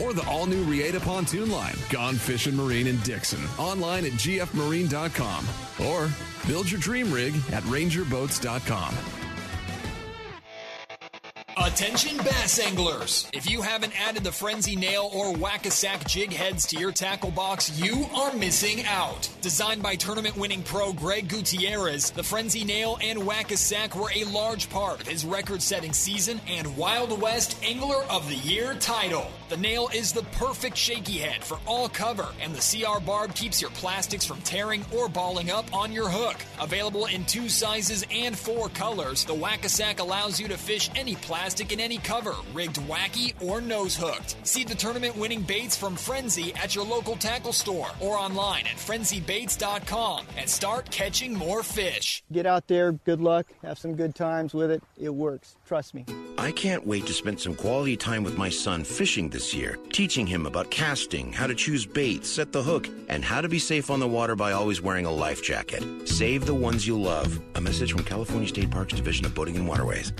or 0.00 0.12
the 0.12 0.26
all 0.28 0.46
new 0.46 0.64
Reata 0.64 1.00
pontoon 1.00 1.50
line, 1.50 1.76
Gone 1.90 2.14
Fishing 2.14 2.56
Marine 2.56 2.86
in 2.86 2.98
Dixon, 3.00 3.40
online 3.58 4.04
at 4.04 4.12
gfmarine.com, 4.12 5.46
or 5.86 6.10
build 6.46 6.70
your 6.70 6.80
dream 6.80 7.12
rig 7.12 7.34
at 7.52 7.62
rangerboats.com. 7.64 8.94
Attention 11.56 12.16
bass 12.18 12.58
anglers! 12.58 13.28
If 13.32 13.48
you 13.48 13.62
haven't 13.62 13.98
added 14.00 14.22
the 14.22 14.30
Frenzy 14.30 14.76
Nail 14.76 15.08
or 15.14 15.34
Whack-A-Sack 15.34 16.06
jig 16.06 16.32
heads 16.32 16.66
to 16.66 16.76
your 16.76 16.92
tackle 16.92 17.30
box, 17.30 17.80
you 17.80 18.06
are 18.14 18.32
missing 18.34 18.84
out. 18.84 19.28
Designed 19.40 19.82
by 19.82 19.94
tournament 19.94 20.36
winning 20.36 20.62
pro 20.62 20.92
Greg 20.92 21.28
Gutierrez, 21.28 22.10
the 22.10 22.22
Frenzy 22.22 22.64
Nail 22.64 22.98
and 23.02 23.24
Whack-A-Sack 23.24 23.96
were 23.96 24.10
a 24.14 24.24
large 24.24 24.68
part 24.68 25.00
of 25.00 25.08
his 25.08 25.24
record 25.24 25.62
setting 25.62 25.92
season 25.92 26.40
and 26.48 26.76
Wild 26.76 27.20
West 27.20 27.56
Angler 27.64 28.04
of 28.10 28.28
the 28.28 28.36
Year 28.36 28.74
title. 28.74 29.26
The 29.54 29.60
nail 29.60 29.88
is 29.94 30.12
the 30.12 30.24
perfect 30.32 30.76
shaky 30.76 31.18
head 31.18 31.44
for 31.44 31.60
all 31.64 31.88
cover, 31.88 32.26
and 32.40 32.52
the 32.52 32.58
CR 32.60 32.98
barb 32.98 33.36
keeps 33.36 33.62
your 33.62 33.70
plastics 33.70 34.26
from 34.26 34.40
tearing 34.40 34.84
or 34.92 35.08
balling 35.08 35.52
up 35.52 35.72
on 35.72 35.92
your 35.92 36.08
hook. 36.08 36.34
Available 36.60 37.06
in 37.06 37.24
two 37.24 37.48
sizes 37.48 38.04
and 38.10 38.36
four 38.36 38.68
colors, 38.70 39.24
the 39.24 39.32
Whack-A-Sack 39.32 40.00
allows 40.00 40.40
you 40.40 40.48
to 40.48 40.58
fish 40.58 40.90
any 40.96 41.14
plastic 41.14 41.70
in 41.70 41.78
any 41.78 41.98
cover, 41.98 42.34
rigged 42.52 42.80
wacky 42.88 43.32
or 43.40 43.60
nose 43.60 43.94
hooked. 43.94 44.34
See 44.44 44.64
the 44.64 44.74
tournament 44.74 45.16
winning 45.16 45.42
baits 45.42 45.76
from 45.76 45.94
Frenzy 45.94 46.52
at 46.56 46.74
your 46.74 46.84
local 46.84 47.14
tackle 47.14 47.52
store 47.52 47.90
or 48.00 48.18
online 48.18 48.66
at 48.66 48.74
frenzybaits.com 48.74 50.26
and 50.36 50.50
start 50.50 50.90
catching 50.90 51.32
more 51.32 51.62
fish. 51.62 52.24
Get 52.32 52.44
out 52.44 52.66
there, 52.66 52.90
good 52.90 53.20
luck, 53.20 53.46
have 53.62 53.78
some 53.78 53.94
good 53.94 54.16
times 54.16 54.52
with 54.52 54.72
it. 54.72 54.82
It 55.00 55.14
works. 55.14 55.54
Trust 55.64 55.94
me. 55.94 56.04
I 56.38 56.50
can't 56.50 56.84
wait 56.84 57.06
to 57.06 57.12
spend 57.12 57.40
some 57.40 57.54
quality 57.54 57.96
time 57.96 58.24
with 58.24 58.36
my 58.36 58.48
son 58.48 58.82
fishing 58.82 59.28
this 59.28 59.43
year, 59.52 59.76
teaching 59.92 60.26
him 60.26 60.46
about 60.46 60.70
casting, 60.70 61.32
how 61.32 61.46
to 61.46 61.54
choose 61.54 61.84
bait, 61.84 62.24
set 62.24 62.52
the 62.52 62.62
hook, 62.62 62.88
and 63.08 63.24
how 63.24 63.40
to 63.40 63.48
be 63.48 63.58
safe 63.58 63.90
on 63.90 64.00
the 64.00 64.08
water 64.08 64.36
by 64.36 64.52
always 64.52 64.80
wearing 64.80 65.04
a 65.04 65.12
life 65.12 65.42
jacket. 65.42 65.82
Save 66.08 66.46
the 66.46 66.54
ones 66.54 66.86
you 66.86 66.98
love. 66.98 67.40
A 67.56 67.60
message 67.60 67.92
from 67.92 68.04
California 68.04 68.48
State 68.48 68.70
Parks 68.70 68.94
Division 68.94 69.26
of 69.26 69.34
Boating 69.34 69.56
and 69.56 69.68
Waterways. 69.68 70.12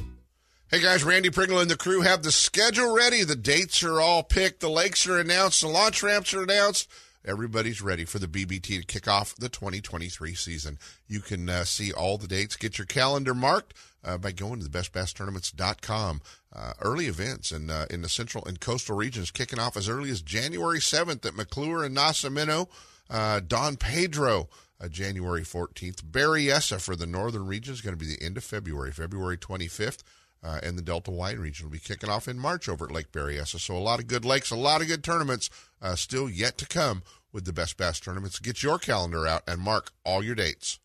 Hey 0.70 0.80
guys, 0.82 1.04
Randy 1.04 1.30
Pringle 1.30 1.60
and 1.60 1.70
the 1.70 1.76
crew 1.76 2.00
have 2.00 2.24
the 2.24 2.32
schedule 2.32 2.92
ready. 2.92 3.22
The 3.22 3.36
dates 3.36 3.84
are 3.84 4.00
all 4.00 4.24
picked. 4.24 4.58
The 4.58 4.68
lakes 4.68 5.06
are 5.06 5.20
announced. 5.20 5.60
The 5.60 5.68
launch 5.68 6.02
ramps 6.02 6.34
are 6.34 6.42
announced. 6.42 6.90
Everybody's 7.26 7.80
ready 7.80 8.04
for 8.04 8.18
the 8.18 8.26
BBT 8.26 8.80
to 8.80 8.84
kick 8.84 9.08
off 9.08 9.34
the 9.34 9.48
2023 9.48 10.34
season. 10.34 10.78
You 11.08 11.20
can 11.20 11.48
uh, 11.48 11.64
see 11.64 11.92
all 11.92 12.18
the 12.18 12.28
dates. 12.28 12.56
Get 12.56 12.76
your 12.76 12.86
calendar 12.86 13.34
marked 13.34 13.74
uh, 14.04 14.18
by 14.18 14.32
going 14.32 14.60
to 14.60 14.68
the 14.68 14.78
bestbasstournaments.com. 14.78 16.20
Uh, 16.54 16.72
early 16.82 17.06
events 17.06 17.50
in, 17.50 17.70
uh, 17.70 17.86
in 17.90 18.02
the 18.02 18.08
central 18.08 18.44
and 18.44 18.60
coastal 18.60 18.96
regions 18.96 19.30
kicking 19.30 19.58
off 19.58 19.76
as 19.76 19.88
early 19.88 20.10
as 20.10 20.22
January 20.22 20.78
7th 20.78 21.24
at 21.26 21.34
McClure 21.34 21.82
and 21.82 21.96
Nacimiento. 21.96 22.68
Uh, 23.10 23.40
Don 23.40 23.76
Pedro, 23.76 24.48
uh, 24.80 24.88
January 24.88 25.42
14th. 25.42 26.02
Berryessa 26.02 26.80
for 26.80 26.94
the 26.94 27.06
northern 27.06 27.46
region 27.46 27.72
is 27.72 27.80
going 27.80 27.96
to 27.96 28.04
be 28.04 28.14
the 28.14 28.22
end 28.22 28.36
of 28.36 28.44
February, 28.44 28.92
February 28.92 29.38
25th. 29.38 30.02
Uh, 30.44 30.60
and 30.62 30.76
the 30.76 30.82
Delta 30.82 31.10
Wine 31.10 31.38
region 31.38 31.66
will 31.66 31.72
be 31.72 31.78
kicking 31.78 32.10
off 32.10 32.28
in 32.28 32.38
March 32.38 32.68
over 32.68 32.84
at 32.84 32.92
Lake 32.92 33.10
Berryessa. 33.10 33.58
So 33.58 33.74
a 33.74 33.78
lot 33.78 33.98
of 33.98 34.06
good 34.06 34.26
lakes, 34.26 34.50
a 34.50 34.56
lot 34.56 34.82
of 34.82 34.88
good 34.88 35.02
tournaments 35.02 35.48
uh, 35.84 35.94
still 35.94 36.28
yet 36.28 36.58
to 36.58 36.66
come 36.66 37.02
with 37.30 37.44
the 37.44 37.52
Best 37.52 37.76
Bass 37.76 38.00
tournaments. 38.00 38.38
Get 38.38 38.62
your 38.62 38.78
calendar 38.78 39.26
out 39.26 39.42
and 39.46 39.60
mark 39.60 39.92
all 40.04 40.24
your 40.24 40.34
dates. 40.34 40.80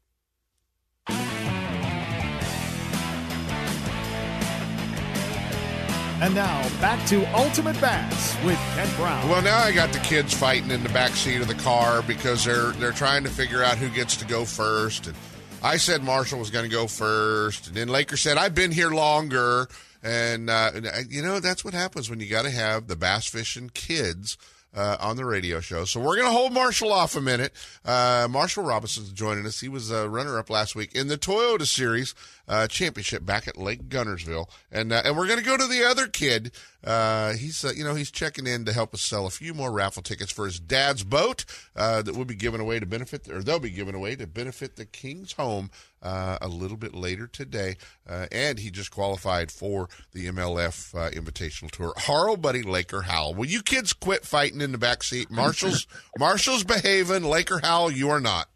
And 6.22 6.36
now 6.36 6.62
back 6.82 7.08
to 7.08 7.24
Ultimate 7.34 7.80
Bass 7.80 8.36
with 8.44 8.58
Kent 8.76 8.94
Brown. 8.98 9.30
Well, 9.30 9.42
now 9.42 9.60
I 9.60 9.72
got 9.72 9.94
the 9.94 10.00
kids 10.00 10.34
fighting 10.34 10.70
in 10.70 10.84
the 10.84 10.90
back 10.90 11.12
seat 11.12 11.40
of 11.40 11.48
the 11.48 11.54
car 11.56 12.02
because 12.02 12.44
they're 12.44 12.72
they're 12.74 12.92
trying 12.92 13.24
to 13.24 13.30
figure 13.30 13.64
out 13.64 13.78
who 13.78 13.88
gets 13.88 14.18
to 14.18 14.26
go 14.26 14.44
first. 14.44 15.08
And 15.08 15.16
I 15.64 15.78
said 15.78 16.04
Marshall 16.04 16.40
was 16.40 16.50
going 16.50 16.70
to 16.70 16.76
go 16.76 16.88
first, 16.88 17.68
and 17.68 17.78
then 17.78 17.88
Laker 17.88 18.18
said 18.18 18.38
I've 18.38 18.54
been 18.54 18.72
here 18.72 18.90
longer. 18.90 19.70
And 20.04 20.50
uh, 20.50 20.72
you 21.10 21.22
know 21.22 21.40
that's 21.40 21.64
what 21.64 21.74
happens 21.74 22.10
when 22.10 22.20
you 22.20 22.30
got 22.30 22.44
to 22.44 22.50
have 22.50 22.88
the 22.88 22.98
bass 22.98 23.26
fishing 23.28 23.70
kids 23.74 24.38
uh, 24.76 24.98
on 25.00 25.16
the 25.16 25.26
radio 25.26 25.60
show. 25.60 25.86
So 25.86 26.00
we're 26.00 26.16
going 26.16 26.28
to 26.28 26.34
hold 26.34 26.54
Marshall 26.54 26.92
off 26.92 27.16
a 27.16 27.22
minute. 27.22 27.54
Uh, 27.84 28.28
Marshall 28.30 28.64
Robinson's 28.64 29.12
joining 29.12 29.46
us. 29.46 29.60
He 29.60 29.70
was 29.70 29.92
a 29.92 30.10
runner-up 30.10 30.50
last 30.50 30.76
week 30.76 30.94
in 30.94 31.08
the 31.08 31.18
Toyota 31.18 31.66
Series 31.66 32.14
uh, 32.50 32.68
Championship 32.68 33.26
back 33.26 33.48
at 33.48 33.56
Lake 33.56 33.88
Guntersville, 33.88 34.50
and 34.72 34.92
uh, 34.92 35.02
and 35.06 35.16
we're 35.16 35.28
going 35.28 35.40
to 35.40 35.46
go 35.46 35.56
to 35.56 35.68
the 35.68 35.86
other 35.86 36.08
kid. 36.08 36.52
Uh, 36.84 37.34
he's 37.34 37.64
uh, 37.64 37.72
you 37.74 37.86
know 37.86 37.96
he's 37.96 38.12
checking 38.12 38.46
in 38.46 38.66
to 38.66 38.74
help 38.74 38.94
us 38.94 39.02
sell 39.02 39.26
a 39.26 39.30
few 39.30 39.54
more 39.54 39.72
raffle 39.72 40.04
tickets 40.04 40.32
for 40.32 40.46
his 40.46 40.60
dad's 40.60 41.04
boat 41.04 41.46
that 41.76 42.16
will 42.16 42.26
be 42.26 42.36
given 42.36 42.60
away 42.60 42.80
to 42.80 42.86
benefit, 42.86 43.30
or 43.30 43.42
they'll 43.42 43.60
be 43.60 43.70
given 43.70 43.96
away 43.96 44.16
to 44.16 44.28
benefit 44.28 44.76
the 44.76 44.86
King's 44.86 45.34
Home 45.34 45.70
uh, 46.02 46.38
a 46.42 46.48
little 46.48 46.78
bit 46.78 46.94
later 46.94 47.28
today. 47.28 47.78
Uh, 48.08 48.28
and 48.32 48.60
he 48.60 48.72
just 48.72 48.92
qualified 48.92 49.52
for 49.52 49.90
the 50.12 50.28
MLF 50.28 50.96
uh, 50.96 51.10
Invitational 51.12 51.72
Tour. 51.72 51.94
Harl 51.98 52.38
Buddy 52.38 52.64
Laker 52.64 53.04
Howell. 53.04 53.36
Will 53.36 53.46
you 53.46 53.62
kids 53.62 53.94
quit 53.94 54.26
fighting 54.26 54.62
in 54.62 54.72
the 54.72 54.78
back 54.78 55.04
seat? 55.04 55.30
Marshall's 55.30 55.88
Marshall's 56.18 56.64
behaving. 56.64 57.24
Laker 57.24 57.60
Howell, 57.60 57.92
you 57.92 58.10
are 58.10 58.22
not. 58.22 58.50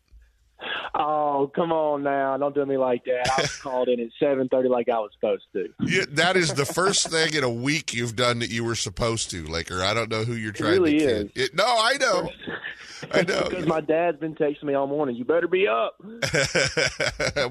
Oh, 0.95 1.51
come 1.55 1.72
on 1.72 2.03
now. 2.03 2.38
Don't 2.38 2.53
do 2.53 2.66
me 2.66 2.78
like 2.78 3.05
that. 3.05 3.30
I 3.38 3.41
was 3.41 3.55
called 3.57 3.88
in 3.88 3.99
at 3.99 4.09
7.30 4.22 4.70
like 4.70 4.89
I 4.89 4.99
was 4.99 5.11
supposed 5.14 5.43
to. 5.53 5.70
Yeah, 5.82 6.05
that 6.11 6.38
is 6.38 6.53
the 6.53 6.66
first 6.66 7.09
thing 7.09 7.34
in 7.34 7.43
a 7.43 7.49
week 7.49 7.93
you've 7.93 8.16
done 8.16 8.39
that 8.39 8.49
you 8.49 8.64
were 8.64 8.76
supposed 8.76 9.32
to, 9.32 9.45
Laker. 9.45 9.82
I 9.82 9.93
don't 9.93 10.09
know 10.09 10.24
who 10.24 10.34
you're 10.34 10.51
trying 10.51 10.74
it 10.74 10.74
really 10.74 10.99
to 10.99 11.05
is. 11.05 11.32
kid. 11.32 11.32
It, 11.36 11.55
no, 11.55 11.66
I 11.66 11.97
know. 11.99 12.30
I 13.11 13.24
know. 13.24 13.43
because 13.49 13.66
my 13.66 13.82
dad's 13.82 14.20
been 14.20 14.36
texting 14.36 14.64
me 14.64 14.74
all 14.76 14.88
morning. 14.88 15.16
You 15.16 15.26
better 15.26 15.47
be 15.47 15.68
up. 15.68 15.95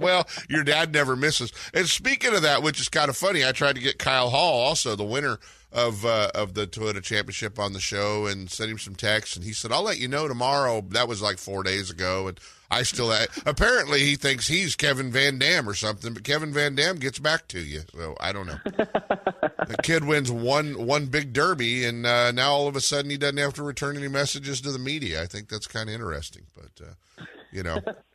well, 0.00 0.26
your 0.48 0.64
dad 0.64 0.92
never 0.92 1.16
misses. 1.16 1.52
And 1.74 1.88
speaking 1.88 2.34
of 2.34 2.42
that, 2.42 2.62
which 2.62 2.80
is 2.80 2.88
kind 2.88 3.08
of 3.08 3.16
funny, 3.16 3.44
I 3.44 3.52
tried 3.52 3.76
to 3.76 3.82
get 3.82 3.98
Kyle 3.98 4.30
Hall, 4.30 4.60
also 4.60 4.96
the 4.96 5.04
winner 5.04 5.38
of 5.72 6.04
uh, 6.04 6.30
of 6.34 6.54
the 6.54 6.66
Toyota 6.66 7.02
Championship, 7.02 7.58
on 7.58 7.72
the 7.72 7.80
show 7.80 8.26
and 8.26 8.50
sent 8.50 8.70
him 8.70 8.78
some 8.78 8.94
texts, 8.94 9.36
and 9.36 9.44
he 9.44 9.52
said, 9.52 9.72
"I'll 9.72 9.82
let 9.82 9.98
you 9.98 10.08
know 10.08 10.28
tomorrow." 10.28 10.82
That 10.90 11.08
was 11.08 11.22
like 11.22 11.38
four 11.38 11.62
days 11.62 11.90
ago, 11.90 12.28
and 12.28 12.38
I 12.70 12.84
still 12.84 13.12
apparently 13.44 14.00
he 14.00 14.16
thinks 14.16 14.48
he's 14.48 14.76
Kevin 14.76 15.12
Van 15.12 15.38
Dam 15.38 15.68
or 15.68 15.74
something, 15.74 16.14
but 16.14 16.24
Kevin 16.24 16.54
Van 16.54 16.74
Dam 16.74 16.96
gets 16.96 17.18
back 17.18 17.46
to 17.48 17.60
you, 17.60 17.82
so 17.94 18.16
I 18.18 18.32
don't 18.32 18.46
know. 18.46 18.58
the 18.64 19.76
kid 19.82 20.04
wins 20.04 20.30
one 20.30 20.86
one 20.86 21.06
big 21.06 21.34
derby, 21.34 21.84
and 21.84 22.06
uh, 22.06 22.32
now 22.32 22.52
all 22.52 22.68
of 22.68 22.76
a 22.76 22.80
sudden 22.80 23.10
he 23.10 23.18
doesn't 23.18 23.36
have 23.36 23.54
to 23.54 23.62
return 23.62 23.96
any 23.98 24.08
messages 24.08 24.60
to 24.62 24.72
the 24.72 24.78
media. 24.78 25.22
I 25.22 25.26
think 25.26 25.48
that's 25.48 25.66
kind 25.66 25.90
of 25.90 25.94
interesting, 25.94 26.44
but 26.54 26.86
uh, 26.86 27.24
you 27.50 27.62
know, 27.62 27.78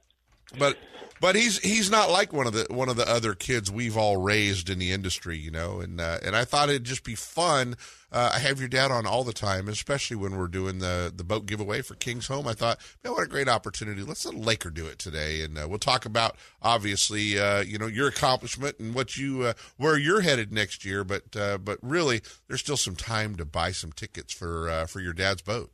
but 0.58 0.78
but 1.20 1.36
he's 1.36 1.60
he's 1.60 1.90
not 1.90 2.12
like 2.12 2.32
one 2.32 2.48
of 2.48 2.54
the 2.54 2.68
one 2.70 2.90
of 2.90 2.96
the 2.96 3.10
other 3.10 3.34
kids 3.34 3.72
we've 3.72 3.98
all 3.98 4.18
raised 4.18 4.70
in 4.70 4.80
the 4.80 4.92
industry, 4.92 5.38
you 5.38 5.52
know. 5.52 5.80
And 5.80 6.00
uh, 6.00 6.20
and 6.24 6.36
I 6.36 6.46
thought 6.46 6.70
it'd 6.70 6.84
just 6.84 7.04
be 7.04 7.16
fun. 7.16 7.76
Uh, 8.10 8.32
I 8.36 8.40
have 8.40 8.60
your 8.60 8.70
dad 8.70 8.90
on 8.90 9.06
all 9.06 9.24
the 9.24 9.34
time, 9.34 9.68
especially 9.68 10.16
when 10.16 10.38
we're 10.38 10.48
doing 10.48 10.80
the 10.80 11.12
the 11.14 11.24
boat 11.24 11.46
giveaway 11.46 11.82
for 11.82 11.96
King's 11.96 12.28
Home. 12.28 12.48
I 12.48 12.54
thought, 12.54 12.80
man, 13.04 13.14
what 13.14 13.24
a 13.24 13.28
great 13.28 13.50
opportunity! 13.50 14.04
Let's 14.04 14.26
let 14.26 14.36
Laker 14.36 14.70
do 14.70 14.86
it 14.86 15.00
today, 15.00 15.42
and 15.42 15.58
uh, 15.58 15.68
we'll 15.68 15.80
talk 15.80 16.06
about 16.06 16.38
obviously, 16.62 17.40
uh, 17.40 17.62
you 17.62 17.78
know, 17.78 17.88
your 17.88 18.08
accomplishment 18.08 18.80
and 18.80 18.94
what 18.94 19.18
you 19.18 19.44
uh, 19.44 19.54
where 19.78 19.98
you're 19.98 20.22
headed 20.22 20.54
next 20.54 20.86
year. 20.86 21.04
But 21.04 21.36
uh, 21.36 21.58
but 21.58 21.80
really, 21.82 22.22
there's 22.48 22.62
still 22.62 22.78
some 22.78 22.96
time 22.96 23.36
to 23.38 23.46
buy 23.46 23.72
some 23.72 23.92
tickets 23.92 24.34
for 24.34 24.86
for 24.88 25.00
your 25.00 25.14
dad's 25.14 25.42
boat. 25.42 25.72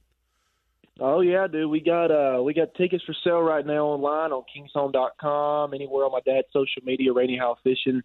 Oh 1.00 1.22
yeah, 1.22 1.48
dude. 1.48 1.70
We 1.70 1.80
got 1.80 2.12
uh 2.12 2.42
we 2.44 2.54
got 2.54 2.76
tickets 2.76 3.04
for 3.04 3.16
sale 3.24 3.42
right 3.42 3.66
now 3.66 3.86
online 3.86 4.32
on 4.32 4.44
kingshome.com, 4.54 5.74
anywhere 5.74 6.06
on 6.06 6.12
my 6.12 6.22
dad's 6.26 6.48
social 6.54 6.84
media, 6.84 7.14
Randy 7.14 7.38
Howell 7.38 7.60
Fishing. 7.64 8.02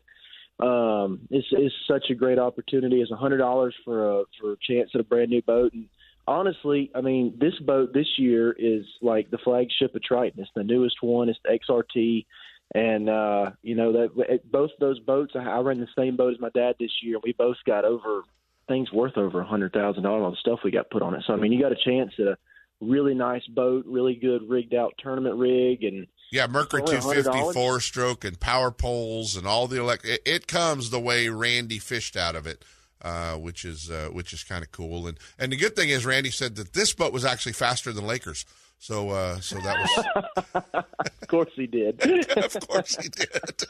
Um 0.58 1.20
it's 1.30 1.46
it's 1.52 1.74
such 1.86 2.10
a 2.10 2.14
great 2.14 2.38
opportunity. 2.38 3.00
It's 3.00 3.10
a 3.10 3.16
hundred 3.16 3.38
dollars 3.38 3.74
for 3.84 4.20
a 4.20 4.24
for 4.40 4.52
a 4.52 4.56
chance 4.66 4.90
at 4.94 5.00
a 5.00 5.04
brand 5.04 5.30
new 5.30 5.42
boat 5.42 5.72
and 5.74 5.86
honestly, 6.28 6.90
I 6.94 7.00
mean, 7.00 7.34
this 7.40 7.58
boat 7.60 7.92
this 7.92 8.18
year 8.18 8.52
is 8.52 8.84
like 9.00 9.30
the 9.30 9.38
flagship 9.38 9.94
of 9.94 10.02
Triton. 10.02 10.40
It's 10.40 10.50
the 10.54 10.62
newest 10.62 10.96
one, 11.02 11.28
it's 11.28 11.38
the 11.44 11.58
XRT. 11.58 12.26
And 12.74 13.08
uh, 13.08 13.50
you 13.62 13.74
know, 13.74 13.92
that 13.92 14.40
both 14.50 14.70
those 14.78 15.00
boats 15.00 15.32
I 15.34 15.58
ran 15.60 15.80
the 15.80 15.88
same 15.96 16.16
boat 16.16 16.34
as 16.34 16.40
my 16.40 16.50
dad 16.50 16.76
this 16.78 16.90
year. 17.02 17.18
We 17.22 17.32
both 17.32 17.56
got 17.66 17.84
over 17.84 18.22
things 18.68 18.92
worth 18.92 19.16
over 19.16 19.40
a 19.40 19.46
hundred 19.46 19.72
thousand 19.72 20.02
dollars 20.02 20.24
on 20.24 20.30
the 20.32 20.36
stuff 20.36 20.60
we 20.62 20.70
got 20.70 20.90
put 20.90 21.02
on 21.02 21.14
it. 21.14 21.24
So 21.26 21.32
I 21.32 21.36
mean 21.36 21.52
you 21.52 21.60
got 21.60 21.72
a 21.72 21.76
chance 21.82 22.12
a 22.18 22.36
really 22.80 23.14
nice 23.14 23.46
boat, 23.46 23.84
really 23.86 24.14
good 24.14 24.48
rigged 24.48 24.74
out 24.74 24.94
tournament 24.98 25.36
rig, 25.36 25.84
and 25.84 26.06
yeah, 26.30 26.46
Mercury 26.46 26.82
250 26.82 27.30
$100. 27.30 27.54
four 27.54 27.80
stroke 27.80 28.24
and 28.24 28.38
power 28.38 28.70
poles 28.70 29.36
and 29.36 29.46
all 29.46 29.66
the 29.66 29.80
elect. 29.80 30.04
It, 30.04 30.20
it 30.26 30.46
comes 30.46 30.90
the 30.90 31.00
way 31.00 31.28
Randy 31.28 31.78
fished 31.78 32.16
out 32.16 32.36
of 32.36 32.46
it, 32.46 32.64
uh, 33.02 33.34
which 33.34 33.64
is 33.64 33.90
uh, 33.90 34.10
which 34.12 34.32
is 34.32 34.44
kind 34.44 34.62
of 34.62 34.70
cool. 34.70 35.06
And 35.06 35.18
and 35.38 35.52
the 35.52 35.56
good 35.56 35.74
thing 35.74 35.88
is 35.88 36.04
Randy 36.04 36.30
said 36.30 36.56
that 36.56 36.74
this 36.74 36.92
boat 36.92 37.12
was 37.12 37.24
actually 37.24 37.54
faster 37.54 37.92
than 37.92 38.06
Lakers. 38.06 38.44
So 38.78 39.10
uh, 39.10 39.40
so 39.40 39.56
that 39.56 39.78
was. 39.78 40.84
of 41.22 41.28
course 41.28 41.52
he 41.54 41.66
did. 41.66 42.00
of 42.36 42.68
course 42.68 42.96
he 42.96 43.08
did. 43.08 43.64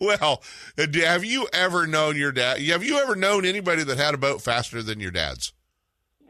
well, 0.00 0.42
uh, 0.76 0.86
have 1.04 1.24
you 1.24 1.48
ever 1.52 1.86
known 1.86 2.16
your 2.16 2.32
dad? 2.32 2.60
Have 2.62 2.84
you 2.84 2.98
ever 2.98 3.14
known 3.14 3.44
anybody 3.44 3.84
that 3.84 3.96
had 3.96 4.14
a 4.14 4.18
boat 4.18 4.42
faster 4.42 4.82
than 4.82 4.98
your 4.98 5.12
dad's? 5.12 5.52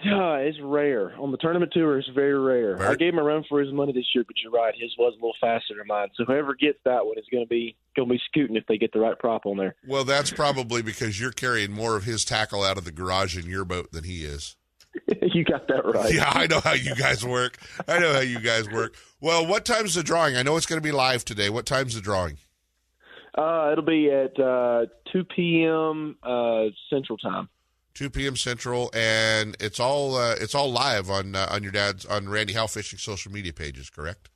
Yeah, 0.02 0.36
it's 0.36 0.58
rare 0.62 1.12
on 1.18 1.30
the 1.30 1.36
tournament 1.36 1.72
tour. 1.72 1.98
It's 1.98 2.08
very 2.14 2.38
rare. 2.38 2.76
Very- 2.76 2.90
I 2.90 2.94
gave 2.94 3.12
him 3.12 3.18
a 3.18 3.22
run 3.22 3.44
for 3.48 3.60
his 3.60 3.72
money 3.72 3.92
this 3.92 4.06
year, 4.14 4.24
but 4.26 4.36
you're 4.42 4.52
right. 4.52 4.74
His 4.74 4.90
was 4.98 5.12
a 5.12 5.16
little 5.16 5.34
faster 5.40 5.74
than 5.76 5.86
mine. 5.86 6.08
So 6.16 6.24
whoever 6.24 6.54
gets 6.54 6.78
that 6.84 7.04
one 7.04 7.18
is 7.18 7.26
going 7.30 7.44
to 7.44 7.48
be 7.48 7.76
going 7.96 8.08
to 8.08 8.14
be 8.14 8.20
scooting 8.26 8.56
if 8.56 8.66
they 8.66 8.78
get 8.78 8.92
the 8.92 9.00
right 9.00 9.18
prop 9.18 9.44
on 9.44 9.58
there. 9.58 9.74
Well, 9.86 10.04
that's 10.04 10.30
probably 10.30 10.80
because 10.82 11.20
you're 11.20 11.32
carrying 11.32 11.72
more 11.72 11.96
of 11.96 12.04
his 12.04 12.24
tackle 12.24 12.62
out 12.62 12.78
of 12.78 12.84
the 12.84 12.92
garage 12.92 13.36
in 13.36 13.46
your 13.46 13.64
boat 13.64 13.92
than 13.92 14.04
he 14.04 14.24
is. 14.24 14.56
you 15.22 15.44
got 15.44 15.68
that 15.68 15.84
right. 15.84 16.12
Yeah, 16.12 16.30
I 16.34 16.46
know 16.46 16.60
how 16.60 16.72
you 16.72 16.94
guys 16.94 17.24
work. 17.24 17.58
I 17.86 17.98
know 17.98 18.12
how 18.12 18.20
you 18.20 18.40
guys 18.40 18.68
work. 18.70 18.94
Well, 19.20 19.46
what 19.46 19.64
time's 19.64 19.94
the 19.94 20.02
drawing? 20.02 20.36
I 20.36 20.42
know 20.42 20.56
it's 20.56 20.66
going 20.66 20.80
to 20.80 20.86
be 20.86 20.92
live 20.92 21.24
today. 21.24 21.48
What 21.50 21.66
time's 21.66 21.94
the 21.94 22.00
drawing? 22.00 22.38
Uh, 23.36 23.68
it'll 23.72 23.84
be 23.84 24.10
at 24.10 24.38
uh, 24.40 24.86
2 25.12 25.24
p.m. 25.24 26.16
Uh, 26.22 26.64
Central 26.88 27.16
Time. 27.18 27.48
2 28.00 28.08
p.m. 28.08 28.34
Central, 28.34 28.90
and 28.94 29.58
it's 29.60 29.78
all 29.78 30.16
uh, 30.16 30.34
it's 30.40 30.54
all 30.54 30.72
live 30.72 31.10
on 31.10 31.36
uh, 31.36 31.46
on 31.50 31.62
your 31.62 31.70
dad's 31.70 32.06
on 32.06 32.30
Randy 32.30 32.54
Howell 32.54 32.68
Fishing 32.68 32.98
social 32.98 33.30
media 33.30 33.52
pages, 33.52 33.90
correct? 33.90 34.30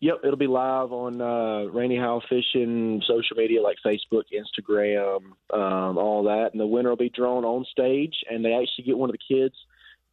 Yep, 0.00 0.16
it'll 0.24 0.36
be 0.36 0.48
live 0.48 0.90
on 0.90 1.20
uh, 1.20 1.70
Randy 1.70 1.94
Howell 1.94 2.24
Fishing 2.28 3.00
social 3.06 3.36
media 3.36 3.62
like 3.62 3.76
Facebook, 3.86 4.24
Instagram, 4.34 5.20
um, 5.56 5.96
all 5.96 6.24
that. 6.24 6.48
And 6.50 6.60
the 6.60 6.66
winner 6.66 6.88
will 6.88 6.96
be 6.96 7.08
drawn 7.08 7.44
on 7.44 7.64
stage, 7.70 8.16
and 8.28 8.44
they 8.44 8.52
actually 8.52 8.82
get 8.84 8.98
one 8.98 9.10
of 9.10 9.14
the 9.14 9.34
kids 9.36 9.54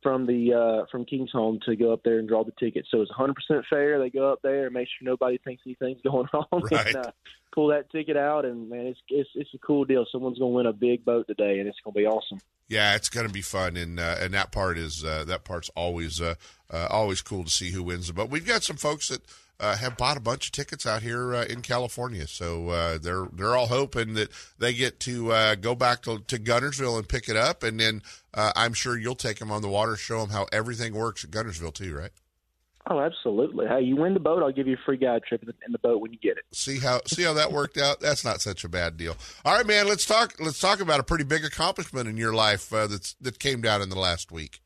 from 0.04 0.26
the 0.26 0.54
uh, 0.54 0.86
from 0.92 1.06
King's 1.06 1.32
Home 1.32 1.60
to 1.66 1.76
go 1.76 1.94
up 1.94 2.02
there 2.04 2.20
and 2.20 2.28
draw 2.28 2.44
the 2.44 2.54
ticket. 2.60 2.86
So 2.90 3.02
it's 3.02 3.12
100% 3.12 3.34
fair. 3.70 4.00
They 4.00 4.10
go 4.10 4.32
up 4.32 4.40
there 4.42 4.66
and 4.66 4.74
make 4.74 4.88
sure 4.88 5.10
nobody 5.10 5.38
thinks 5.38 5.64
anything's 5.66 6.02
going 6.04 6.28
on, 6.34 6.62
Right. 6.72 6.88
and 6.88 6.96
uh, 6.98 7.12
pull 7.54 7.68
that 7.68 7.92
ticket 7.92 8.18
out. 8.18 8.46
And 8.46 8.70
man, 8.70 8.88
it's 8.88 9.00
it's 9.10 9.30
it's 9.36 9.54
a 9.54 9.58
cool 9.60 9.86
deal. 9.86 10.06
Someone's 10.12 10.40
going 10.40 10.52
to 10.52 10.56
win 10.58 10.66
a 10.66 10.74
big 10.74 11.06
boat 11.06 11.28
today, 11.28 11.60
and 11.60 11.68
it's 11.68 11.80
going 11.84 11.94
to 11.94 12.00
be 12.00 12.06
awesome. 12.06 12.40
Yeah, 12.68 12.96
it's 12.96 13.10
going 13.10 13.28
to 13.28 13.34
be 13.34 13.42
fun, 13.42 13.76
and 13.78 14.00
uh, 14.00 14.16
and 14.20 14.34
that 14.34 14.52
part 14.52 14.78
is 14.78 15.04
uh, 15.04 15.26
that 15.26 15.44
part's 15.44 15.70
always 15.76 16.22
uh, 16.22 16.36
uh, 16.72 16.88
always 16.90 17.22
cool 17.22 17.44
to 17.44 17.50
see 17.50 17.72
who 17.72 17.84
wins. 17.84 18.10
But 18.12 18.30
we've 18.30 18.48
got 18.48 18.64
some 18.64 18.78
folks 18.78 19.10
that 19.10 19.22
uh, 19.62 19.78
have 19.78 19.96
bought 19.96 20.18
a 20.18 20.20
bunch 20.20 20.48
of 20.48 20.52
tickets 20.52 20.86
out 20.88 21.04
here 21.04 21.36
uh, 21.36 21.46
in 21.46 21.62
California, 21.62 22.28
so 22.28 22.70
uh, 22.70 22.98
they're 22.98 23.28
they're 23.32 23.56
all 23.56 23.68
hoping 23.68 24.16
that 24.16 24.30
they 24.58 24.74
get 24.74 25.00
to 25.02 25.32
uh, 25.32 25.56
go 25.56 25.76
back 25.76 26.02
to, 26.02 26.20
to 26.28 26.38
Guntersville 26.38 26.98
and 26.98 27.08
pick 27.08 27.30
it 27.30 27.38
up, 27.38 27.62
and 27.62 27.80
then 27.80 28.02
uh, 28.34 28.52
I'm 28.56 28.74
sure 28.74 28.98
you'll 28.98 29.16
take 29.16 29.38
them 29.38 29.52
on 29.52 29.62
the 29.62 29.70
water, 29.70 29.96
show 29.96 30.20
them 30.20 30.32
how 30.32 30.48
everything 30.52 30.94
works 30.94 31.24
at 31.24 31.30
Guntersville 31.30 31.76
too, 31.76 31.96
right? 31.96 32.12
Oh, 32.90 33.00
absolutely. 33.00 33.68
Hey, 33.68 33.82
you 33.82 33.96
win 33.96 34.16
the 34.16 34.20
boat, 34.20 34.42
I'll 34.42 34.52
give 34.52 34.68
you 34.68 34.74
a 34.74 34.86
free 34.86 34.98
guide 34.98 35.22
trip 35.24 35.44
in 35.44 35.72
the, 35.72 35.78
boat 35.78 36.02
when 36.02 36.12
you 36.12 36.18
get 36.18 36.38
it. 36.38 36.46
See 36.52 36.80
how 36.80 37.02
see 37.06 37.22
how 37.22 37.34
that 37.34 37.52
worked 37.52 37.78
out. 37.78 38.00
That's 38.00 38.26
not 38.26 38.42
such 38.42 38.64
a 38.64 38.70
bad 38.70 38.98
deal. 38.98 39.16
All 39.46 39.56
right, 39.56 39.68
man. 39.68 39.88
Let's 39.88 40.06
talk. 40.06 40.34
Let's 40.40 40.60
talk 40.60 40.80
about 40.80 41.00
a 41.00 41.04
pretty 41.04 41.24
big 41.24 41.46
accomplishment 41.46 42.10
in 42.10 42.18
your 42.18 42.34
life 42.34 42.74
uh, 42.74 42.88
that's 42.88 43.14
that 43.22 43.38
came 43.38 43.62
down 43.62 43.84
in 43.84 43.90
the 43.90 44.00
last 44.00 44.32
week. 44.32 44.61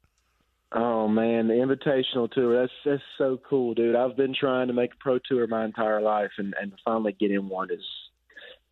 Oh 0.76 1.08
man, 1.08 1.48
the 1.48 1.54
invitational 1.54 2.30
tour, 2.30 2.62
that's 2.62 2.74
that's 2.84 3.02
so 3.18 3.40
cool, 3.50 3.74
dude. 3.74 3.96
I've 3.96 4.18
been 4.18 4.36
trying 4.38 4.68
to 4.68 4.74
make 4.74 4.94
a 4.94 4.98
pro 5.00 5.20
tour 5.20 5.48
my 5.48 5.64
entire 5.64 6.02
life 6.02 6.32
and, 6.38 6.54
and 6.60 6.74
finally 6.84 7.16
get 7.18 7.32
in 7.32 7.48
one 7.48 7.72
is 7.72 7.84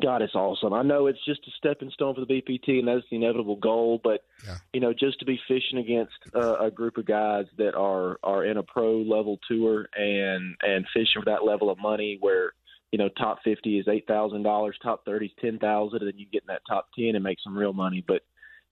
God, 0.01 0.21
it's 0.21 0.35
awesome. 0.35 0.73
I 0.73 0.81
know 0.81 1.07
it's 1.07 1.23
just 1.23 1.47
a 1.47 1.51
stepping 1.57 1.91
stone 1.91 2.15
for 2.15 2.25
the 2.25 2.27
BPT 2.27 2.79
and 2.79 2.87
that's 2.87 3.05
the 3.09 3.15
inevitable 3.15 3.55
goal, 3.55 4.01
but 4.03 4.25
yeah. 4.45 4.57
you 4.73 4.81
know, 4.81 4.91
just 4.91 5.19
to 5.19 5.25
be 5.25 5.39
fishing 5.47 5.79
against 5.79 6.11
uh, 6.35 6.57
a 6.59 6.69
group 6.69 6.97
of 6.97 7.05
guys 7.05 7.45
that 7.57 7.73
are 7.73 8.19
are 8.21 8.43
in 8.43 8.57
a 8.57 8.63
pro 8.63 8.97
level 8.97 9.39
tour 9.47 9.87
and 9.95 10.55
and 10.61 10.85
fishing 10.93 11.21
for 11.21 11.31
that 11.31 11.45
level 11.45 11.69
of 11.69 11.79
money 11.79 12.17
where 12.19 12.51
you 12.91 12.99
know, 12.99 13.09
top 13.17 13.39
fifty 13.43 13.79
is 13.79 13.87
eight 13.87 14.05
thousand 14.07 14.43
dollars, 14.43 14.77
top 14.83 15.05
thirty 15.05 15.27
is 15.27 15.31
ten 15.41 15.57
thousand, 15.57 15.99
and 15.99 16.07
then 16.09 16.19
you 16.19 16.27
get 16.31 16.43
in 16.43 16.47
that 16.47 16.61
top 16.69 16.89
ten 16.97 17.15
and 17.15 17.23
make 17.23 17.39
some 17.43 17.57
real 17.57 17.73
money. 17.73 18.03
But 18.05 18.21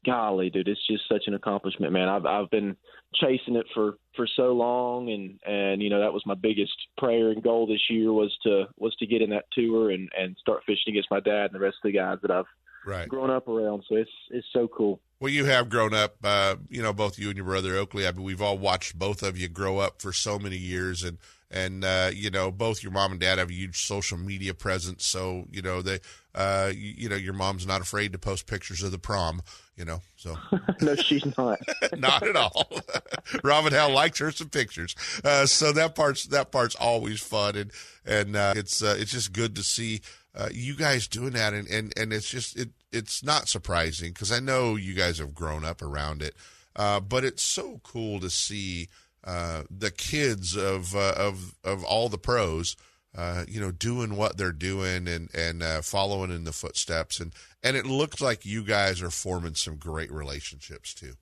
golly, 0.05 0.49
dude, 0.49 0.67
it's 0.67 0.85
just 0.87 1.03
such 1.09 1.23
an 1.27 1.33
accomplishment, 1.33 1.93
man. 1.93 2.09
I've 2.09 2.25
I've 2.25 2.49
been 2.49 2.75
chasing 3.15 3.55
it 3.55 3.65
for 3.73 3.97
for 4.15 4.27
so 4.35 4.53
long, 4.53 5.09
and 5.09 5.39
and 5.45 5.81
you 5.81 5.89
know 5.89 5.99
that 5.99 6.13
was 6.13 6.23
my 6.25 6.35
biggest 6.35 6.73
prayer 6.97 7.31
and 7.31 7.43
goal 7.43 7.67
this 7.67 7.89
year 7.89 8.11
was 8.11 8.35
to 8.43 8.65
was 8.77 8.95
to 8.97 9.05
get 9.07 9.21
in 9.21 9.29
that 9.31 9.45
tour 9.53 9.91
and 9.91 10.09
and 10.17 10.35
start 10.39 10.63
fishing 10.65 10.93
against 10.93 11.11
my 11.11 11.19
dad 11.19 11.45
and 11.45 11.53
the 11.53 11.59
rest 11.59 11.77
of 11.83 11.91
the 11.91 11.97
guys 11.97 12.17
that 12.21 12.31
I've 12.31 12.45
Right. 12.83 13.07
grown 13.07 13.29
up 13.29 13.47
around. 13.47 13.83
So 13.87 13.95
it's 13.95 14.09
it's 14.31 14.47
so 14.53 14.67
cool. 14.67 15.01
Well, 15.19 15.31
you 15.31 15.45
have 15.45 15.69
grown 15.69 15.93
up, 15.93 16.15
uh, 16.23 16.55
you 16.67 16.81
know, 16.81 16.93
both 16.93 17.19
you 17.19 17.27
and 17.27 17.37
your 17.37 17.45
brother 17.45 17.75
Oakley. 17.75 18.07
I 18.07 18.11
mean, 18.11 18.23
we've 18.23 18.41
all 18.41 18.57
watched 18.57 18.97
both 18.97 19.21
of 19.21 19.37
you 19.37 19.47
grow 19.47 19.77
up 19.77 20.01
for 20.01 20.11
so 20.11 20.39
many 20.39 20.57
years, 20.57 21.03
and 21.03 21.19
and 21.51 21.83
uh, 21.83 22.09
you 22.13 22.31
know, 22.31 22.49
both 22.49 22.81
your 22.81 22.91
mom 22.91 23.11
and 23.11 23.19
dad 23.19 23.37
have 23.37 23.49
a 23.49 23.53
huge 23.53 23.85
social 23.85 24.17
media 24.17 24.53
presence. 24.53 25.05
So 25.05 25.45
you 25.51 25.61
know, 25.61 25.81
they, 25.81 25.99
uh, 26.33 26.71
you, 26.73 26.93
you 26.97 27.09
know, 27.09 27.15
your 27.15 27.33
mom's 27.33 27.67
not 27.67 27.81
afraid 27.81 28.13
to 28.13 28.17
post 28.17 28.47
pictures 28.47 28.81
of 28.81 28.91
the 28.91 28.97
prom. 28.97 29.41
You 29.75 29.85
know, 29.85 30.01
so 30.15 30.37
no, 30.81 30.95
she's 30.95 31.25
not. 31.37 31.59
not 31.97 32.23
at 32.23 32.35
all. 32.35 32.71
Robin 33.43 33.73
Howell 33.73 33.93
likes 33.93 34.19
her 34.19 34.31
some 34.31 34.49
pictures, 34.49 34.95
uh, 35.23 35.45
so 35.45 35.71
that 35.73 35.93
part's 35.93 36.25
that 36.27 36.51
part's 36.51 36.75
always 36.75 37.19
fun, 37.19 37.55
and 37.57 37.71
and 38.05 38.35
uh, 38.35 38.53
it's 38.55 38.81
uh, 38.81 38.95
it's 38.97 39.11
just 39.11 39.33
good 39.33 39.55
to 39.55 39.63
see 39.63 40.01
uh, 40.33 40.49
you 40.51 40.75
guys 40.75 41.07
doing 41.07 41.33
that, 41.33 41.53
and 41.53 41.67
and 41.67 41.91
and 41.97 42.13
it's 42.13 42.29
just 42.29 42.57
it 42.57 42.69
it's 42.91 43.23
not 43.23 43.49
surprising 43.49 44.13
because 44.13 44.31
I 44.31 44.39
know 44.39 44.75
you 44.75 44.93
guys 44.93 45.19
have 45.19 45.35
grown 45.35 45.65
up 45.65 45.81
around 45.81 46.21
it, 46.21 46.35
uh, 46.77 47.01
but 47.01 47.25
it's 47.25 47.43
so 47.43 47.81
cool 47.83 48.21
to 48.21 48.29
see 48.29 48.87
uh, 49.23 49.63
the 49.69 49.91
kids 49.91 50.55
of 50.55 50.95
uh, 50.95 51.13
of 51.15 51.55
of 51.63 51.83
all 51.83 52.09
the 52.09 52.17
pros. 52.17 52.75
Uh, 53.13 53.43
you 53.45 53.59
know, 53.59 53.71
doing 53.71 54.15
what 54.15 54.37
they're 54.37 54.53
doing 54.53 55.05
and 55.05 55.29
and 55.35 55.61
uh, 55.61 55.81
following 55.81 56.31
in 56.31 56.45
the 56.45 56.53
footsteps, 56.53 57.19
and 57.19 57.33
and 57.61 57.75
it 57.75 57.85
looks 57.85 58.21
like 58.21 58.45
you 58.45 58.63
guys 58.63 59.01
are 59.01 59.09
forming 59.09 59.53
some 59.53 59.75
great 59.75 60.09
relationships 60.09 60.93
too. 60.93 61.13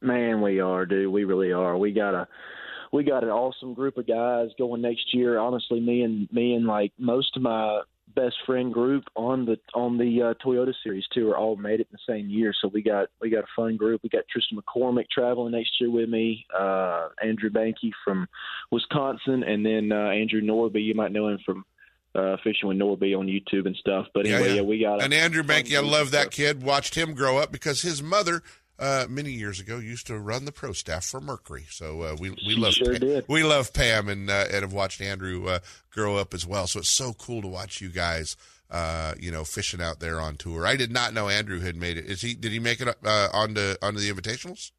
Man, 0.00 0.42
we 0.42 0.58
are, 0.58 0.84
dude. 0.84 1.12
We 1.12 1.22
really 1.22 1.52
are. 1.52 1.78
We 1.78 1.92
got 1.92 2.14
a 2.14 2.26
we 2.92 3.04
got 3.04 3.22
an 3.22 3.30
awesome 3.30 3.74
group 3.74 3.96
of 3.96 4.06
guys 4.06 4.48
going 4.58 4.80
next 4.80 5.14
year. 5.14 5.38
Honestly, 5.38 5.80
me 5.80 6.02
and 6.02 6.28
me 6.32 6.54
and 6.54 6.66
like 6.66 6.92
most 6.98 7.36
of 7.36 7.42
my 7.42 7.82
best 8.14 8.36
friend 8.46 8.72
group 8.72 9.04
on 9.16 9.44
the 9.44 9.58
on 9.74 9.98
the 9.98 10.22
uh, 10.22 10.34
Toyota 10.44 10.72
Series 10.82 11.04
tour 11.12 11.36
all 11.36 11.56
made 11.56 11.80
it 11.80 11.88
in 11.90 11.92
the 11.92 12.12
same 12.12 12.28
year. 12.28 12.52
So 12.60 12.68
we 12.68 12.82
got 12.82 13.08
we 13.20 13.30
got 13.30 13.44
a 13.44 13.48
fun 13.56 13.76
group. 13.76 14.02
We 14.02 14.08
got 14.08 14.24
Tristan 14.30 14.58
McCormick 14.58 15.06
traveling 15.10 15.52
next 15.52 15.80
year 15.80 15.90
with 15.90 16.08
me, 16.08 16.46
uh, 16.56 17.08
Andrew 17.22 17.50
Banky 17.50 17.90
from 18.04 18.26
Wisconsin, 18.70 19.42
and 19.42 19.64
then 19.64 19.92
uh, 19.92 20.10
Andrew 20.10 20.40
Norby. 20.40 20.84
You 20.84 20.94
might 20.94 21.12
know 21.12 21.28
him 21.28 21.38
from 21.44 21.64
uh, 22.14 22.36
fishing 22.44 22.68
with 22.68 22.78
Norby 22.78 23.18
on 23.18 23.26
YouTube 23.26 23.66
and 23.66 23.76
stuff. 23.76 24.06
But 24.14 24.26
anyway, 24.26 24.56
yeah, 24.56 24.62
we 24.62 24.80
got 24.80 25.02
and 25.02 25.12
Andrew 25.12 25.42
Banky. 25.42 25.76
I 25.76 25.80
love 25.80 26.10
that 26.12 26.32
stuff. 26.32 26.32
kid. 26.32 26.62
Watched 26.62 26.94
him 26.94 27.14
grow 27.14 27.38
up 27.38 27.52
because 27.52 27.82
his 27.82 28.02
mother. 28.02 28.42
Uh, 28.76 29.06
many 29.08 29.30
years 29.30 29.60
ago, 29.60 29.78
used 29.78 30.06
to 30.08 30.18
run 30.18 30.44
the 30.44 30.52
pro 30.52 30.72
staff 30.72 31.04
for 31.04 31.20
Mercury, 31.20 31.64
so 31.70 32.02
uh, 32.02 32.16
we 32.18 32.30
we 32.30 32.56
love 32.56 32.74
sure 32.74 32.98
did. 32.98 33.24
we 33.28 33.44
love 33.44 33.72
Pam 33.72 34.08
and 34.08 34.28
uh, 34.28 34.46
and 34.46 34.62
have 34.62 34.72
watched 34.72 35.00
Andrew 35.00 35.46
uh, 35.46 35.60
grow 35.92 36.16
up 36.16 36.34
as 36.34 36.44
well. 36.44 36.66
So 36.66 36.80
it's 36.80 36.90
so 36.90 37.12
cool 37.12 37.40
to 37.42 37.46
watch 37.48 37.80
you 37.80 37.88
guys, 37.88 38.36
uh, 38.72 39.14
you 39.18 39.30
know, 39.30 39.44
fishing 39.44 39.80
out 39.80 40.00
there 40.00 40.20
on 40.20 40.34
tour. 40.34 40.66
I 40.66 40.74
did 40.74 40.90
not 40.90 41.14
know 41.14 41.28
Andrew 41.28 41.60
had 41.60 41.76
made 41.76 41.96
it. 41.98 42.06
Is 42.06 42.20
he? 42.22 42.34
Did 42.34 42.50
he 42.50 42.58
make 42.58 42.80
it 42.80 42.88
uh, 43.04 43.28
onto 43.32 43.74
onto 43.80 44.00
the 44.00 44.10
invitationals? 44.10 44.72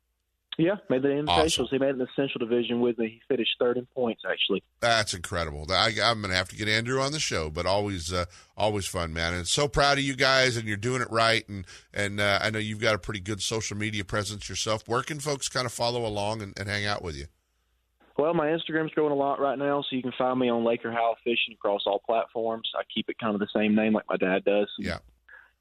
Yeah, 0.58 0.76
made 0.90 1.02
the 1.02 1.10
invitationals. 1.10 1.28
Awesome. 1.28 1.68
He 1.72 1.78
made 1.78 1.96
an 1.96 2.02
essential 2.02 2.40
Division 2.40 2.80
with 2.80 2.98
me. 2.98 3.08
He 3.08 3.22
finished 3.28 3.52
third 3.60 3.78
in 3.78 3.86
points 3.88 4.22
actually. 4.30 4.64
That's 4.80 5.14
incredible. 5.14 5.66
I, 5.70 5.92
I'm 6.04 6.22
going 6.22 6.32
to 6.32 6.38
have 6.38 6.50
to 6.50 6.56
get 6.56 6.68
Andrew 6.68 7.02
on 7.02 7.12
the 7.12 7.20
show, 7.20 7.50
but 7.50 7.66
always, 7.66 8.14
uh, 8.14 8.26
always 8.56 8.86
fun, 8.86 9.14
man. 9.14 9.34
And 9.34 9.48
so 9.48 9.68
proud 9.68 9.98
of 9.98 10.04
you 10.04 10.16
guys, 10.16 10.56
and 10.56 10.68
you're 10.68 10.78
doing 10.78 11.02
it 11.02 11.12
right. 11.12 11.48
And 11.50 11.66
and 11.94 12.20
uh, 12.20 12.40
I 12.42 12.50
know 12.50 12.60
you've 12.60 12.80
got 12.80 12.96
a 12.96 13.00
pretty 13.00 13.20
good 13.20 13.42
social 13.42 13.76
media 13.76 14.06
presence 14.06 14.48
yourself. 14.48 14.84
Where 14.88 15.04
can 15.04 15.20
folks 15.20 15.50
kind 15.50 15.66
of 15.66 15.74
follow 15.74 16.06
along 16.06 16.42
and, 16.42 16.58
and 16.58 16.70
hang 16.70 16.86
out 16.86 17.04
with 17.04 17.18
you? 17.18 17.26
Well, 18.18 18.34
my 18.34 18.48
Instagram's 18.48 18.94
growing 18.94 19.12
a 19.12 19.16
lot 19.16 19.42
right 19.42 19.60
now, 19.60 19.82
so 19.82 19.94
you 19.94 20.02
can 20.02 20.14
find 20.18 20.40
me 20.40 20.50
on 20.50 20.64
Laker 20.64 20.90
Howell 20.90 21.18
Fishing 21.24 21.54
across 21.54 21.82
all 21.86 22.00
platforms. 22.00 22.72
I 22.74 22.84
keep 22.94 23.10
it 23.10 23.18
kind 23.20 23.34
of 23.34 23.42
the 23.42 23.48
same 23.54 23.76
name 23.76 23.94
like 23.94 24.06
my 24.08 24.16
dad 24.16 24.46
does. 24.46 24.70
Yeah. 24.80 25.00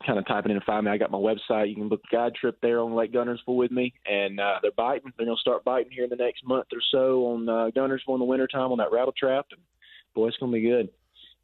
Kind 0.06 0.18
of 0.18 0.26
typing 0.26 0.50
it 0.50 0.52
in 0.52 0.56
and 0.58 0.64
find 0.64 0.84
me. 0.84 0.90
I 0.90 0.98
got 0.98 1.10
my 1.10 1.18
website. 1.18 1.70
You 1.70 1.76
can 1.76 1.88
book 1.88 2.02
a 2.10 2.14
guide 2.14 2.34
trip 2.34 2.58
there 2.60 2.80
on 2.80 2.94
Lake 2.94 3.12
Guntersville 3.12 3.56
with 3.56 3.70
me, 3.70 3.94
and 4.04 4.38
uh, 4.38 4.58
they're 4.60 4.70
biting. 4.76 5.12
They're 5.16 5.24
going 5.24 5.36
to 5.36 5.40
start 5.40 5.64
biting 5.64 5.92
here 5.92 6.04
in 6.04 6.10
the 6.10 6.16
next 6.16 6.46
month 6.46 6.66
or 6.72 6.80
so 6.90 7.26
on 7.28 7.48
uh, 7.48 7.70
Guntersville 7.74 8.14
in 8.14 8.18
the 8.18 8.26
wintertime 8.26 8.70
on 8.70 8.78
that 8.78 8.92
rattle 8.92 9.14
trap. 9.16 9.46
And 9.50 9.60
boy, 10.14 10.28
it's 10.28 10.36
going 10.36 10.52
to 10.52 10.56
be 10.56 10.68
good. 10.68 10.90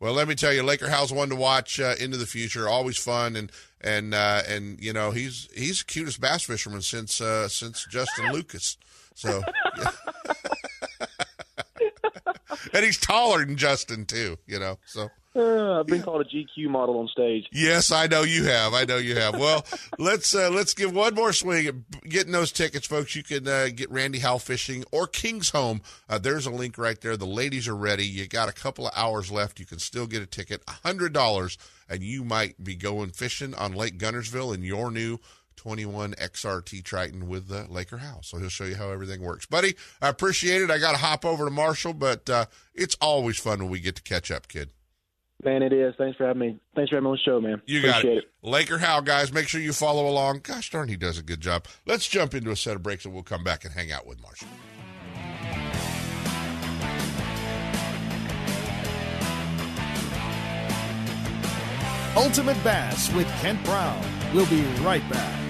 Well, 0.00 0.14
let 0.14 0.28
me 0.28 0.34
tell 0.34 0.52
you, 0.52 0.62
Laker 0.62 0.88
Howell's 0.88 1.12
one 1.12 1.28
to 1.28 1.36
watch 1.36 1.78
uh, 1.78 1.94
into 2.00 2.16
the 2.16 2.26
future. 2.26 2.68
Always 2.68 2.96
fun, 2.96 3.36
and 3.36 3.52
and 3.82 4.14
uh, 4.14 4.42
and 4.48 4.82
you 4.82 4.94
know 4.94 5.10
he's 5.10 5.48
he's 5.54 5.80
the 5.80 5.84
cutest 5.84 6.20
bass 6.20 6.44
fisherman 6.44 6.80
since 6.80 7.20
uh, 7.20 7.48
since 7.48 7.86
Justin 7.86 8.32
Lucas. 8.32 8.78
So, 9.14 9.42
and 12.72 12.84
he's 12.84 12.98
taller 12.98 13.44
than 13.44 13.56
Justin 13.56 14.06
too. 14.06 14.38
You 14.46 14.58
know, 14.58 14.78
so. 14.86 15.10
Uh, 15.34 15.78
I've 15.78 15.86
been 15.86 16.02
called 16.02 16.22
a 16.22 16.24
GQ 16.24 16.68
model 16.68 16.98
on 16.98 17.06
stage. 17.06 17.46
Yes, 17.52 17.92
I 17.92 18.08
know 18.08 18.22
you 18.22 18.44
have. 18.44 18.74
I 18.74 18.84
know 18.84 18.96
you 18.96 19.14
have. 19.14 19.38
Well, 19.38 19.64
let's 19.98 20.34
uh, 20.34 20.50
let's 20.50 20.74
give 20.74 20.92
one 20.92 21.14
more 21.14 21.32
swing 21.32 21.66
at 21.66 22.02
getting 22.08 22.32
those 22.32 22.50
tickets, 22.50 22.86
folks. 22.88 23.14
You 23.14 23.22
can 23.22 23.46
uh, 23.46 23.68
get 23.72 23.90
Randy 23.92 24.18
Howell 24.18 24.40
Fishing 24.40 24.84
or 24.90 25.06
King's 25.06 25.50
Home. 25.50 25.82
Uh, 26.08 26.18
there's 26.18 26.46
a 26.46 26.50
link 26.50 26.76
right 26.76 27.00
there. 27.00 27.16
The 27.16 27.26
ladies 27.26 27.68
are 27.68 27.76
ready. 27.76 28.04
You 28.04 28.26
got 28.26 28.48
a 28.48 28.52
couple 28.52 28.88
of 28.88 28.92
hours 28.96 29.30
left. 29.30 29.60
You 29.60 29.66
can 29.66 29.78
still 29.78 30.08
get 30.08 30.20
a 30.20 30.26
ticket, 30.26 30.62
hundred 30.68 31.12
dollars, 31.12 31.58
and 31.88 32.02
you 32.02 32.24
might 32.24 32.62
be 32.64 32.74
going 32.74 33.10
fishing 33.10 33.54
on 33.54 33.72
Lake 33.72 33.98
Guntersville 33.98 34.52
in 34.52 34.64
your 34.64 34.90
new 34.90 35.20
21 35.54 36.14
XRT 36.14 36.82
Triton 36.82 37.28
with 37.28 37.52
uh, 37.52 37.66
Laker 37.68 37.98
Howell. 37.98 38.22
So 38.22 38.38
he'll 38.38 38.48
show 38.48 38.64
you 38.64 38.74
how 38.74 38.90
everything 38.90 39.22
works. 39.22 39.46
Buddy, 39.46 39.76
I 40.02 40.08
appreciate 40.08 40.62
it. 40.62 40.70
I 40.72 40.78
got 40.78 40.92
to 40.92 40.98
hop 40.98 41.24
over 41.24 41.44
to 41.44 41.50
Marshall, 41.52 41.92
but 41.92 42.28
uh, 42.28 42.46
it's 42.74 42.96
always 43.00 43.38
fun 43.38 43.60
when 43.60 43.68
we 43.68 43.78
get 43.78 43.94
to 43.94 44.02
catch 44.02 44.32
up, 44.32 44.48
kid. 44.48 44.70
Man, 45.44 45.62
it 45.62 45.72
is. 45.72 45.94
Thanks 45.96 46.16
for 46.16 46.26
having 46.26 46.40
me. 46.40 46.60
Thanks 46.74 46.90
for 46.90 46.96
having 46.96 47.04
me 47.04 47.10
on 47.10 47.16
the 47.16 47.30
show, 47.30 47.40
man. 47.40 47.62
You 47.66 47.82
got 47.82 48.04
it. 48.04 48.18
it. 48.18 48.24
Laker 48.42 48.78
Howell, 48.78 49.02
guys, 49.02 49.32
make 49.32 49.48
sure 49.48 49.60
you 49.60 49.72
follow 49.72 50.08
along. 50.08 50.40
Gosh 50.42 50.70
darn, 50.70 50.88
he 50.88 50.96
does 50.96 51.18
a 51.18 51.22
good 51.22 51.40
job. 51.40 51.66
Let's 51.86 52.06
jump 52.06 52.34
into 52.34 52.50
a 52.50 52.56
set 52.56 52.76
of 52.76 52.82
breaks 52.82 53.04
and 53.04 53.14
we'll 53.14 53.22
come 53.22 53.42
back 53.42 53.64
and 53.64 53.72
hang 53.72 53.90
out 53.90 54.06
with 54.06 54.20
Marshall. 54.20 54.48
Ultimate 62.16 62.62
Bass 62.62 63.10
with 63.14 63.26
Kent 63.40 63.64
Brown. 63.64 64.04
We'll 64.34 64.46
be 64.46 64.62
right 64.82 65.08
back. 65.10 65.49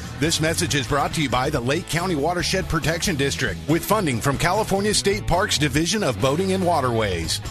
This 0.21 0.39
message 0.39 0.75
is 0.75 0.87
brought 0.87 1.15
to 1.15 1.21
you 1.23 1.29
by 1.31 1.49
the 1.49 1.59
Lake 1.59 1.89
County 1.89 2.13
Watershed 2.13 2.69
Protection 2.69 3.15
District 3.15 3.57
with 3.67 3.83
funding 3.83 4.21
from 4.21 4.37
California 4.37 4.93
State 4.93 5.25
Parks 5.25 5.57
Division 5.57 6.03
of 6.03 6.21
Boating 6.21 6.51
and 6.51 6.63
Waterways. 6.63 7.41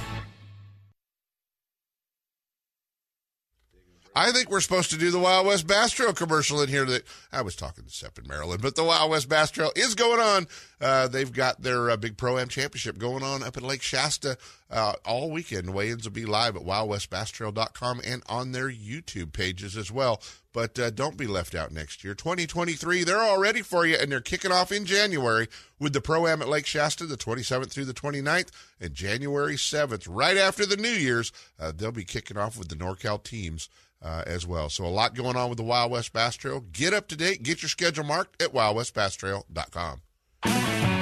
I 4.14 4.32
think 4.32 4.50
we're 4.50 4.60
supposed 4.60 4.90
to 4.90 4.98
do 4.98 5.12
the 5.12 5.20
Wild 5.20 5.46
West 5.46 5.68
Bass 5.68 5.92
Trail 5.92 6.12
commercial 6.12 6.60
in 6.62 6.68
here. 6.68 6.84
That 6.84 7.04
I 7.32 7.42
was 7.42 7.54
talking 7.54 7.84
to 7.84 7.90
Sepp 7.90 8.18
in 8.18 8.26
Maryland, 8.26 8.60
but 8.60 8.74
the 8.74 8.82
Wild 8.82 9.10
West 9.10 9.28
Bass 9.28 9.52
Trail 9.52 9.70
is 9.76 9.94
going 9.94 10.20
on. 10.20 10.48
Uh, 10.80 11.06
they've 11.06 11.32
got 11.32 11.62
their 11.62 11.90
uh, 11.90 11.96
big 11.96 12.16
Pro 12.16 12.36
Am 12.36 12.48
Championship 12.48 12.98
going 12.98 13.22
on 13.22 13.44
up 13.44 13.56
in 13.56 13.62
Lake 13.62 13.82
Shasta 13.82 14.36
uh, 14.68 14.94
all 15.04 15.30
weekend. 15.30 15.72
Weigh-ins 15.72 16.04
will 16.04 16.12
be 16.12 16.26
live 16.26 16.56
at 16.56 16.62
wildwestbasstrail.com 16.62 18.00
and 18.04 18.22
on 18.28 18.50
their 18.50 18.68
YouTube 18.68 19.32
pages 19.32 19.76
as 19.76 19.92
well. 19.92 20.20
But 20.52 20.76
uh, 20.80 20.90
don't 20.90 21.16
be 21.16 21.28
left 21.28 21.54
out 21.54 21.70
next 21.70 22.02
year. 22.02 22.14
2023, 22.14 23.04
they're 23.04 23.22
all 23.22 23.38
ready 23.38 23.62
for 23.62 23.86
you, 23.86 23.96
and 23.96 24.10
they're 24.10 24.20
kicking 24.20 24.50
off 24.50 24.72
in 24.72 24.84
January 24.84 25.46
with 25.78 25.92
the 25.92 26.00
Pro 26.00 26.26
Am 26.26 26.42
at 26.42 26.48
Lake 26.48 26.66
Shasta, 26.66 27.06
the 27.06 27.16
27th 27.16 27.70
through 27.70 27.84
the 27.84 27.94
29th, 27.94 28.48
and 28.80 28.92
January 28.92 29.54
7th, 29.54 30.08
right 30.10 30.36
after 30.36 30.66
the 30.66 30.76
New 30.76 30.88
Year's, 30.88 31.30
uh, 31.60 31.70
they'll 31.70 31.92
be 31.92 32.04
kicking 32.04 32.36
off 32.36 32.58
with 32.58 32.68
the 32.68 32.74
NorCal 32.74 33.22
teams 33.22 33.68
uh, 34.02 34.24
as 34.26 34.46
well. 34.46 34.68
So 34.68 34.84
a 34.84 34.86
lot 34.86 35.14
going 35.14 35.36
on 35.36 35.48
with 35.48 35.58
the 35.58 35.64
Wild 35.64 35.92
West 35.92 36.12
Bass 36.12 36.36
Trail. 36.36 36.64
Get 36.72 36.94
up 36.94 37.08
to 37.08 37.16
date. 37.16 37.42
Get 37.42 37.62
your 37.62 37.68
schedule 37.68 38.04
marked 38.04 38.42
at 38.42 38.52
wildwestbasstrail.com. 38.52 40.99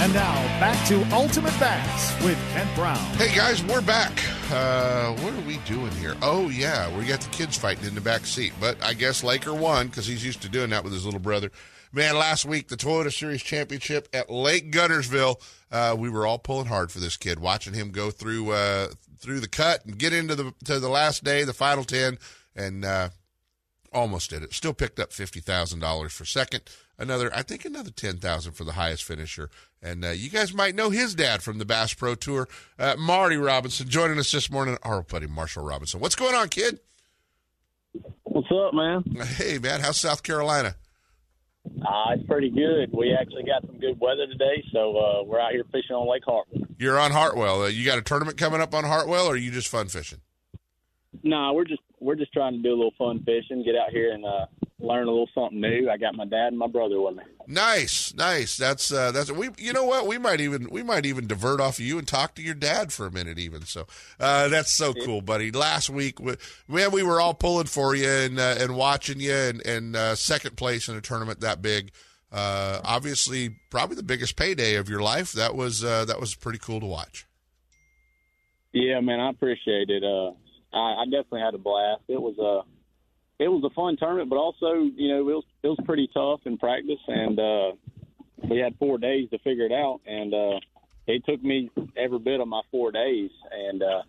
And 0.00 0.14
now 0.14 0.34
back 0.58 0.88
to 0.88 1.04
Ultimate 1.14 1.52
Bass 1.60 2.24
with 2.24 2.38
Kent 2.52 2.74
Brown. 2.74 2.96
Hey 3.16 3.36
guys, 3.36 3.62
we're 3.62 3.82
back. 3.82 4.10
Uh, 4.50 5.12
what 5.16 5.34
are 5.34 5.46
we 5.46 5.58
doing 5.66 5.90
here? 5.92 6.16
Oh 6.22 6.48
yeah, 6.48 6.96
we 6.96 7.04
got 7.04 7.20
the 7.20 7.28
kids 7.28 7.58
fighting 7.58 7.84
in 7.84 7.94
the 7.94 8.00
back 8.00 8.24
seat, 8.24 8.54
but 8.58 8.82
I 8.82 8.94
guess 8.94 9.22
Laker 9.22 9.52
won 9.52 9.88
because 9.88 10.06
he's 10.06 10.24
used 10.24 10.40
to 10.40 10.48
doing 10.48 10.70
that 10.70 10.84
with 10.84 10.94
his 10.94 11.04
little 11.04 11.20
brother. 11.20 11.50
Man, 11.92 12.16
last 12.16 12.46
week 12.46 12.68
the 12.68 12.78
Toyota 12.78 13.12
Series 13.12 13.42
Championship 13.42 14.08
at 14.14 14.30
Lake 14.30 14.72
Guntersville, 14.72 15.38
uh, 15.70 15.94
we 15.98 16.08
were 16.08 16.26
all 16.26 16.38
pulling 16.38 16.68
hard 16.68 16.90
for 16.90 16.98
this 16.98 17.18
kid, 17.18 17.38
watching 17.38 17.74
him 17.74 17.90
go 17.90 18.10
through 18.10 18.52
uh, 18.52 18.86
through 19.18 19.40
the 19.40 19.48
cut 19.48 19.84
and 19.84 19.98
get 19.98 20.14
into 20.14 20.34
the 20.34 20.54
to 20.64 20.80
the 20.80 20.88
last 20.88 21.24
day, 21.24 21.44
the 21.44 21.52
final 21.52 21.84
ten, 21.84 22.16
and 22.56 22.86
uh, 22.86 23.10
almost 23.92 24.30
did 24.30 24.42
it. 24.42 24.54
Still 24.54 24.72
picked 24.72 24.98
up 24.98 25.12
fifty 25.12 25.40
thousand 25.40 25.80
dollars 25.80 26.14
for 26.14 26.24
second. 26.24 26.62
Another, 27.00 27.34
I 27.34 27.40
think, 27.40 27.64
another 27.64 27.90
ten 27.90 28.18
thousand 28.18 28.52
for 28.52 28.64
the 28.64 28.72
highest 28.72 29.04
finisher. 29.04 29.48
And 29.82 30.04
uh, 30.04 30.10
you 30.10 30.28
guys 30.28 30.52
might 30.52 30.74
know 30.74 30.90
his 30.90 31.14
dad 31.14 31.42
from 31.42 31.56
the 31.56 31.64
Bass 31.64 31.94
Pro 31.94 32.14
Tour, 32.14 32.46
uh, 32.78 32.94
Marty 32.98 33.38
Robinson, 33.38 33.88
joining 33.88 34.18
us 34.18 34.30
this 34.30 34.50
morning. 34.50 34.76
Our 34.82 35.02
buddy 35.02 35.26
Marshall 35.26 35.64
Robinson. 35.64 35.98
What's 35.98 36.14
going 36.14 36.34
on, 36.34 36.50
kid? 36.50 36.78
What's 38.24 38.48
up, 38.52 38.74
man? 38.74 39.02
Hey, 39.36 39.58
man. 39.58 39.80
How's 39.80 39.98
South 39.98 40.22
Carolina? 40.22 40.74
Uh, 41.66 42.12
it's 42.12 42.26
pretty 42.26 42.50
good. 42.50 42.90
We 42.92 43.16
actually 43.18 43.44
got 43.44 43.66
some 43.66 43.78
good 43.78 43.98
weather 43.98 44.26
today, 44.26 44.62
so 44.70 44.96
uh, 44.98 45.22
we're 45.24 45.40
out 45.40 45.52
here 45.52 45.64
fishing 45.72 45.96
on 45.96 46.06
Lake 46.06 46.22
Hartwell. 46.26 46.68
You're 46.78 46.98
on 46.98 47.12
Hartwell. 47.12 47.62
Uh, 47.62 47.68
you 47.68 47.86
got 47.86 47.96
a 47.96 48.02
tournament 48.02 48.36
coming 48.36 48.60
up 48.60 48.74
on 48.74 48.84
Hartwell, 48.84 49.26
or 49.26 49.32
are 49.32 49.36
you 49.36 49.50
just 49.50 49.68
fun 49.68 49.88
fishing? 49.88 50.20
No, 51.22 51.36
nah, 51.36 51.52
we're 51.52 51.64
just 51.64 51.82
we're 51.98 52.14
just 52.14 52.32
trying 52.32 52.52
to 52.52 52.62
do 52.62 52.70
a 52.70 52.76
little 52.76 52.94
fun 52.98 53.22
fishing, 53.24 53.62
get 53.64 53.74
out 53.74 53.90
here 53.90 54.12
and 54.12 54.24
uh, 54.24 54.46
learn 54.80 55.06
a 55.06 55.10
little 55.10 55.28
something 55.34 55.60
new. 55.60 55.88
I 55.90 55.96
got 55.96 56.14
my 56.14 56.24
dad 56.24 56.48
and 56.48 56.58
my 56.58 56.66
brother 56.66 57.00
with 57.00 57.16
me. 57.16 57.22
Nice, 57.46 58.14
nice. 58.14 58.56
That's 58.56 58.92
uh, 58.92 59.12
that's 59.12 59.30
we. 59.30 59.50
You 59.58 59.72
know 59.72 59.84
what? 59.84 60.06
We 60.06 60.18
might 60.18 60.40
even 60.40 60.68
we 60.70 60.82
might 60.82 61.06
even 61.06 61.26
divert 61.26 61.60
off 61.60 61.78
of 61.78 61.84
you 61.84 61.98
and 61.98 62.06
talk 62.06 62.34
to 62.36 62.42
your 62.42 62.54
dad 62.54 62.92
for 62.92 63.06
a 63.06 63.10
minute, 63.10 63.38
even. 63.38 63.62
So 63.62 63.86
uh, 64.18 64.48
that's 64.48 64.76
so 64.76 64.94
cool, 64.94 65.20
buddy. 65.20 65.50
Last 65.50 65.90
week, 65.90 66.20
we, 66.20 66.36
man, 66.68 66.90
we 66.90 67.02
were 67.02 67.20
all 67.20 67.34
pulling 67.34 67.66
for 67.66 67.94
you 67.94 68.08
and 68.08 68.38
uh, 68.38 68.56
and 68.58 68.76
watching 68.76 69.20
you, 69.20 69.34
and 69.34 69.64
and 69.66 69.96
uh, 69.96 70.14
second 70.14 70.56
place 70.56 70.88
in 70.88 70.96
a 70.96 71.00
tournament 71.00 71.40
that 71.40 71.62
big. 71.62 71.92
Uh, 72.32 72.80
obviously, 72.84 73.56
probably 73.70 73.96
the 73.96 74.04
biggest 74.04 74.36
payday 74.36 74.76
of 74.76 74.88
your 74.88 75.02
life. 75.02 75.32
That 75.32 75.54
was 75.54 75.82
uh, 75.82 76.04
that 76.04 76.20
was 76.20 76.34
pretty 76.34 76.58
cool 76.58 76.80
to 76.80 76.86
watch. 76.86 77.26
Yeah, 78.72 79.00
man, 79.00 79.18
I 79.18 79.30
appreciate 79.30 79.90
it. 79.90 80.04
Uh, 80.04 80.30
I, 80.72 81.02
I 81.02 81.04
definitely 81.06 81.40
had 81.40 81.54
a 81.54 81.58
blast. 81.58 82.02
It 82.08 82.22
was 82.22 82.38
a 82.38 82.62
it 83.40 83.48
was 83.48 83.64
a 83.64 83.70
fun 83.70 83.96
tournament, 83.96 84.28
but 84.28 84.36
also 84.36 84.74
you 84.74 85.08
know 85.08 85.20
it 85.20 85.34
was 85.34 85.44
it 85.62 85.68
was 85.68 85.78
pretty 85.84 86.08
tough 86.12 86.40
in 86.44 86.58
practice, 86.58 87.00
and 87.08 87.40
uh, 87.40 87.72
we 88.48 88.58
had 88.58 88.76
four 88.78 88.98
days 88.98 89.28
to 89.30 89.38
figure 89.38 89.64
it 89.64 89.72
out, 89.72 90.00
and 90.06 90.34
uh, 90.34 90.60
it 91.06 91.24
took 91.24 91.42
me 91.42 91.70
every 91.96 92.18
bit 92.18 92.40
of 92.40 92.48
my 92.48 92.60
four 92.70 92.92
days, 92.92 93.30
and 93.50 93.82
uh, 93.82 94.02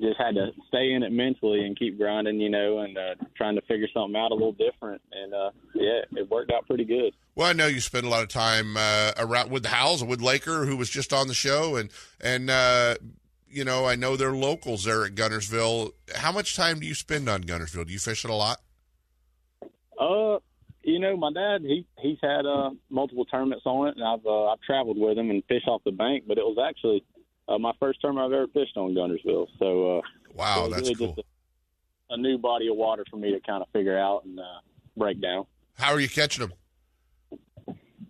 just 0.00 0.18
had 0.18 0.34
to 0.34 0.48
stay 0.68 0.92
in 0.92 1.02
it 1.02 1.12
mentally 1.12 1.64
and 1.64 1.78
keep 1.78 1.98
grinding, 1.98 2.40
you 2.40 2.48
know, 2.48 2.78
and 2.78 2.96
uh, 2.96 3.14
trying 3.36 3.54
to 3.54 3.62
figure 3.62 3.86
something 3.92 4.16
out 4.16 4.32
a 4.32 4.34
little 4.34 4.52
different, 4.52 5.00
and 5.12 5.34
uh, 5.34 5.50
yeah, 5.74 6.00
it 6.12 6.30
worked 6.30 6.50
out 6.50 6.66
pretty 6.66 6.84
good. 6.84 7.12
Well, 7.34 7.48
I 7.48 7.52
know 7.52 7.66
you 7.66 7.80
spend 7.80 8.06
a 8.06 8.08
lot 8.08 8.22
of 8.22 8.28
time 8.28 8.76
uh, 8.78 9.12
around 9.18 9.50
with 9.50 9.62
the 9.62 9.68
Howells, 9.68 10.02
with 10.02 10.22
Laker, 10.22 10.64
who 10.64 10.76
was 10.76 10.88
just 10.88 11.12
on 11.12 11.28
the 11.28 11.34
show, 11.34 11.76
and 11.76 11.90
and 12.18 12.48
uh, 12.48 12.96
you 13.54 13.64
know, 13.64 13.86
I 13.86 13.94
know 13.94 14.16
they're 14.16 14.32
locals 14.32 14.84
there 14.84 15.04
at 15.04 15.14
Guntersville. 15.14 15.92
How 16.14 16.32
much 16.32 16.56
time 16.56 16.80
do 16.80 16.86
you 16.86 16.94
spend 16.94 17.28
on 17.28 17.44
Guntersville? 17.44 17.86
Do 17.86 17.92
you 17.92 17.98
fish 17.98 18.24
it 18.24 18.30
a 18.30 18.34
lot? 18.34 18.58
Uh, 19.98 20.38
you 20.82 20.98
know, 20.98 21.16
my 21.16 21.32
dad 21.32 21.62
he 21.62 21.86
he's 22.00 22.18
had 22.20 22.46
uh, 22.46 22.70
multiple 22.90 23.24
tournaments 23.24 23.64
on 23.64 23.88
it, 23.88 23.96
and 23.96 24.04
I've 24.04 24.26
uh, 24.26 24.46
I've 24.46 24.60
traveled 24.60 24.98
with 24.98 25.16
him 25.16 25.30
and 25.30 25.42
fished 25.48 25.68
off 25.68 25.82
the 25.84 25.92
bank. 25.92 26.24
But 26.26 26.38
it 26.38 26.44
was 26.44 26.58
actually 26.58 27.04
uh, 27.48 27.58
my 27.58 27.72
first 27.78 28.00
tournament 28.00 28.26
I've 28.26 28.36
ever 28.36 28.46
fished 28.48 28.76
on 28.76 28.94
Guntersville. 28.94 29.46
So 29.58 29.98
uh, 29.98 30.02
wow, 30.34 30.68
that's 30.68 30.82
really 30.82 30.94
cool. 30.96 31.14
Just 31.14 31.26
a, 32.10 32.14
a 32.14 32.16
new 32.16 32.38
body 32.38 32.68
of 32.68 32.76
water 32.76 33.04
for 33.10 33.16
me 33.16 33.32
to 33.32 33.40
kind 33.40 33.62
of 33.62 33.68
figure 33.72 33.98
out 33.98 34.24
and 34.24 34.38
uh, 34.38 34.60
break 34.96 35.22
down. 35.22 35.46
How 35.74 35.92
are 35.92 36.00
you 36.00 36.08
catching 36.08 36.48
them? 36.48 36.52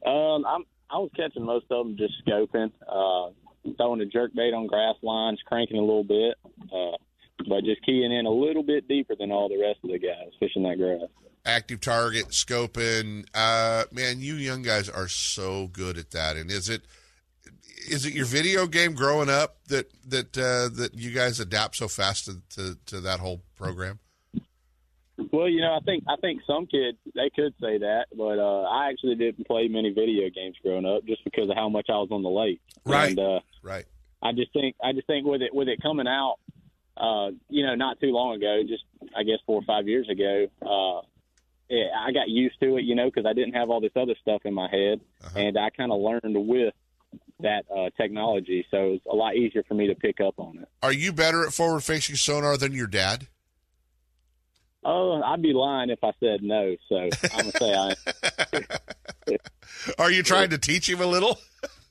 Um, 0.06 0.44
I'm 0.46 0.64
I 0.90 0.98
was 0.98 1.10
catching 1.16 1.44
most 1.44 1.66
of 1.70 1.86
them 1.86 1.96
just 1.96 2.14
scoping, 2.24 2.70
uh, 2.88 3.30
throwing 3.76 4.00
a 4.00 4.06
jerk 4.06 4.34
bait 4.34 4.52
on 4.52 4.66
grass 4.66 4.96
lines, 5.02 5.40
cranking 5.46 5.78
a 5.78 5.80
little 5.80 6.04
bit, 6.04 6.36
uh, 6.72 6.96
but 7.48 7.64
just 7.64 7.84
keying 7.84 8.12
in 8.12 8.26
a 8.26 8.30
little 8.30 8.62
bit 8.62 8.88
deeper 8.88 9.14
than 9.18 9.32
all 9.32 9.48
the 9.48 9.60
rest 9.60 9.80
of 9.84 9.90
the 9.90 9.98
guys 9.98 10.32
fishing 10.38 10.62
that 10.64 10.78
grass. 10.78 11.08
Active 11.46 11.80
target, 11.80 12.28
scoping. 12.28 13.26
Uh, 13.34 13.84
man, 13.92 14.20
you 14.20 14.34
young 14.34 14.62
guys 14.62 14.88
are 14.88 15.08
so 15.08 15.66
good 15.68 15.98
at 15.98 16.10
that. 16.12 16.36
And 16.36 16.50
is 16.50 16.68
it 16.68 16.82
is 17.88 18.06
it 18.06 18.14
your 18.14 18.24
video 18.24 18.66
game 18.66 18.94
growing 18.94 19.28
up 19.28 19.58
that 19.68 19.90
that 20.08 20.38
uh, 20.38 20.74
that 20.74 20.92
you 20.94 21.10
guys 21.10 21.40
adapt 21.40 21.76
so 21.76 21.88
fast 21.88 22.26
to, 22.26 22.40
to, 22.56 22.78
to 22.86 23.00
that 23.02 23.20
whole 23.20 23.42
program? 23.56 23.98
Well, 25.30 25.48
you 25.48 25.60
know, 25.60 25.74
I 25.74 25.80
think 25.84 26.04
I 26.08 26.16
think 26.16 26.40
some 26.46 26.66
kids 26.66 26.98
they 27.14 27.30
could 27.34 27.54
say 27.60 27.78
that, 27.78 28.06
but 28.16 28.38
uh, 28.38 28.62
I 28.62 28.88
actually 28.88 29.16
didn't 29.16 29.46
play 29.46 29.68
many 29.68 29.90
video 29.90 30.30
games 30.30 30.56
growing 30.62 30.86
up 30.86 31.04
just 31.04 31.22
because 31.24 31.50
of 31.50 31.56
how 31.56 31.68
much 31.68 31.86
I 31.88 31.94
was 31.94 32.08
on 32.10 32.22
the 32.22 32.30
lake. 32.30 32.60
Right. 32.84 33.10
And, 33.10 33.18
uh, 33.18 33.40
right. 33.64 33.84
I 34.22 34.32
just 34.32 34.52
think 34.52 34.76
I 34.82 34.92
just 34.92 35.06
think 35.06 35.26
with 35.26 35.42
it 35.42 35.54
with 35.54 35.68
it 35.68 35.82
coming 35.82 36.06
out, 36.06 36.36
uh, 36.96 37.30
you 37.48 37.66
know, 37.66 37.74
not 37.74 38.00
too 38.00 38.12
long 38.12 38.36
ago, 38.36 38.62
just 38.66 38.84
I 39.16 39.22
guess 39.24 39.38
four 39.44 39.60
or 39.60 39.64
five 39.64 39.88
years 39.88 40.08
ago, 40.08 40.46
uh, 40.62 41.06
it, 41.68 41.90
I 41.94 42.12
got 42.12 42.28
used 42.28 42.60
to 42.60 42.76
it, 42.76 42.84
you 42.84 42.94
know, 42.94 43.06
because 43.06 43.26
I 43.26 43.32
didn't 43.32 43.54
have 43.54 43.70
all 43.70 43.80
this 43.80 43.92
other 43.96 44.14
stuff 44.20 44.42
in 44.44 44.54
my 44.54 44.68
head, 44.70 45.00
and 45.34 45.58
I 45.58 45.70
kind 45.70 45.92
of 45.92 46.00
learned 46.00 46.36
with 46.48 46.74
that 47.40 47.64
uh, 47.74 47.90
technology, 48.00 48.66
so 48.70 48.92
it's 48.92 49.06
a 49.06 49.14
lot 49.14 49.36
easier 49.36 49.62
for 49.64 49.74
me 49.74 49.88
to 49.88 49.94
pick 49.94 50.20
up 50.20 50.34
on 50.38 50.58
it. 50.58 50.68
Are 50.82 50.92
you 50.92 51.12
better 51.12 51.46
at 51.46 51.52
forward 51.52 51.82
facing 51.82 52.16
sonar 52.16 52.56
than 52.56 52.72
your 52.72 52.86
dad? 52.86 53.26
Oh, 54.84 55.22
I'd 55.22 55.42
be 55.42 55.52
lying 55.52 55.90
if 55.90 56.02
I 56.02 56.12
said 56.20 56.42
no. 56.42 56.76
So 56.88 56.96
I'm 56.96 57.50
gonna 57.50 57.52
say 57.52 57.74
I. 57.74 59.36
Are 59.98 60.10
you 60.10 60.22
trying 60.22 60.50
to 60.50 60.58
teach 60.58 60.88
him 60.88 61.00
a 61.00 61.06
little? 61.06 61.38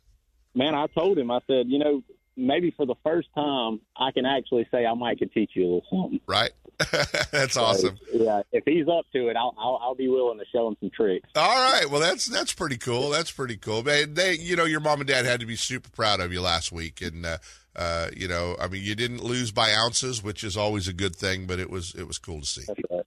Man, 0.56 0.76
I 0.76 0.88
told 0.88 1.18
him. 1.18 1.32
I 1.32 1.40
said, 1.48 1.68
you 1.68 1.80
know, 1.80 2.04
maybe 2.38 2.72
for 2.76 2.86
the 2.86 2.96
first 3.04 3.28
time, 3.36 3.82
I 3.98 4.12
can 4.12 4.26
actually 4.26 4.68
say 4.72 4.86
I 4.86 4.94
might 4.94 5.20
could 5.20 5.32
teach 5.34 5.52
you 5.56 5.64
a 5.64 5.66
little 5.66 5.86
something. 5.90 6.20
Right. 6.28 6.52
that's 7.32 7.54
So, 7.54 7.64
awesome. 7.64 7.98
Yeah, 8.12 8.42
if 8.52 8.64
he's 8.66 8.88
up 8.88 9.06
to 9.14 9.28
it, 9.30 9.36
I'll, 9.38 9.54
I'll 9.58 9.80
I'll 9.82 9.96
be 9.96 10.08
willing 10.08 10.40
to 10.40 10.46
show 10.52 10.68
him 10.68 10.76
some 10.80 10.90
tricks. 10.90 11.30
All 11.36 11.72
right. 11.72 11.90
Well, 11.90 12.02
that's 12.02 12.26
that's 12.26 12.52
pretty 12.54 12.78
cool. 12.78 13.10
That's 13.10 13.32
pretty 13.32 13.58
cool. 13.58 13.84
They, 13.84 14.06
they 14.06 14.34
you 14.34 14.56
know, 14.56 14.66
your 14.66 14.80
mom 14.80 15.00
and 15.00 15.08
dad 15.08 15.26
had 15.26 15.40
to 15.42 15.46
be 15.46 15.56
super 15.56 15.90
proud 15.90 16.20
of 16.20 16.34
you 16.34 16.42
last 16.42 16.72
week, 16.72 17.02
and 17.02 17.26
uh, 17.26 17.38
uh, 17.76 18.08
you 18.18 18.28
know, 18.28 18.56
I 18.60 18.68
mean, 18.68 18.84
you 18.84 18.96
didn't 18.96 19.24
lose 19.24 19.52
by 19.52 19.72
ounces, 19.74 20.24
which 20.24 20.44
is 20.44 20.58
always 20.58 20.88
a 20.88 20.94
good 20.94 21.16
thing, 21.16 21.46
but 21.46 21.60
it 21.60 21.70
was 21.70 21.94
it 21.96 22.08
was 22.08 22.18
cool 22.18 22.42
to 22.42 22.48
see. 22.48 22.64
Right. 22.90 23.06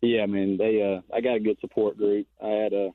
Yeah, 0.00 0.26
man. 0.26 0.56
They 0.56 0.82
uh, 0.82 1.00
I 1.14 1.20
got 1.20 1.36
a 1.36 1.40
good 1.40 1.58
support 1.60 1.96
group. 1.98 2.26
I 2.42 2.48
had 2.48 2.72
uh, 2.72 2.90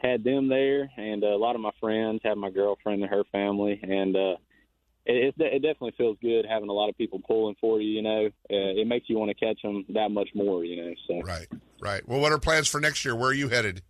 had 0.00 0.24
them 0.24 0.48
there, 0.48 0.90
and 0.96 1.24
uh, 1.24 1.28
a 1.28 1.36
lot 1.36 1.54
of 1.54 1.60
my 1.60 1.70
friends 1.80 2.20
had 2.24 2.36
my 2.36 2.50
girlfriend 2.50 3.02
and 3.02 3.10
her 3.10 3.24
family, 3.32 3.80
and 3.82 4.16
uh, 4.16 4.36
it, 5.06 5.34
it 5.34 5.34
it 5.38 5.62
definitely 5.62 5.94
feels 5.96 6.18
good 6.20 6.46
having 6.48 6.68
a 6.68 6.72
lot 6.72 6.88
of 6.88 6.96
people 6.98 7.20
pulling 7.26 7.56
for 7.60 7.80
you. 7.80 7.88
You 7.90 8.02
know, 8.02 8.26
uh, 8.26 8.80
it 8.80 8.86
makes 8.86 9.08
you 9.08 9.18
want 9.18 9.30
to 9.30 9.34
catch 9.34 9.60
them 9.62 9.84
that 9.90 10.10
much 10.10 10.28
more. 10.34 10.64
You 10.64 10.84
know, 10.84 10.94
so 11.06 11.20
Right. 11.22 11.48
Right. 11.80 12.06
Well, 12.08 12.20
what 12.20 12.32
are 12.32 12.38
plans 12.38 12.68
for 12.68 12.80
next 12.80 13.04
year? 13.04 13.14
Where 13.14 13.30
are 13.30 13.34
you 13.34 13.48
headed? 13.48 13.82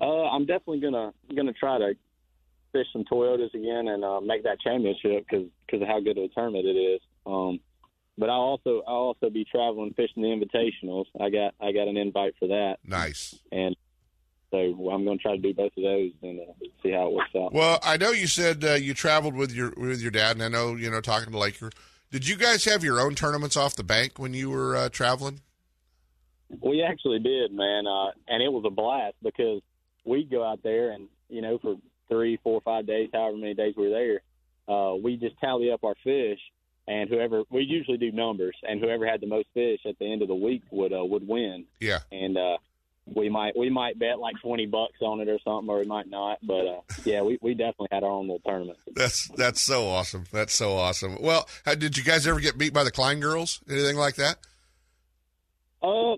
Uh, 0.00 0.04
I'm 0.04 0.46
definitely 0.46 0.80
gonna 0.80 1.12
gonna 1.34 1.52
try 1.52 1.78
to 1.78 1.94
fish 2.72 2.86
some 2.92 3.04
Toyotas 3.04 3.54
again 3.54 3.88
and 3.88 4.04
uh, 4.04 4.20
make 4.20 4.42
that 4.44 4.60
championship 4.60 5.26
because 5.28 5.46
because 5.66 5.82
of 5.82 5.88
how 5.88 6.00
good 6.00 6.18
of 6.18 6.24
a 6.24 6.28
tournament 6.28 6.66
it 6.66 6.78
is. 6.78 7.00
Um, 7.26 7.60
but 8.18 8.28
I'll 8.28 8.40
also 8.40 8.82
I'll 8.86 8.94
also 8.94 9.30
be 9.30 9.44
traveling 9.44 9.94
fishing 9.94 10.22
the 10.22 10.28
invitationals. 10.28 11.06
I 11.20 11.30
got 11.30 11.54
I 11.60 11.72
got 11.72 11.88
an 11.88 11.96
invite 11.96 12.34
for 12.38 12.48
that, 12.48 12.78
Nice. 12.84 13.34
and 13.52 13.76
so 14.54 14.90
I'm 14.90 15.04
going 15.04 15.18
to 15.18 15.22
try 15.22 15.32
to 15.32 15.42
do 15.42 15.52
both 15.52 15.72
of 15.76 15.82
those 15.82 16.12
and 16.22 16.40
uh, 16.40 16.52
see 16.82 16.92
how 16.92 17.08
it 17.08 17.12
works 17.12 17.34
out. 17.36 17.52
Well, 17.52 17.80
I 17.82 17.96
know 17.96 18.10
you 18.10 18.28
said 18.28 18.64
uh, 18.64 18.74
you 18.74 18.94
traveled 18.94 19.34
with 19.34 19.52
your 19.52 19.72
with 19.76 20.00
your 20.00 20.12
dad, 20.12 20.36
and 20.36 20.42
I 20.42 20.48
know 20.48 20.76
you 20.76 20.90
know 20.90 21.00
talking 21.00 21.32
to 21.32 21.38
Laker. 21.38 21.70
Did 22.12 22.28
you 22.28 22.36
guys 22.36 22.64
have 22.66 22.84
your 22.84 23.00
own 23.00 23.16
tournaments 23.16 23.56
off 23.56 23.74
the 23.74 23.82
bank 23.82 24.18
when 24.18 24.32
you 24.32 24.50
were 24.50 24.76
uh, 24.76 24.88
traveling? 24.90 25.40
We 26.60 26.84
actually 26.88 27.18
did, 27.18 27.52
man, 27.52 27.86
uh, 27.88 28.12
and 28.28 28.42
it 28.42 28.52
was 28.52 28.62
a 28.64 28.70
blast 28.70 29.16
because 29.22 29.60
we'd 30.04 30.30
go 30.30 30.44
out 30.44 30.62
there 30.62 30.92
and 30.92 31.08
you 31.28 31.42
know 31.42 31.58
for 31.58 31.76
three, 32.08 32.38
four, 32.44 32.60
five 32.60 32.86
days, 32.86 33.10
however 33.12 33.36
many 33.36 33.54
days 33.54 33.74
we 33.76 33.88
were 33.88 34.20
there, 34.68 34.72
uh, 34.72 34.94
we 34.94 35.16
just 35.16 35.36
tally 35.40 35.72
up 35.72 35.82
our 35.82 35.96
fish, 36.04 36.38
and 36.86 37.08
whoever 37.10 37.42
we 37.50 37.62
usually 37.62 37.98
do 37.98 38.12
numbers, 38.12 38.54
and 38.62 38.80
whoever 38.80 39.04
had 39.04 39.20
the 39.20 39.26
most 39.26 39.48
fish 39.52 39.80
at 39.88 39.98
the 39.98 40.12
end 40.12 40.22
of 40.22 40.28
the 40.28 40.34
week 40.34 40.62
would 40.70 40.92
uh, 40.92 41.04
would 41.04 41.26
win. 41.26 41.64
Yeah. 41.80 41.98
And 42.12 42.38
uh, 42.38 42.58
we 43.06 43.28
might 43.28 43.56
we 43.56 43.70
might 43.70 43.98
bet 43.98 44.18
like 44.18 44.36
twenty 44.40 44.66
bucks 44.66 45.00
on 45.02 45.20
it 45.20 45.28
or 45.28 45.38
something, 45.44 45.68
or 45.68 45.78
we 45.78 45.84
might 45.84 46.08
not. 46.08 46.38
But 46.42 46.66
uh, 46.66 46.80
yeah, 47.04 47.22
we, 47.22 47.38
we 47.42 47.54
definitely 47.54 47.88
had 47.92 48.02
our 48.02 48.10
own 48.10 48.26
little 48.26 48.40
tournament. 48.44 48.78
That's 48.94 49.28
that's 49.36 49.60
so 49.60 49.86
awesome. 49.88 50.24
That's 50.32 50.54
so 50.54 50.76
awesome. 50.76 51.20
Well, 51.20 51.48
how, 51.64 51.74
did 51.74 51.98
you 51.98 52.04
guys 52.04 52.26
ever 52.26 52.40
get 52.40 52.56
beat 52.56 52.72
by 52.72 52.84
the 52.84 52.90
Klein 52.90 53.20
girls? 53.20 53.60
Anything 53.68 53.96
like 53.96 54.16
that? 54.16 54.38
Uh, 55.82 56.14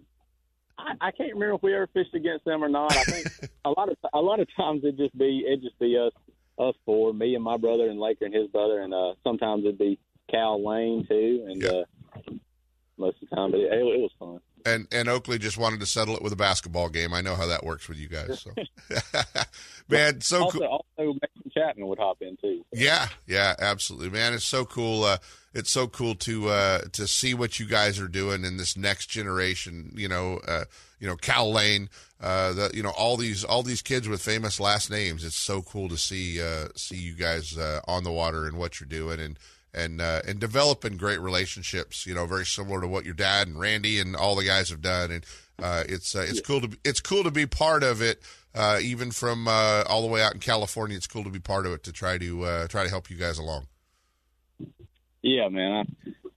I, 0.78 0.94
I 1.00 1.10
can't 1.10 1.34
remember 1.34 1.56
if 1.56 1.62
we 1.62 1.74
ever 1.74 1.88
fished 1.88 2.14
against 2.14 2.44
them 2.44 2.62
or 2.62 2.68
not. 2.68 2.92
I 2.92 3.02
think 3.02 3.50
a 3.64 3.70
lot 3.70 3.88
of 3.88 3.96
a 4.12 4.20
lot 4.20 4.38
of 4.40 4.48
times 4.56 4.82
it 4.84 4.96
just 4.96 5.16
be 5.18 5.44
it 5.46 5.62
just 5.62 5.78
be 5.80 5.98
us 5.98 6.12
us 6.58 6.74
four, 6.84 7.12
me 7.12 7.34
and 7.34 7.42
my 7.42 7.56
brother 7.56 7.88
and 7.88 7.98
Laker 7.98 8.26
and 8.26 8.34
his 8.34 8.48
brother, 8.48 8.80
and 8.80 8.94
uh, 8.94 9.14
sometimes 9.24 9.64
it'd 9.64 9.78
be 9.78 9.98
Cal 10.30 10.64
Lane 10.64 11.04
too, 11.08 11.46
and 11.48 11.64
uh, 11.64 11.84
most 12.96 13.22
of 13.22 13.28
the 13.28 13.36
time, 13.36 13.50
but 13.50 13.60
it, 13.60 13.72
it, 13.72 13.80
it 13.80 14.00
was 14.00 14.12
fun. 14.18 14.40
And 14.66 14.88
and 14.90 15.08
Oakley 15.08 15.38
just 15.38 15.56
wanted 15.56 15.80
to 15.80 15.86
settle 15.86 16.16
it 16.16 16.22
with 16.22 16.32
a 16.32 16.36
basketball 16.36 16.88
game. 16.88 17.14
I 17.14 17.20
know 17.20 17.36
how 17.36 17.46
that 17.46 17.64
works 17.64 17.88
with 17.88 17.98
you 17.98 18.08
guys. 18.08 18.40
So, 18.40 18.50
man, 19.88 20.20
so 20.20 20.44
also, 20.44 20.58
cool. 20.58 20.66
also 20.66 20.84
Mason 20.98 21.50
Chapman 21.54 21.86
would 21.86 21.98
hop 21.98 22.20
in 22.20 22.36
too. 22.36 22.64
Yeah, 22.72 23.08
yeah, 23.26 23.54
absolutely, 23.58 24.10
man. 24.10 24.34
It's 24.34 24.44
so 24.44 24.64
cool. 24.64 25.04
Uh, 25.04 25.18
it's 25.54 25.70
so 25.70 25.86
cool 25.86 26.16
to 26.16 26.48
uh, 26.48 26.80
to 26.92 27.06
see 27.06 27.32
what 27.32 27.60
you 27.60 27.66
guys 27.66 28.00
are 28.00 28.08
doing 28.08 28.44
in 28.44 28.56
this 28.56 28.76
next 28.76 29.06
generation. 29.06 29.92
You 29.94 30.08
know, 30.08 30.40
uh, 30.46 30.64
you 30.98 31.06
know, 31.06 31.16
Cal 31.16 31.50
Lane. 31.50 31.88
Uh, 32.20 32.52
the 32.54 32.70
you 32.74 32.82
know 32.82 32.90
all 32.90 33.16
these 33.16 33.44
all 33.44 33.62
these 33.62 33.82
kids 33.82 34.08
with 34.08 34.22
famous 34.22 34.58
last 34.58 34.90
names. 34.90 35.24
It's 35.24 35.36
so 35.36 35.62
cool 35.62 35.88
to 35.90 35.96
see 35.96 36.42
uh, 36.42 36.68
see 36.74 36.96
you 36.96 37.14
guys 37.14 37.56
uh, 37.56 37.80
on 37.86 38.04
the 38.04 38.12
water 38.12 38.46
and 38.46 38.58
what 38.58 38.80
you're 38.80 38.88
doing 38.88 39.20
and 39.20 39.38
and 39.76 40.00
uh, 40.00 40.22
and 40.26 40.40
developing 40.40 40.96
great 40.96 41.20
relationships. 41.20 42.06
You 42.06 42.14
know, 42.14 42.26
very 42.26 42.46
similar 42.46 42.80
to 42.80 42.88
what 42.88 43.04
your 43.04 43.14
dad 43.14 43.48
and 43.48 43.58
Randy 43.58 44.00
and 44.00 44.16
all 44.16 44.34
the 44.34 44.44
guys 44.44 44.70
have 44.70 44.80
done. 44.80 45.10
And 45.10 45.26
uh, 45.62 45.84
it's 45.88 46.16
uh, 46.16 46.26
it's 46.26 46.40
cool 46.40 46.60
to 46.62 46.68
be, 46.68 46.78
it's 46.84 47.00
cool 47.00 47.22
to 47.24 47.30
be 47.30 47.46
part 47.46 47.82
of 47.82 48.00
it. 48.02 48.22
Uh, 48.54 48.78
even 48.80 49.10
from 49.10 49.46
uh, 49.46 49.84
all 49.86 50.00
the 50.00 50.08
way 50.08 50.22
out 50.22 50.32
in 50.32 50.40
California, 50.40 50.96
it's 50.96 51.06
cool 51.06 51.24
to 51.24 51.30
be 51.30 51.38
part 51.38 51.66
of 51.66 51.72
it 51.72 51.82
to 51.84 51.92
try 51.92 52.16
to 52.16 52.44
uh, 52.44 52.66
try 52.68 52.82
to 52.82 52.88
help 52.88 53.10
you 53.10 53.16
guys 53.16 53.38
along. 53.38 53.66
Yeah, 55.20 55.48
man. 55.50 55.84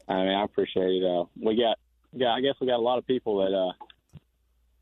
I, 0.10 0.14
I 0.14 0.24
mean, 0.26 0.36
I 0.36 0.44
appreciate 0.44 1.02
it. 1.02 1.06
Uh, 1.06 1.26
we 1.42 1.56
got, 1.56 1.78
yeah, 2.12 2.32
I 2.32 2.42
guess 2.42 2.56
we 2.60 2.68
got 2.68 2.78
a 2.78 2.82
lot 2.82 2.98
of 2.98 3.06
people 3.06 3.38
that, 3.38 3.56
uh, 3.56 3.72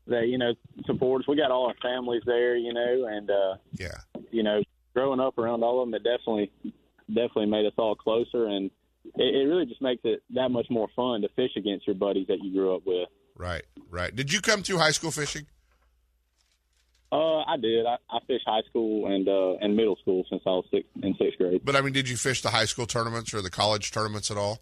that 0.08 0.26
you 0.26 0.38
know 0.38 0.54
support 0.86 1.22
us. 1.22 1.28
We 1.28 1.36
got 1.36 1.52
all 1.52 1.66
our 1.66 1.74
families 1.80 2.22
there, 2.26 2.56
you 2.56 2.72
know, 2.72 3.06
and 3.06 3.30
uh, 3.30 3.56
yeah, 3.72 3.98
you 4.32 4.42
know, 4.42 4.62
growing 4.94 5.20
up 5.20 5.38
around 5.38 5.62
all 5.62 5.80
of 5.80 5.86
them, 5.86 5.94
it 5.94 6.02
definitely, 6.02 6.50
definitely 7.08 7.46
made 7.46 7.66
us 7.66 7.72
all 7.76 7.94
closer, 7.94 8.46
and 8.46 8.70
it, 9.04 9.34
it 9.34 9.48
really 9.48 9.66
just 9.66 9.82
makes 9.82 10.02
it 10.04 10.22
that 10.34 10.50
much 10.50 10.66
more 10.70 10.88
fun 10.94 11.22
to 11.22 11.28
fish 11.30 11.52
against 11.56 11.86
your 11.86 11.96
buddies 11.96 12.26
that 12.28 12.38
you 12.42 12.52
grew 12.52 12.74
up 12.74 12.82
with. 12.86 13.08
Right, 13.36 13.62
right. 13.90 14.14
Did 14.14 14.32
you 14.32 14.40
come 14.40 14.62
through 14.62 14.78
high 14.78 14.90
school 14.90 15.10
fishing? 15.10 15.46
Uh, 17.10 17.40
I 17.40 17.56
did. 17.56 17.86
I, 17.86 17.96
I 18.10 18.18
fished 18.26 18.44
high 18.46 18.60
school 18.68 19.06
and 19.06 19.26
uh, 19.26 19.64
and 19.64 19.74
middle 19.74 19.96
school 19.96 20.24
since 20.28 20.42
I 20.46 20.50
was 20.50 20.66
six, 20.70 20.86
in 21.02 21.14
sixth 21.18 21.38
grade. 21.38 21.62
But 21.64 21.74
I 21.74 21.80
mean, 21.80 21.94
did 21.94 22.08
you 22.08 22.16
fish 22.16 22.42
the 22.42 22.50
high 22.50 22.66
school 22.66 22.86
tournaments 22.86 23.32
or 23.32 23.40
the 23.40 23.50
college 23.50 23.92
tournaments 23.92 24.30
at 24.30 24.36
all? 24.36 24.58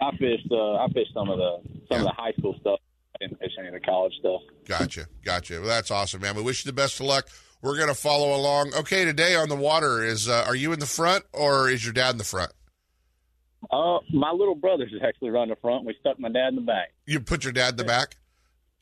I 0.00 0.10
fished. 0.12 0.46
Uh, 0.50 0.74
I 0.76 0.86
fished 0.92 1.12
some 1.12 1.30
of 1.30 1.38
the 1.38 1.58
some 1.90 2.00
of 2.00 2.04
the 2.04 2.12
high 2.16 2.32
school 2.38 2.56
stuff. 2.60 2.78
I 3.16 3.26
didn't 3.26 3.40
fish 3.40 3.50
any 3.58 3.68
of 3.68 3.74
the 3.74 3.80
college 3.80 4.12
stuff. 4.20 4.40
Gotcha, 4.66 5.08
gotcha. 5.24 5.54
Well, 5.54 5.68
that's 5.68 5.90
awesome, 5.90 6.20
man. 6.20 6.36
We 6.36 6.42
wish 6.42 6.64
you 6.64 6.70
the 6.70 6.76
best 6.76 7.00
of 7.00 7.06
luck. 7.06 7.26
We're 7.62 7.78
gonna 7.78 7.94
follow 7.94 8.34
along. 8.34 8.74
Okay, 8.74 9.04
today 9.04 9.36
on 9.36 9.48
the 9.48 9.56
water 9.56 10.04
is 10.04 10.28
uh, 10.28 10.44
are 10.46 10.56
you 10.56 10.72
in 10.72 10.80
the 10.80 10.86
front 10.86 11.24
or 11.32 11.70
is 11.70 11.84
your 11.84 11.92
dad 11.92 12.10
in 12.10 12.18
the 12.18 12.24
front? 12.24 12.52
Uh, 13.70 13.98
my 14.12 14.32
little 14.32 14.56
brother's 14.56 14.92
is 14.92 15.00
actually 15.06 15.30
running 15.30 15.50
the 15.50 15.60
front. 15.60 15.84
We 15.84 15.94
stuck 16.00 16.18
my 16.18 16.28
dad 16.28 16.48
in 16.48 16.56
the 16.56 16.62
back. 16.62 16.92
You 17.06 17.20
put 17.20 17.44
your 17.44 17.52
dad 17.52 17.70
in 17.70 17.76
the 17.76 17.84
back. 17.84 18.16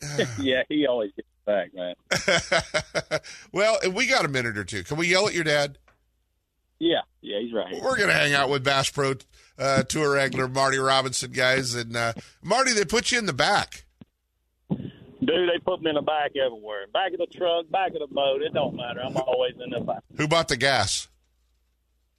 yeah, 0.41 0.63
he 0.71 0.87
always 0.87 1.13
gets 1.15 1.29
the 1.45 1.53
back, 1.53 1.75
man. 1.75 3.21
Well, 3.53 3.79
we 3.93 4.07
got 4.07 4.25
a 4.25 4.29
minute 4.29 4.57
or 4.57 4.65
two. 4.65 4.83
Can 4.83 4.97
we 4.97 5.09
yell 5.09 5.29
at 5.29 5.35
your 5.35 5.45
dad? 5.45 5.77
Yeah, 6.79 7.01
yeah, 7.21 7.41
he's 7.41 7.53
right 7.53 7.75
here. 7.75 7.83
We're 7.83 7.99
gonna 7.99 8.15
hang 8.15 8.33
out 8.33 8.49
with 8.49 8.65
Bass 8.65 8.89
Pro 8.89 9.15
uh, 9.59 9.83
Tour 9.83 10.19
angler 10.19 10.49
Marty 10.49 10.79
Robinson, 10.79 11.33
guys, 11.33 11.75
and 11.75 11.95
uh, 11.95 12.15
Marty. 12.43 12.73
They 12.73 12.87
put 12.87 13.13
you 13.13 13.19
in 13.19 13.27
the 13.27 13.35
back. 13.35 13.85
Dude, 15.21 15.49
they 15.49 15.59
put 15.59 15.83
me 15.83 15.91
in 15.91 15.97
the 15.97 16.03
back 16.03 16.33
everywhere. 16.37 16.87
Back 16.93 17.13
of 17.13 17.19
the 17.19 17.27
truck, 17.27 17.71
back 17.71 17.93
of 17.93 18.01
the 18.01 18.07
boat. 18.13 18.43
It 18.43 18.55
don't 18.55 18.75
matter. 18.75 19.01
I'm 19.05 19.17
always 19.17 19.55
in 19.63 19.71
the 19.71 19.81
back. 19.81 20.03
Who 20.17 20.27
bought 20.27 20.49
the 20.49 20.57
gas? 20.57 21.09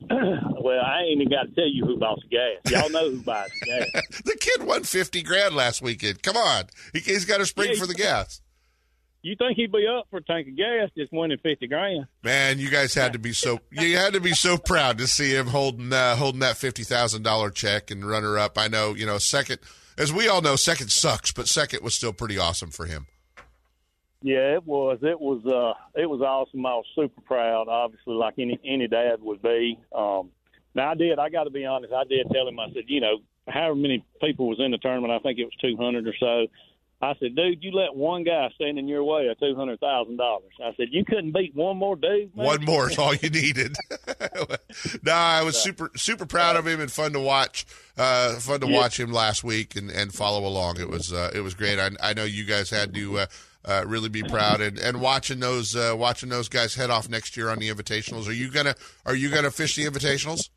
well, 0.09 0.81
I 0.83 1.01
ain't 1.03 1.21
even 1.21 1.29
got 1.29 1.43
to 1.43 1.55
tell 1.55 1.67
you 1.67 1.85
who 1.85 1.97
bought 1.97 2.19
the 2.21 2.27
gas. 2.27 2.71
Y'all 2.71 2.89
know 2.89 3.09
who 3.11 3.21
buys 3.21 3.49
the 3.59 3.65
gas. 3.65 4.21
the 4.25 4.37
kid 4.39 4.63
won 4.63 4.83
fifty 4.83 5.21
grand 5.21 5.55
last 5.55 5.81
weekend. 5.81 6.21
Come 6.23 6.37
on, 6.37 6.65
he, 6.93 6.99
has 7.13 7.25
got 7.25 7.41
a 7.41 7.45
spring 7.45 7.71
Yeah, 7.73 7.79
for 7.79 7.87
the 7.87 7.93
gas. 7.93 8.41
You 9.23 9.35
think 9.35 9.55
he'd 9.55 9.71
be 9.71 9.85
up 9.85 10.07
for 10.09 10.17
a 10.17 10.23
tank 10.23 10.47
of 10.47 10.57
gas 10.57 10.89
just 10.97 11.13
winning 11.13 11.37
fifty 11.43 11.67
grand? 11.67 12.07
Man, 12.23 12.57
you 12.57 12.69
guys 12.69 12.95
had 12.95 13.13
to 13.13 13.19
be 13.19 13.33
so 13.33 13.59
you 13.71 13.95
had 13.97 14.13
to 14.13 14.19
be 14.19 14.33
so 14.33 14.57
proud 14.57 14.97
to 14.97 15.07
see 15.07 15.35
him 15.35 15.47
holding 15.47 15.93
uh, 15.93 16.15
holding 16.15 16.39
that 16.39 16.57
fifty 16.57 16.83
thousand 16.83 17.21
dollar 17.21 17.51
check 17.51 17.91
and 17.91 18.03
runner 18.03 18.39
up. 18.39 18.57
I 18.57 18.67
know, 18.67 18.95
you 18.95 19.05
know, 19.05 19.19
second 19.19 19.59
as 20.01 20.11
we 20.11 20.27
all 20.27 20.41
know, 20.41 20.55
second 20.55 20.91
sucks, 20.91 21.31
but 21.31 21.47
second 21.47 21.83
was 21.83 21.93
still 21.93 22.11
pretty 22.11 22.37
awesome 22.37 22.71
for 22.71 22.85
him. 22.85 23.05
Yeah, 24.23 24.55
it 24.55 24.65
was. 24.65 24.99
It 25.01 25.19
was. 25.19 25.45
Uh, 25.45 25.73
it 25.99 26.07
was 26.07 26.21
awesome. 26.21 26.65
I 26.65 26.73
was 26.75 26.85
super 26.95 27.21
proud. 27.21 27.67
Obviously, 27.67 28.13
like 28.13 28.35
any 28.37 28.59
any 28.65 28.87
dad 28.87 29.21
would 29.21 29.41
be. 29.41 29.79
Um, 29.95 30.29
now 30.75 30.91
I 30.91 30.95
did. 30.95 31.17
I 31.19 31.29
got 31.29 31.45
to 31.45 31.49
be 31.49 31.65
honest. 31.65 31.93
I 31.93 32.03
did 32.03 32.27
tell 32.31 32.47
him. 32.47 32.59
I 32.59 32.67
said, 32.73 32.83
you 32.87 33.01
know, 33.01 33.17
however 33.47 33.75
many 33.75 34.05
people 34.21 34.47
was 34.47 34.59
in 34.59 34.71
the 34.71 34.77
tournament, 34.77 35.11
I 35.11 35.19
think 35.19 35.39
it 35.39 35.45
was 35.45 35.55
two 35.61 35.75
hundred 35.75 36.07
or 36.07 36.13
so. 36.19 36.47
I 37.03 37.15
said, 37.19 37.35
dude, 37.35 37.63
you 37.63 37.71
let 37.71 37.95
one 37.95 38.23
guy 38.23 38.49
stand 38.53 38.77
in 38.77 38.87
your 38.87 39.03
way 39.03 39.27
of 39.27 39.39
two 39.39 39.55
hundred 39.55 39.79
thousand 39.79 40.17
dollars. 40.17 40.51
I 40.63 40.71
said, 40.77 40.89
you 40.91 41.03
couldn't 41.03 41.31
beat 41.31 41.55
one 41.55 41.77
more 41.77 41.95
dude. 41.95 42.35
Man? 42.35 42.45
One 42.45 42.63
more 42.63 42.91
is 42.91 42.97
all 42.99 43.15
you 43.15 43.29
needed. 43.29 43.75
no, 45.03 45.11
I 45.13 45.43
was 45.43 45.57
super 45.61 45.91
super 45.95 46.25
proud 46.25 46.55
of 46.55 46.65
him 46.67 46.79
and 46.79 46.91
fun 46.91 47.13
to 47.13 47.19
watch. 47.19 47.65
Uh, 47.97 48.35
fun 48.35 48.59
to 48.61 48.67
Yeah. 48.67 48.77
watch 48.77 48.99
him 48.99 49.11
last 49.11 49.43
week 49.43 49.75
and, 49.75 49.89
and 49.91 50.13
follow 50.13 50.45
along. 50.47 50.79
It 50.79 50.89
was 50.89 51.11
uh, 51.13 51.31
it 51.33 51.41
was 51.41 51.53
great. 51.53 51.79
I, 51.79 51.89
I 52.01 52.13
know 52.13 52.23
you 52.23 52.45
guys 52.45 52.69
had 52.69 52.93
to 52.95 53.19
uh, 53.19 53.25
uh, 53.65 53.83
really 53.85 54.09
be 54.09 54.23
proud 54.23 54.61
and, 54.61 54.79
and 54.79 55.01
watching 55.01 55.39
those 55.39 55.75
uh, 55.75 55.93
watching 55.97 56.29
those 56.29 56.49
guys 56.49 56.73
head 56.75 56.89
off 56.89 57.09
next 57.09 57.35
year 57.37 57.49
on 57.49 57.59
the 57.59 57.69
invitationals. 57.69 58.27
Are 58.27 58.31
you 58.33 58.49
gonna 58.49 58.75
are 59.05 59.15
you 59.15 59.29
gonna 59.29 59.51
fish 59.51 59.75
the 59.75 59.85
invitationals? 59.85 60.49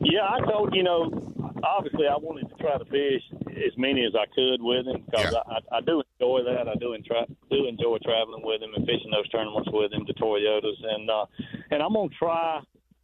Yeah, 0.00 0.22
I 0.28 0.40
told 0.50 0.74
you 0.74 0.82
know. 0.82 1.30
Obviously, 1.66 2.06
I 2.06 2.16
wanted 2.18 2.46
to 2.50 2.54
try 2.56 2.76
to 2.76 2.84
fish 2.84 3.22
as 3.56 3.76
many 3.76 4.04
as 4.04 4.12
I 4.14 4.26
could 4.34 4.60
with 4.62 4.86
him 4.86 5.04
because 5.10 5.34
I, 5.34 5.58
I, 5.74 5.78
I 5.78 5.80
do 5.80 6.02
enjoy 6.20 6.42
that. 6.44 6.68
I 6.68 6.74
do 6.76 6.96
entra- 6.96 7.28
do 7.50 7.66
enjoy 7.66 7.98
traveling 8.04 8.42
with 8.44 8.62
him 8.62 8.70
and 8.74 8.84
fishing 8.86 9.10
those 9.10 9.28
tournaments 9.30 9.68
with 9.72 9.92
him, 9.92 10.04
the 10.06 10.14
Toyotas, 10.14 10.78
and 10.82 11.10
uh, 11.10 11.26
and 11.70 11.82
I'm 11.82 11.92
gonna 11.94 12.08
try 12.18 12.60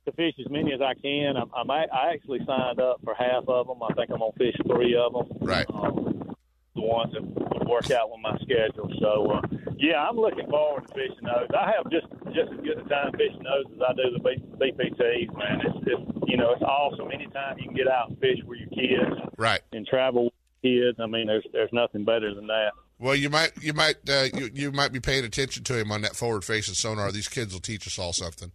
to 0.07 0.13
fish 0.13 0.35
as 0.41 0.51
many 0.51 0.73
as 0.73 0.81
I 0.81 0.95
can. 0.95 1.37
I'm, 1.37 1.51
I'm 1.55 1.71
a- 1.71 1.87
I 1.93 2.13
actually 2.13 2.41
signed 2.47 2.81
up 2.81 3.01
for 3.05 3.15
half 3.15 3.45
of 3.49 3.67
them. 3.69 3.83
I 3.83 3.93
think 3.95 4.11
I'm 4.11 4.19
gonna 4.19 4.33
fish 4.39 4.57
three 4.67 4.97
of 4.97 5.13
them. 5.13 5.27
Right. 5.41 5.67
Um, 5.73 6.35
the 6.75 6.83
ones 6.83 7.13
that 7.13 7.23
would 7.23 7.67
work 7.69 7.91
out 7.91 8.11
with 8.11 8.21
my 8.23 8.37
schedule. 8.39 8.89
So 9.01 9.27
uh, 9.33 9.43
yeah, 9.77 10.03
I'm 10.07 10.17
looking 10.17 10.47
forward 10.49 10.87
to 10.87 10.95
fishing 10.95 11.25
those. 11.25 11.49
I 11.57 11.73
have 11.77 11.91
just 11.91 12.07
just 12.35 12.53
as 12.53 12.61
good 12.61 12.79
a 12.79 12.89
time 12.89 13.13
fishing 13.13 13.43
those 13.43 13.67
as 13.75 13.81
I 13.87 13.93
do 13.95 14.11
the 14.15 14.21
B- 14.23 14.73
BPTs. 14.73 15.37
Man, 15.37 15.61
it's 15.67 15.85
just 15.85 16.03
you 16.29 16.37
know 16.37 16.53
it's 16.53 16.63
awesome. 16.63 17.11
Anytime 17.13 17.59
you 17.59 17.65
can 17.67 17.75
get 17.75 17.89
out 17.89 18.09
and 18.11 18.19
fish 18.21 18.39
with 18.47 18.59
your 18.61 18.69
kids, 18.71 19.21
Right. 19.37 19.61
and 19.73 19.85
travel 19.87 20.33
kids, 20.63 20.99
I 21.01 21.07
mean, 21.07 21.27
there's 21.27 21.47
there's 21.53 21.73
nothing 21.73 22.05
better 22.05 22.35
than 22.35 22.47
that. 22.47 22.71
Well, 22.99 23.15
you 23.15 23.31
might 23.31 23.53
you 23.63 23.73
might 23.73 23.97
uh, 24.09 24.27
you, 24.35 24.51
you 24.53 24.73
might 24.73 24.93
be 24.93 25.01
paying 25.01 25.25
attention 25.25 25.65
to 25.65 25.79
him 25.79 25.91
on 25.91 26.03
that 26.03 26.17
forward 26.17 26.45
facing 26.45 26.75
sonar. 26.75 27.11
These 27.13 27.29
kids 27.29 27.53
will 27.53 27.61
teach 27.61 27.87
us 27.87 27.99
all 27.99 28.13
something. 28.13 28.53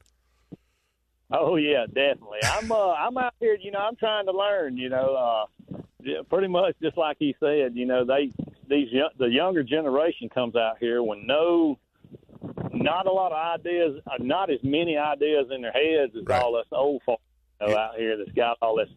Oh 1.32 1.56
yeah, 1.56 1.86
definitely. 1.88 2.40
I'm 2.44 2.72
uh 2.72 2.92
I'm 2.98 3.18
out 3.18 3.34
here, 3.40 3.58
you 3.60 3.72
know, 3.72 3.80
I'm 3.80 3.96
trying 3.96 4.26
to 4.26 4.32
learn, 4.32 4.78
you 4.78 4.90
know, 4.90 5.48
uh 5.74 5.82
pretty 6.30 6.48
much 6.48 6.76
just 6.82 6.98
like 6.98 7.18
he 7.20 7.36
said, 7.40 7.76
you 7.76 7.86
know, 7.86 8.06
they 8.06 8.32
these 8.70 8.90
the 9.18 9.28
younger 9.28 9.64
generation 9.64 10.30
comes 10.30 10.56
out 10.56 10.78
here 10.80 11.02
with 11.02 11.20
no 11.24 11.80
not 12.72 13.08
a 13.08 13.12
lot 13.12 13.32
of 13.32 13.60
ideas, 13.60 14.02
uh, 14.06 14.16
not 14.20 14.52
as 14.52 14.60
many 14.62 14.98
ideas 14.98 15.48
in 15.54 15.62
their 15.62 15.72
heads 15.72 16.14
as 16.16 16.24
all 16.30 16.56
us 16.58 16.66
old 16.72 17.02
folks 17.06 17.24
you 17.62 17.68
know, 17.68 17.78
out 17.78 17.96
here 17.96 18.18
that's 18.18 18.32
got 18.32 18.58
all 18.62 18.76
this 18.76 18.90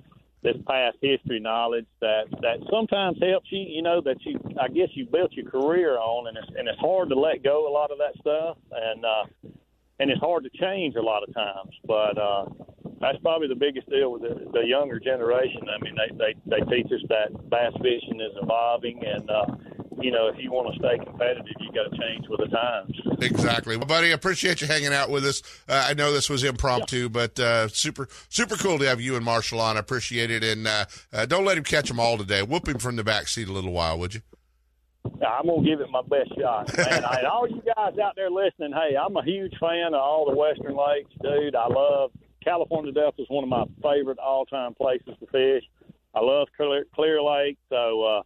this 0.42 0.56
past 0.68 0.96
history 1.00 1.40
knowledge 1.40 1.86
that 2.00 2.24
that 2.42 2.58
sometimes 2.70 3.18
helps 3.20 3.50
you, 3.50 3.60
you 3.60 3.82
know, 3.82 4.00
that 4.00 4.16
you 4.24 4.38
I 4.60 4.68
guess 4.68 4.88
you 4.94 5.06
built 5.06 5.32
your 5.32 5.50
career 5.50 5.98
on 5.98 6.28
and 6.28 6.36
it's 6.36 6.48
and 6.56 6.68
it's 6.68 6.78
hard 6.78 7.08
to 7.10 7.18
let 7.18 7.42
go 7.42 7.68
a 7.68 7.72
lot 7.72 7.90
of 7.90 7.98
that 7.98 8.14
stuff 8.20 8.56
and 8.72 9.04
uh 9.04 9.24
and 10.00 10.10
it's 10.10 10.20
hard 10.20 10.44
to 10.44 10.50
change 10.50 10.94
a 10.96 11.02
lot 11.02 11.22
of 11.22 11.34
times. 11.34 11.74
But 11.84 12.18
uh, 12.18 12.46
that's 13.00 13.18
probably 13.18 13.48
the 13.48 13.54
biggest 13.54 13.88
deal 13.88 14.12
with 14.12 14.22
the, 14.22 14.48
the 14.52 14.66
younger 14.66 14.98
generation. 14.98 15.62
I 15.68 15.82
mean, 15.82 15.96
they, 15.96 16.16
they 16.16 16.34
they 16.46 16.70
teach 16.70 16.86
us 16.86 17.02
that 17.08 17.50
bass 17.50 17.72
fishing 17.82 18.20
is 18.20 18.36
evolving, 18.40 19.02
and 19.04 19.30
uh, 19.30 19.46
you 20.00 20.10
know, 20.10 20.28
if 20.28 20.36
you 20.38 20.52
want 20.52 20.72
to 20.72 20.78
stay 20.78 20.98
competitive, 21.02 21.46
you 21.60 21.72
got 21.72 21.90
to 21.90 21.96
change 21.98 22.26
with 22.28 22.40
the 22.40 22.46
times. 22.46 22.94
Exactly, 23.20 23.76
well, 23.76 23.86
buddy. 23.86 24.10
I 24.10 24.14
appreciate 24.14 24.60
you 24.60 24.66
hanging 24.66 24.92
out 24.92 25.10
with 25.10 25.24
us. 25.24 25.42
Uh, 25.68 25.86
I 25.88 25.94
know 25.94 26.12
this 26.12 26.28
was 26.30 26.44
impromptu, 26.44 27.08
but 27.08 27.38
uh, 27.38 27.68
super 27.68 28.08
super 28.28 28.56
cool 28.56 28.78
to 28.78 28.86
have 28.86 29.00
you 29.00 29.16
and 29.16 29.24
Marshall 29.24 29.60
on. 29.60 29.76
I 29.76 29.80
appreciate 29.80 30.30
it, 30.30 30.44
and 30.44 30.66
uh, 30.66 30.84
uh, 31.12 31.26
don't 31.26 31.44
let 31.44 31.58
him 31.58 31.64
catch 31.64 31.88
them 31.88 32.00
all 32.00 32.18
today. 32.18 32.42
Whoop 32.42 32.68
him 32.68 32.78
from 32.78 32.96
the 32.96 33.04
back 33.04 33.28
seat 33.28 33.48
a 33.48 33.52
little 33.52 33.72
while, 33.72 33.98
would 33.98 34.14
you? 34.14 34.20
I'm 35.26 35.46
gonna 35.46 35.62
give 35.64 35.80
it 35.80 35.90
my 35.90 36.02
best 36.02 36.30
shot, 36.38 36.76
man. 36.76 37.04
I, 37.04 37.18
and 37.18 37.26
all 37.26 37.48
you 37.48 37.62
guys 37.76 37.98
out 37.98 38.14
there 38.14 38.30
listening, 38.30 38.72
hey, 38.72 38.96
I'm 38.96 39.16
a 39.16 39.24
huge 39.24 39.54
fan 39.58 39.94
of 39.94 40.00
all 40.00 40.26
the 40.28 40.36
Western 40.36 40.76
lakes, 40.76 41.10
dude. 41.22 41.54
I 41.54 41.66
love 41.66 42.10
California 42.44 42.92
Delta 42.92 43.22
is 43.22 43.28
one 43.28 43.44
of 43.44 43.50
my 43.50 43.64
favorite 43.82 44.18
all-time 44.18 44.74
places 44.74 45.14
to 45.20 45.26
fish. 45.26 45.64
I 46.14 46.20
love 46.20 46.48
Clear, 46.56 46.84
Clear 46.94 47.22
Lake, 47.22 47.58
so 47.68 48.02
uh, 48.02 48.22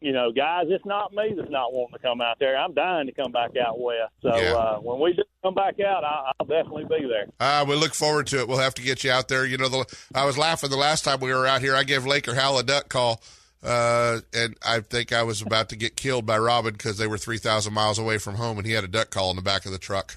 you 0.00 0.12
know, 0.12 0.32
guys, 0.32 0.66
it's 0.68 0.84
not 0.84 1.12
me 1.12 1.34
that's 1.36 1.50
not 1.50 1.72
wanting 1.72 1.94
to 1.94 1.98
come 1.98 2.20
out 2.20 2.38
there. 2.38 2.56
I'm 2.56 2.74
dying 2.74 3.06
to 3.06 3.12
come 3.12 3.32
back 3.32 3.52
out 3.56 3.80
west. 3.80 4.12
So 4.22 4.28
uh, 4.30 4.78
when 4.78 5.00
we 5.00 5.14
do 5.14 5.22
come 5.42 5.54
back 5.54 5.80
out, 5.80 6.04
I, 6.04 6.32
I'll 6.38 6.46
definitely 6.46 6.84
be 6.84 7.06
there. 7.08 7.26
Uh, 7.40 7.64
we 7.66 7.74
look 7.74 7.94
forward 7.94 8.26
to 8.28 8.40
it. 8.40 8.48
We'll 8.48 8.58
have 8.58 8.74
to 8.74 8.82
get 8.82 9.04
you 9.04 9.10
out 9.10 9.28
there. 9.28 9.46
You 9.46 9.56
know, 9.56 9.68
the, 9.68 9.96
I 10.14 10.26
was 10.26 10.36
laughing 10.36 10.70
the 10.70 10.76
last 10.76 11.04
time 11.04 11.20
we 11.20 11.32
were 11.32 11.46
out 11.46 11.62
here. 11.62 11.74
I 11.74 11.84
gave 11.84 12.06
Laker 12.06 12.34
Howell 12.34 12.58
a 12.58 12.62
duck 12.62 12.88
call, 12.88 13.22
uh, 13.62 14.20
and 14.34 14.56
I 14.66 14.80
think 14.80 15.12
I 15.12 15.22
was 15.22 15.40
about 15.40 15.70
to 15.70 15.76
get 15.76 15.96
killed 15.96 16.26
by 16.26 16.38
Robin 16.38 16.72
because 16.72 16.98
they 16.98 17.06
were 17.06 17.18
three 17.18 17.38
thousand 17.38 17.72
miles 17.72 17.98
away 17.98 18.18
from 18.18 18.34
home, 18.34 18.58
and 18.58 18.66
he 18.66 18.72
had 18.72 18.84
a 18.84 18.88
duck 18.88 19.10
call 19.10 19.30
in 19.30 19.36
the 19.36 19.42
back 19.42 19.64
of 19.64 19.72
the 19.72 19.78
truck. 19.78 20.16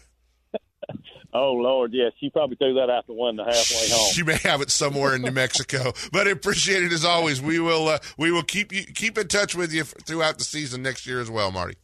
Oh 1.38 1.54
Lord, 1.54 1.94
yes, 1.94 2.14
she 2.20 2.32
probably 2.32 2.56
threw 2.56 2.74
that 2.76 2.90
after 2.90 3.14
one 3.14 3.36
the 3.36 3.44
halfway 3.44 3.88
home. 3.92 4.12
She 4.12 4.24
may 4.24 4.38
have 4.38 4.62
it 4.62 4.72
somewhere 4.72 5.14
in 5.14 5.22
New 5.22 5.32
Mexico, 5.32 5.94
but 6.12 6.28
I 6.28 6.32
appreciate 6.32 6.84
it 6.84 6.92
as 6.92 7.06
always. 7.06 7.40
We 7.42 7.60
will 7.60 7.88
uh, 7.90 8.00
we 8.18 8.32
will 8.32 8.44
keep 8.44 8.74
you 8.74 8.84
keep 8.84 9.18
in 9.18 9.28
touch 9.28 9.56
with 9.56 9.72
you 9.72 9.84
throughout 9.84 10.40
the 10.40 10.44
season 10.44 10.82
next 10.82 11.06
year 11.06 11.22
as 11.22 11.30
well, 11.30 11.52
Marty. 11.52 11.76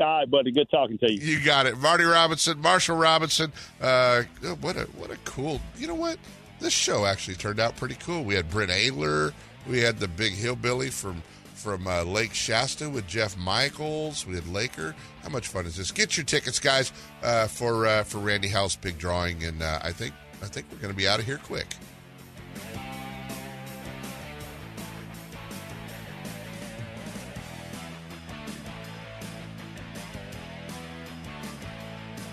All 0.00 0.18
right, 0.18 0.28
buddy. 0.30 0.50
Good 0.50 0.68
talking 0.68 0.98
to 0.98 1.12
you. 1.12 1.18
You 1.20 1.44
got 1.44 1.66
it, 1.66 1.78
Marty 1.78 2.04
Robinson, 2.04 2.60
Marshall 2.60 2.96
Robinson. 2.96 3.52
Uh, 3.80 4.22
what 4.60 4.76
a 4.76 4.82
what 4.96 5.10
a 5.10 5.16
cool. 5.24 5.60
You 5.78 5.86
know 5.86 5.94
what? 5.94 6.18
This 6.58 6.72
show 6.72 7.06
actually 7.06 7.36
turned 7.36 7.60
out 7.60 7.76
pretty 7.76 7.96
cool. 7.96 8.24
We 8.24 8.34
had 8.34 8.50
Brent 8.50 8.70
Ehrler. 8.72 9.32
We 9.68 9.80
had 9.80 9.98
the 10.00 10.08
big 10.08 10.34
hillbilly 10.34 10.90
from 10.90 11.22
from 11.66 11.84
uh, 11.88 12.04
Lake 12.04 12.32
Shasta 12.32 12.88
with 12.88 13.08
Jeff 13.08 13.36
Michaels. 13.36 14.24
We 14.24 14.36
had 14.36 14.46
Laker. 14.46 14.94
How 15.24 15.30
much 15.30 15.48
fun 15.48 15.66
is 15.66 15.74
this? 15.74 15.90
Get 15.90 16.16
your 16.16 16.22
tickets, 16.22 16.60
guys, 16.60 16.92
uh, 17.24 17.48
for 17.48 17.88
uh, 17.88 18.04
for 18.04 18.18
Randy 18.18 18.46
Howell's 18.46 18.76
big 18.76 18.98
drawing, 18.98 19.42
and 19.42 19.60
uh, 19.60 19.80
I 19.82 19.90
think 19.90 20.14
I 20.40 20.46
think 20.46 20.66
we're 20.70 20.78
going 20.78 20.92
to 20.92 20.96
be 20.96 21.08
out 21.08 21.18
of 21.18 21.26
here 21.26 21.38
quick. 21.38 21.66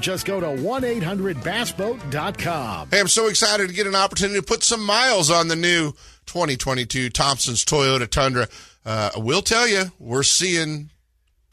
just 0.00 0.26
go 0.26 0.40
to 0.40 0.62
1 0.62 0.84
800 0.84 1.38
bassboat.com. 1.38 2.88
Hey, 2.90 3.00
I'm 3.00 3.08
so 3.08 3.28
excited 3.28 3.68
to 3.68 3.74
get 3.74 3.86
an 3.86 3.94
opportunity 3.94 4.40
to 4.40 4.46
put 4.46 4.62
some 4.62 4.84
miles 4.84 5.30
on 5.30 5.48
the 5.48 5.56
new 5.56 5.92
2022 6.26 7.10
Thompson's 7.10 7.64
Toyota 7.64 8.08
Tundra. 8.08 8.48
Uh, 8.84 9.10
I 9.16 9.18
will 9.18 9.42
tell 9.42 9.66
you, 9.66 9.86
we're 9.98 10.22
seeing 10.22 10.90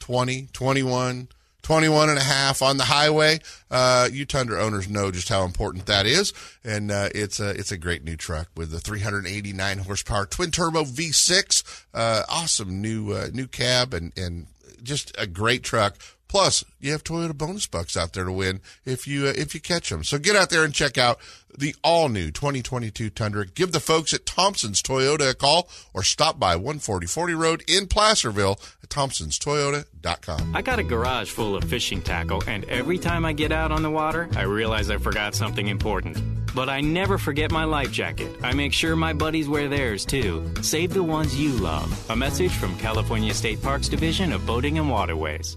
20, 0.00 0.48
21, 0.52 1.28
21 1.62 2.10
and 2.10 2.18
a 2.18 2.22
half 2.22 2.62
on 2.62 2.76
the 2.76 2.84
highway. 2.84 3.40
Uh, 3.70 4.08
you 4.12 4.24
Tundra 4.24 4.62
owners 4.62 4.88
know 4.88 5.10
just 5.10 5.28
how 5.28 5.44
important 5.44 5.86
that 5.86 6.06
is. 6.06 6.32
And, 6.62 6.90
uh, 6.90 7.08
it's 7.14 7.40
a, 7.40 7.50
it's 7.50 7.72
a 7.72 7.76
great 7.76 8.04
new 8.04 8.16
truck 8.16 8.48
with 8.56 8.70
the 8.70 8.78
389 8.78 9.78
horsepower 9.78 10.26
twin 10.26 10.50
turbo 10.50 10.84
V6. 10.84 11.84
Uh, 11.92 12.22
awesome 12.28 12.80
new, 12.80 13.12
uh, 13.12 13.28
new 13.32 13.48
cab 13.48 13.92
and, 13.92 14.16
and 14.16 14.46
just 14.82 15.12
a 15.18 15.26
great 15.26 15.62
truck. 15.62 15.96
Plus, 16.36 16.66
you 16.80 16.92
have 16.92 17.02
Toyota 17.02 17.34
bonus 17.34 17.66
bucks 17.66 17.96
out 17.96 18.12
there 18.12 18.24
to 18.24 18.30
win 18.30 18.60
if 18.84 19.08
you 19.08 19.26
uh, 19.26 19.32
if 19.34 19.54
you 19.54 19.60
catch 19.60 19.88
them. 19.88 20.04
So 20.04 20.18
get 20.18 20.36
out 20.36 20.50
there 20.50 20.64
and 20.64 20.74
check 20.74 20.98
out 20.98 21.18
the 21.56 21.74
all 21.82 22.10
new 22.10 22.30
2022 22.30 23.08
Tundra. 23.08 23.46
Give 23.46 23.72
the 23.72 23.80
folks 23.80 24.12
at 24.12 24.26
Thompson's 24.26 24.82
Toyota 24.82 25.30
a 25.30 25.34
call 25.34 25.70
or 25.94 26.02
stop 26.02 26.38
by 26.38 26.52
14040 26.58 27.32
Road 27.32 27.64
in 27.66 27.86
Placerville 27.86 28.60
at 28.82 28.90
thompsonstoyota.com. 28.90 30.54
I 30.54 30.60
got 30.60 30.78
a 30.78 30.82
garage 30.82 31.30
full 31.30 31.56
of 31.56 31.64
fishing 31.64 32.02
tackle, 32.02 32.42
and 32.46 32.66
every 32.66 32.98
time 32.98 33.24
I 33.24 33.32
get 33.32 33.50
out 33.50 33.72
on 33.72 33.82
the 33.82 33.90
water, 33.90 34.28
I 34.36 34.42
realize 34.42 34.90
I 34.90 34.98
forgot 34.98 35.34
something 35.34 35.68
important. 35.68 36.18
But 36.54 36.68
I 36.68 36.82
never 36.82 37.16
forget 37.16 37.50
my 37.50 37.64
life 37.64 37.90
jacket. 37.92 38.30
I 38.42 38.52
make 38.52 38.74
sure 38.74 38.94
my 38.94 39.14
buddies 39.14 39.48
wear 39.48 39.68
theirs 39.68 40.04
too. 40.04 40.52
Save 40.60 40.92
the 40.92 41.02
ones 41.02 41.38
you 41.40 41.52
love. 41.52 42.10
A 42.10 42.16
message 42.16 42.52
from 42.52 42.76
California 42.76 43.32
State 43.32 43.62
Parks 43.62 43.88
Division 43.88 44.34
of 44.34 44.44
Boating 44.44 44.78
and 44.78 44.90
Waterways. 44.90 45.56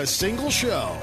a 0.01 0.07
single 0.07 0.49
show. 0.49 1.01